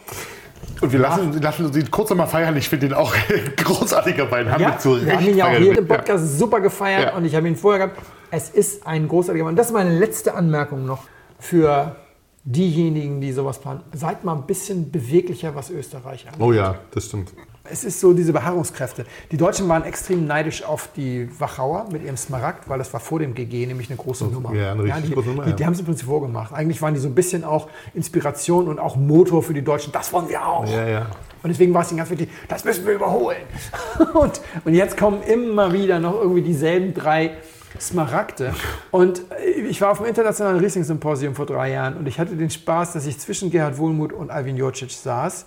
[0.81, 2.55] Und wir lassen, lassen uns ihn kurz einmal feiern.
[2.57, 3.13] Ich finde den auch
[3.57, 4.51] großartiger Wein.
[4.51, 7.15] Haben Ja, wir zu wir haben ihn ja auch hier im Podcast super gefeiert Ja.
[7.15, 8.01] und ich habe ihn vorher gehabt.
[8.31, 9.51] Es ist ein großartiger Wein.
[9.51, 11.03] Und das ist meine letzte Anmerkung noch
[11.39, 11.95] für
[12.43, 13.81] diejenigen, die sowas planen.
[13.93, 16.41] Seid mal ein bisschen beweglicher, was Österreich angeht.
[16.41, 17.33] Oh ja, das stimmt.
[17.69, 19.05] Es ist so diese Beharrungskräfte.
[19.31, 23.19] Die Deutschen waren extrem neidisch auf die Wachauer mit ihrem Smaragd, weil das war vor
[23.19, 24.53] dem GG nämlich eine große Nummer.
[24.53, 25.55] ja, eine richtig die, große Nummer, Die, ja.
[25.55, 26.53] die haben es im Prinzip vorgemacht.
[26.53, 29.91] Eigentlich waren die so ein bisschen auch Inspiration und auch Motor für die Deutschen.
[29.91, 30.69] Das wollen wir auch.
[30.69, 31.07] Ja, ja.
[31.43, 33.43] Und deswegen war es ihnen ganz wichtig, das müssen wir überholen.
[34.13, 37.31] Und, und jetzt kommen immer wieder noch irgendwie dieselben drei
[37.79, 38.53] Smaragde.
[38.91, 42.49] Und äh, ich war auf dem Internationalen Riesling-Symposium vor drei Jahren und ich hatte den
[42.49, 45.45] Spaß, dass ich zwischen Gerhard Wohlmuth und Alvin Jocic saß.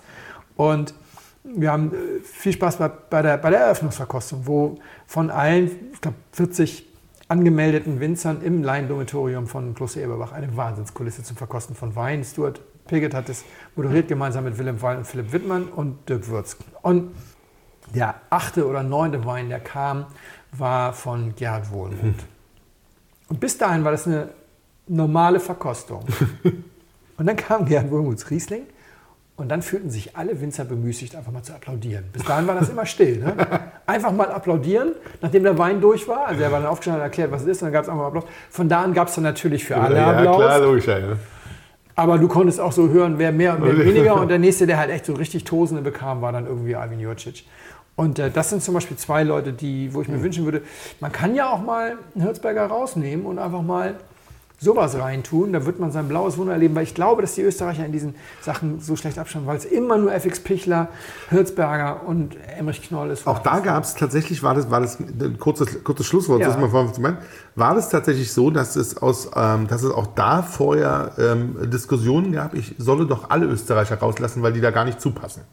[0.55, 0.93] Und
[1.55, 6.01] wir haben äh, viel Spaß bei, bei, der, bei der Eröffnungsverkostung, wo von allen, ich
[6.01, 6.85] glaube, 40
[7.27, 12.23] angemeldeten Winzern im Laiendomitorium von Kloster Eberbach eine Wahnsinnskulisse zum Verkosten von Wein.
[12.23, 13.45] Stuart Piggott hat es
[13.75, 16.57] moderiert gemeinsam mit Willem Wall und Philipp Wittmann und Dirk Würz.
[16.81, 17.11] Und
[17.93, 20.07] der achte oder neunte Wein, der kam,
[20.51, 22.25] war von Gerhard Wohlmuth.
[23.27, 24.29] Und bis dahin war das eine
[24.87, 26.05] normale Verkostung.
[27.17, 28.63] Und dann kam Gerhard Wohlmuths Riesling
[29.39, 32.03] und dann fühlten sich alle Winzer bemüßigt, einfach mal zu applaudieren.
[32.11, 33.19] Bis dahin war das immer still.
[33.19, 33.33] Ne?
[33.85, 36.27] Einfach mal applaudieren, nachdem der Wein durch war.
[36.27, 38.01] Also er war dann aufgestanden und erklärt, was es ist, und dann gab es einfach
[38.01, 38.25] mal Applaus.
[38.49, 40.37] Von da an gab es dann natürlich für alle ja, Applaus.
[40.37, 40.87] klar, logisch.
[40.87, 40.97] Ja.
[41.95, 44.15] Aber du konntest auch so hören, wer mehr und wer weniger.
[44.15, 47.45] Und der nächste, der halt echt so richtig Tosende bekam, war dann irgendwie Alvin Jocic.
[47.95, 50.61] Und äh, das sind zum Beispiel zwei Leute, die, wo ich mir wünschen würde,
[50.99, 53.95] man kann ja auch mal einen Hirzberger rausnehmen und einfach mal
[54.59, 55.53] sowas reintun.
[55.53, 58.15] Da wird man sein blaues Wunder erleben, weil ich glaube, dass die Österreicher in diesen
[58.41, 60.89] Sachen so schlecht abschauen, weil es immer nur FX Pichler,
[61.29, 63.25] Hirzberger und Emmerich Knoll ist.
[63.25, 66.47] Auch da gab es tatsächlich, war das, war das ein kurzes, kurzes Schlusswort, Ja.
[66.47, 67.17] das mal vorhin zu meinen,
[67.55, 72.31] war das tatsächlich so, dass es, aus, ähm, dass es auch da vorher ähm, Diskussionen
[72.33, 75.43] gab, ich solle doch alle Österreicher rauslassen, weil die da gar nicht zupassen.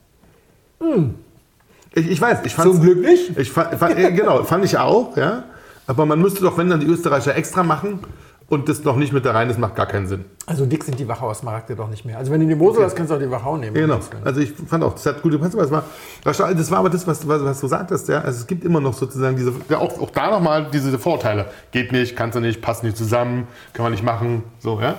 [1.95, 3.37] Ich, ich weiß, ich fand Zum Glück nicht.
[3.39, 5.45] Ich fand, fand, äh, genau, fand ich auch, ja.
[5.87, 8.01] Aber man müsste doch, wenn dann die Österreicher extra machen
[8.49, 10.25] und das noch nicht mit da rein, das macht gar keinen Sinn.
[10.47, 12.17] Also dick sind die Wachauer Smaragde doch nicht mehr.
[12.17, 13.75] Also wenn du die Mosel hast, kannst du auch die Wachau nehmen.
[13.75, 13.99] Genau.
[14.25, 15.85] Also ich fand auch, das hat gut gepasst, aber es war,
[16.55, 18.21] das war aber das, was, was, was du sagtest, ja.
[18.21, 21.47] Also es gibt immer noch sozusagen diese, ja, auch, auch da nochmal diese Vorteile.
[21.73, 24.95] Geht nicht, kannst du nicht, passt nicht zusammen, kann man nicht machen, so, ja.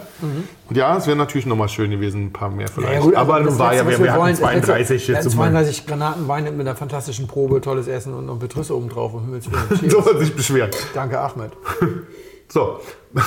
[0.67, 2.95] Und ja, es wäre natürlich nochmal schön gewesen, ein paar mehr vielleicht.
[2.95, 5.23] Ja, gut, aber das nun war ja, wir, wir hatten wollen, ist 32 letzte- jetzt
[5.23, 9.13] ja, zum 32 Granatenwein mit einer fantastischen Probe, tolles Essen und noch Betrüsse obendrauf.
[9.13, 9.89] Um Himmels Willen.
[9.89, 10.71] So man sich beschweren.
[10.93, 11.51] Danke, Ahmed.
[12.49, 12.79] So.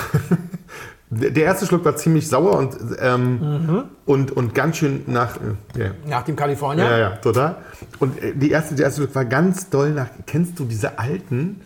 [1.12, 5.36] Der erste Schluck war ziemlich sauer und, ähm, und, und ganz schön nach.
[5.76, 5.90] äh, ja.
[6.06, 6.84] Nach dem Kalifornier.
[6.84, 7.56] Ja, ja, total.
[7.98, 10.06] Und äh, die erste, der erste Schluck war ganz doll nach.
[10.26, 11.62] Kennst du diese alten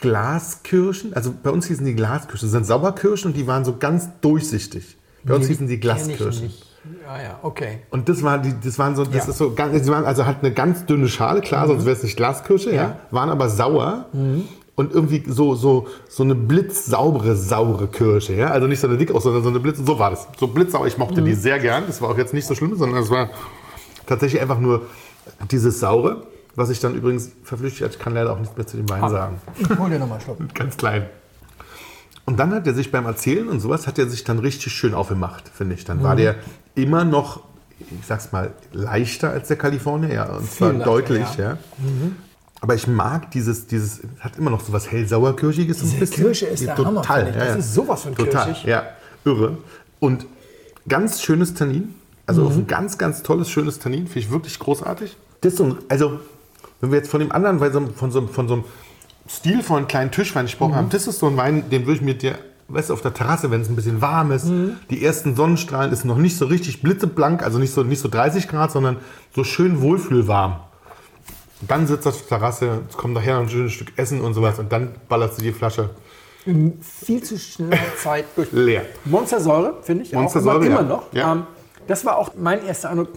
[0.00, 1.14] Glaskirschen?
[1.14, 2.48] Also bei uns hießen die Glaskirschen.
[2.48, 4.96] Das sind Sauerkirschen und die waren so ganz durchsichtig.
[5.22, 6.52] Bei uns hießen die Glaskirschen.
[7.04, 7.80] Ja, ja, okay.
[7.90, 9.30] Und das war die, das waren so, das Ja.
[9.30, 12.02] ist so ganz, die waren also halt eine ganz dünne Schale, klar, sonst wäre es
[12.04, 12.82] nicht Glaskirsche, ja.
[12.82, 12.96] Ja.
[13.10, 14.06] waren aber sauer
[14.76, 18.50] und irgendwie so, so, so eine blitzsaubere, saure Kirsche, ja.
[18.50, 20.28] Also nicht so eine dick aus, sondern so eine blitz, so war das.
[20.38, 21.84] So blitzsauer, ich mochte die sehr gern.
[21.86, 23.30] Das war auch jetzt nicht so schlimm, sondern es war
[24.06, 24.82] tatsächlich einfach nur
[25.50, 28.88] dieses saure, was ich dann übrigens verflüchtigt, ich kann leider auch nichts mehr zu dem
[28.88, 29.40] Wein sagen.
[29.58, 30.38] Ich hol dir nochmal einen Schluck.
[30.54, 31.06] Ganz klein.
[32.26, 34.94] Und dann hat er sich beim Erzählen und sowas, hat er sich dann richtig schön
[34.94, 35.84] aufgemacht, finde ich.
[35.84, 36.34] Dann war der
[36.74, 37.40] immer noch,
[37.78, 41.50] ich sag's mal, leichter als der Kalifornier, ja, und zwar leichter, deutlich, ja.
[41.50, 41.58] ja.
[42.66, 45.78] Aber ich mag dieses, dieses, hat immer noch so was hell-sauer-kirschiges.
[45.78, 46.24] Diese bisschen.
[46.24, 47.54] Kirsche ist Ja, der Hammer, Total, ja, Das ja.
[47.54, 48.64] ist sowas von Total, kirschig.
[48.64, 48.82] ja,
[49.24, 49.58] irre.
[50.00, 50.26] Und
[50.88, 51.94] ganz schönes Tannin,
[52.26, 52.56] also Mhm.
[52.58, 55.16] ein ganz, ganz tolles, schönes Tannin, finde ich wirklich großartig.
[55.42, 56.18] Das ist so ein, also,
[56.80, 58.64] wenn wir jetzt von dem anderen, weil so, von, so, von so einem
[59.28, 60.76] stilvollen kleinen Tischwein gesprochen Mhm.
[60.76, 62.34] haben, das ist so ein Wein, den würde ich mit dir,
[62.66, 64.72] weißt du, auf der Terrasse, wenn es ein bisschen warm ist, Mhm.
[64.90, 68.48] die ersten Sonnenstrahlen ist noch nicht so richtig blitzeblank, also nicht so, nicht so 30
[68.48, 68.96] Grad, sondern
[69.36, 70.56] so schön wohlfühlwarm.
[71.62, 74.70] Dann sitzt auf der Terrasse, es kommt nachher ein schönes Stück Essen und sowas und
[74.70, 75.90] dann ballerst du die Flasche
[76.44, 78.52] In viel zu schneller Zeit durch.
[78.52, 78.82] leer.
[79.06, 80.12] Monstersäure, finde ich.
[80.12, 80.80] Monstersäure, auch immer, ja.
[80.80, 81.12] immer noch.
[81.12, 81.32] Ja.
[81.32, 81.42] Ähm,
[81.86, 83.08] das war auch mein erster Eindruck,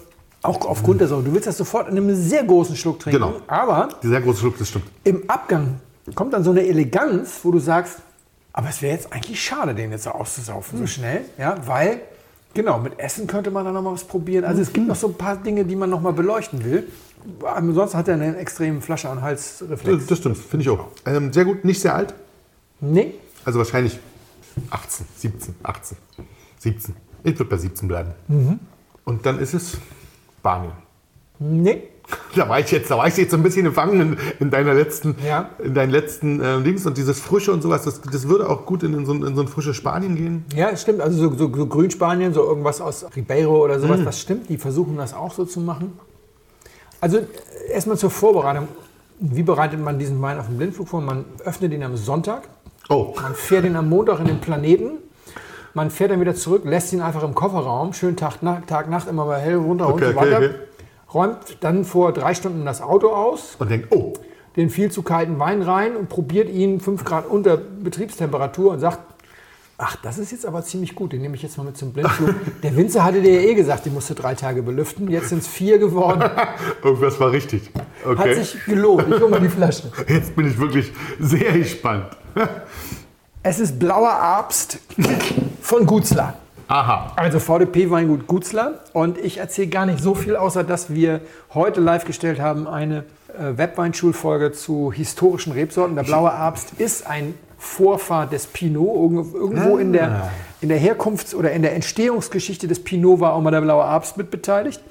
[0.42, 1.24] auch aufgrund der Säure.
[1.24, 3.20] Du willst das sofort in einem sehr großen Schluck trinken.
[3.22, 3.34] Genau.
[3.48, 4.86] Aber Dieser große Schluck, das stimmt.
[5.04, 5.80] im Abgang
[6.16, 7.98] kommt dann so eine Eleganz, wo du sagst,
[8.54, 10.86] aber es wäre jetzt eigentlich schade, den jetzt so auszusaufen, Hm.
[10.86, 11.26] so schnell.
[11.38, 12.02] Ja, weil,
[12.54, 14.46] genau, mit Essen könnte man dann noch mal was probieren.
[14.46, 16.88] Also es gibt noch so ein paar Dinge, die man noch mal beleuchten will.
[17.44, 19.98] Ansonsten hat er einen extremen Flasche- und Halsreflex.
[20.00, 20.88] Das, das stimmt, finde ich auch.
[21.06, 22.14] Ähm, sehr gut, nicht sehr alt.
[22.82, 23.14] Nee,
[23.46, 24.00] Also wahrscheinlich
[24.70, 25.98] 18, 17, 18,
[26.60, 26.96] 17.
[27.24, 28.12] Ich würde bei 17 bleiben.
[28.28, 28.60] Mhm.
[29.04, 29.78] Und dann ist es
[30.40, 30.72] Spanien.
[31.40, 31.84] nee.
[32.36, 34.74] Da war ich jetzt, da war ich jetzt so ein bisschen gefangen in, in deiner
[34.74, 35.52] letzten, Ja.
[35.64, 38.82] in deinen letzten äh, Dings und dieses Frische und sowas, das, das würde auch gut
[38.82, 40.44] in, in, so, ein- in so ein frisches Spanien gehen.
[40.56, 41.02] Ja, stimmt.
[41.02, 43.82] Also so, so, so Grünspanien, so irgendwas aus Ribeiro oder Mhm.
[43.84, 44.50] sowas, das stimmt.
[44.50, 45.94] Die versuchen das auch so zu machen.
[47.02, 47.26] Also äh,
[47.72, 48.68] erstmal zur Vorbereitung.
[49.20, 51.02] Wie bereitet man diesen Wein auf dem Blindflug vor?
[51.02, 52.44] Man öffnet ihn am Sonntag,
[52.92, 54.94] Oh, man fährt ihn am Montag in den Planeten,
[55.76, 59.08] man fährt dann wieder zurück, lässt ihn einfach im Kofferraum, schön Tag, Nacht, Tag, Nacht,
[59.08, 60.38] immer mal hell runter Okay, und so okay, weiter.
[60.38, 60.50] okay.
[61.14, 64.14] Räumt dann vor drei Stunden das Auto aus, und denkt, oh,
[64.56, 69.00] den viel zu kalten Wein rein und probiert ihn 5 Grad unter Betriebstemperatur und sagt,
[69.80, 72.36] ach, das ist jetzt aber ziemlich gut, den nehme ich jetzt mal mit zum Blindflug.
[72.64, 75.48] Der Winzer hatte dir ja eh gesagt, die musste drei Tage belüften, jetzt sind es
[75.48, 76.22] vier geworden.
[76.84, 77.72] irgendwas war richtig.
[78.06, 78.34] Hat Okay.
[78.36, 79.08] sich gelohnt.
[79.10, 79.92] Ich hole mal die Flasche.
[80.08, 82.06] Jetzt bin ich wirklich sehr gespannt.
[83.42, 84.80] Es ist blauer Abst
[85.62, 86.34] von Gutzler.
[86.68, 87.14] Aha.
[87.16, 88.82] Also VDP-Weingut Gutzler.
[88.92, 91.22] Und ich erzähle gar nicht so viel, außer dass wir
[91.54, 95.96] heute live gestellt haben eine äh, Webweinschulfolge zu historischen Rebsorten.
[95.96, 98.96] Der blaue Abst ist ein Vorfahr des Pinot.
[98.96, 100.32] Irgendwo, irgendwo in, der,
[100.62, 104.18] in der Herkunfts- oder in der Entstehungsgeschichte des Pinot war auch mal der blaue Abst
[104.18, 104.82] mit beteiligt.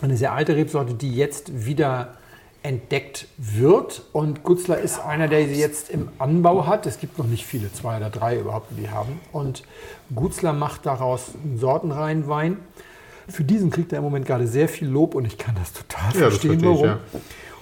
[0.00, 2.14] Eine sehr alte Rebsorte, die jetzt wieder
[2.62, 4.02] entdeckt wird.
[4.12, 6.86] Und Gutzler ist einer, der sie jetzt im Anbau hat.
[6.86, 9.20] Es gibt noch nicht viele, zwei oder drei überhaupt, die haben.
[9.32, 9.62] Und
[10.14, 12.56] Gutzler macht daraus einen sortenreinen Wein.
[13.28, 16.02] Für diesen kriegt er im Moment gerade sehr viel Lob und ich kann das total
[16.02, 16.82] Ja, das verstehen, verstehe ich,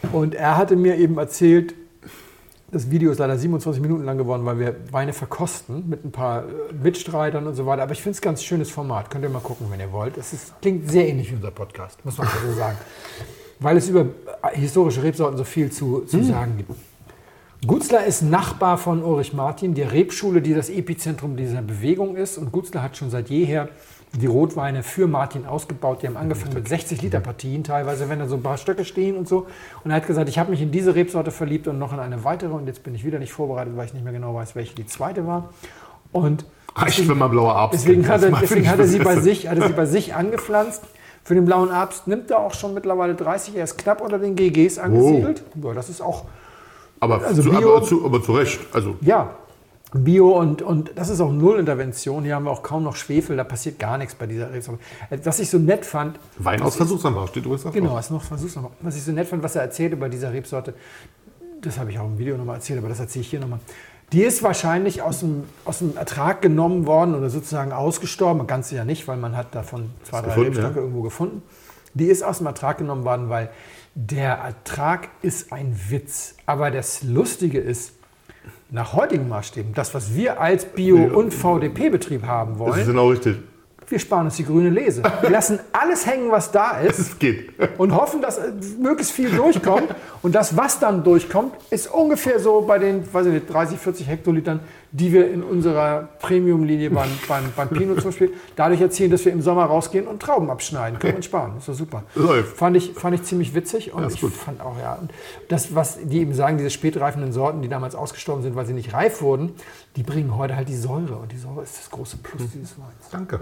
[0.03, 0.21] warum.
[0.23, 1.75] Und er hatte mir eben erzählt,
[2.71, 6.43] das Video ist leider 27 Minuten lang geworden, weil wir Weine verkosten mit ein paar
[6.43, 7.83] äh, Mitstreitern und so weiter.
[7.83, 9.11] Aber ich finde es ein ganz schönes Format.
[9.11, 10.19] Könnt ihr mal gucken, wenn ihr wollt.
[10.19, 12.77] Es ist, klingt sehr ähnlich wie unser Podcast, muss man so sagen.
[13.61, 16.71] Weil es über äh, historische Rebsorten so viel zu, zu sagen gibt.
[17.67, 22.39] Gutzler ist Nachbar von Ulrich Martin, der Rebschule, die das Epizentrum dieser Bewegung ist.
[22.39, 23.71] Und Gutzler hat schon seit jeher
[24.15, 26.03] die Rotweine für Martin ausgebaut.
[26.03, 29.17] Die haben angefangen mit 60 Liter Partien, teilweise, wenn da so ein paar Stöcke stehen
[29.17, 29.47] und so.
[29.85, 32.25] Und er hat gesagt, ich habe mich in diese Rebsorte verliebt und noch in eine
[32.25, 32.53] weitere.
[32.53, 34.87] Und jetzt bin ich wieder nicht vorbereitet, weil ich nicht mehr genau weiß, welche die
[34.87, 35.51] zweite war.
[36.13, 39.49] Und Reicht, wenn man blauer Abend Deswegen hat er, deswegen hat er sie bei sich,
[39.49, 40.83] hat er sie bei sich angepflanzt.
[41.25, 43.57] Für den blauen Abst nimmt er auch schon mittlerweile 30.
[43.57, 45.43] Er ist knapp unter den GGs angesiedelt.
[45.63, 46.25] Ja, das ist auch
[47.01, 48.61] Aber, Also zu, Bio- aber, zu, aber zu Recht.
[48.73, 49.31] Also, ja,
[49.95, 52.23] Bio und, und das ist auch Nullintervention.
[52.25, 54.81] Hier haben wir auch kaum noch Schwefel, da passiert gar nichts bei dieser Rebsorte.
[55.25, 58.57] Was ich so nett fand, Wein aus Versuchsanbau steht übrigens da genau, was noch versuch's
[58.57, 58.71] noch mal.
[58.83, 60.75] Was ich so nett fand, was er erzählt über diese Rebsorte,
[61.63, 63.61] das habe ich auch im Video nochmal erzählt, aber das erzähle ich hier nochmal.
[64.13, 68.47] Die ist wahrscheinlich aus dem, aus dem Ertrag genommen worden oder sozusagen ausgestorben.
[68.47, 71.43] Ganz sicher nicht, weil man hat davon zwei, drei gefunden, Rebstöcke irgendwo gefunden.
[71.93, 73.51] Die ist aus dem Ertrag genommen worden, weil
[73.95, 76.37] der Ertrag ist ein Witz.
[76.47, 77.93] Aber das Lustige ist,
[78.71, 83.09] nach heutigen Maßstäben, das, was wir als Bio- und VDP-Betrieb haben Das wollen, ist genau
[83.09, 83.37] richtig.
[83.89, 85.03] wir sparen uns die grüne Lese.
[85.23, 87.51] Wir lassen alles hängen, was da ist Es geht.
[87.79, 89.95] und hoffen, dass äh, möglichst viel durchkommt.
[90.21, 94.07] Und das, was dann durchkommt, ist ungefähr so bei den weiß ich nicht, 30, 40
[94.07, 94.61] Hektolitern,
[94.91, 99.33] die wir in unserer Premium-Linie beim, beim, beim Pinot zum Beispiel dadurch erzielen, dass wir
[99.33, 100.99] im Sommer rausgehen und Trauben abschneiden.
[100.99, 101.53] Können wir uns sparen.
[101.57, 102.05] Das ist doch super.
[102.15, 102.57] Läuft.
[102.57, 103.93] Fand ich, fand ich ziemlich witzig.
[103.93, 104.33] Und Ja, ist ich gut.
[104.33, 105.11] fand auch, ja, und
[105.49, 108.93] das, was die eben sagen, diese spätreifenden Sorten, die damals ausgestorben sind, weil sie nicht
[108.95, 109.53] reif wurden,
[109.97, 111.17] die bringen heute halt die Säure.
[111.17, 113.09] Und die Säure ist das große Plus dieses Weins.
[113.11, 113.41] Danke.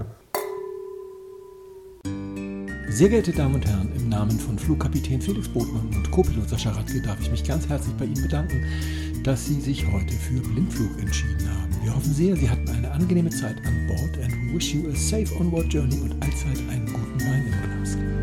[2.88, 7.02] Sehr geehrte Damen und Herren, im Namen von Flugkapitän Felix Botmann und Co-Pilot Sascha Radke
[7.02, 8.64] darf ich mich ganz herzlich bei Ihnen bedanken,
[9.26, 11.74] dass Sie sich heute für Blindflug entschieden haben.
[11.82, 15.34] Wir hoffen sehr, Sie hatten eine angenehme Zeit an Bord and wish you a safe
[15.40, 18.15] onward journey und allzeit einen guten Wein im Glas.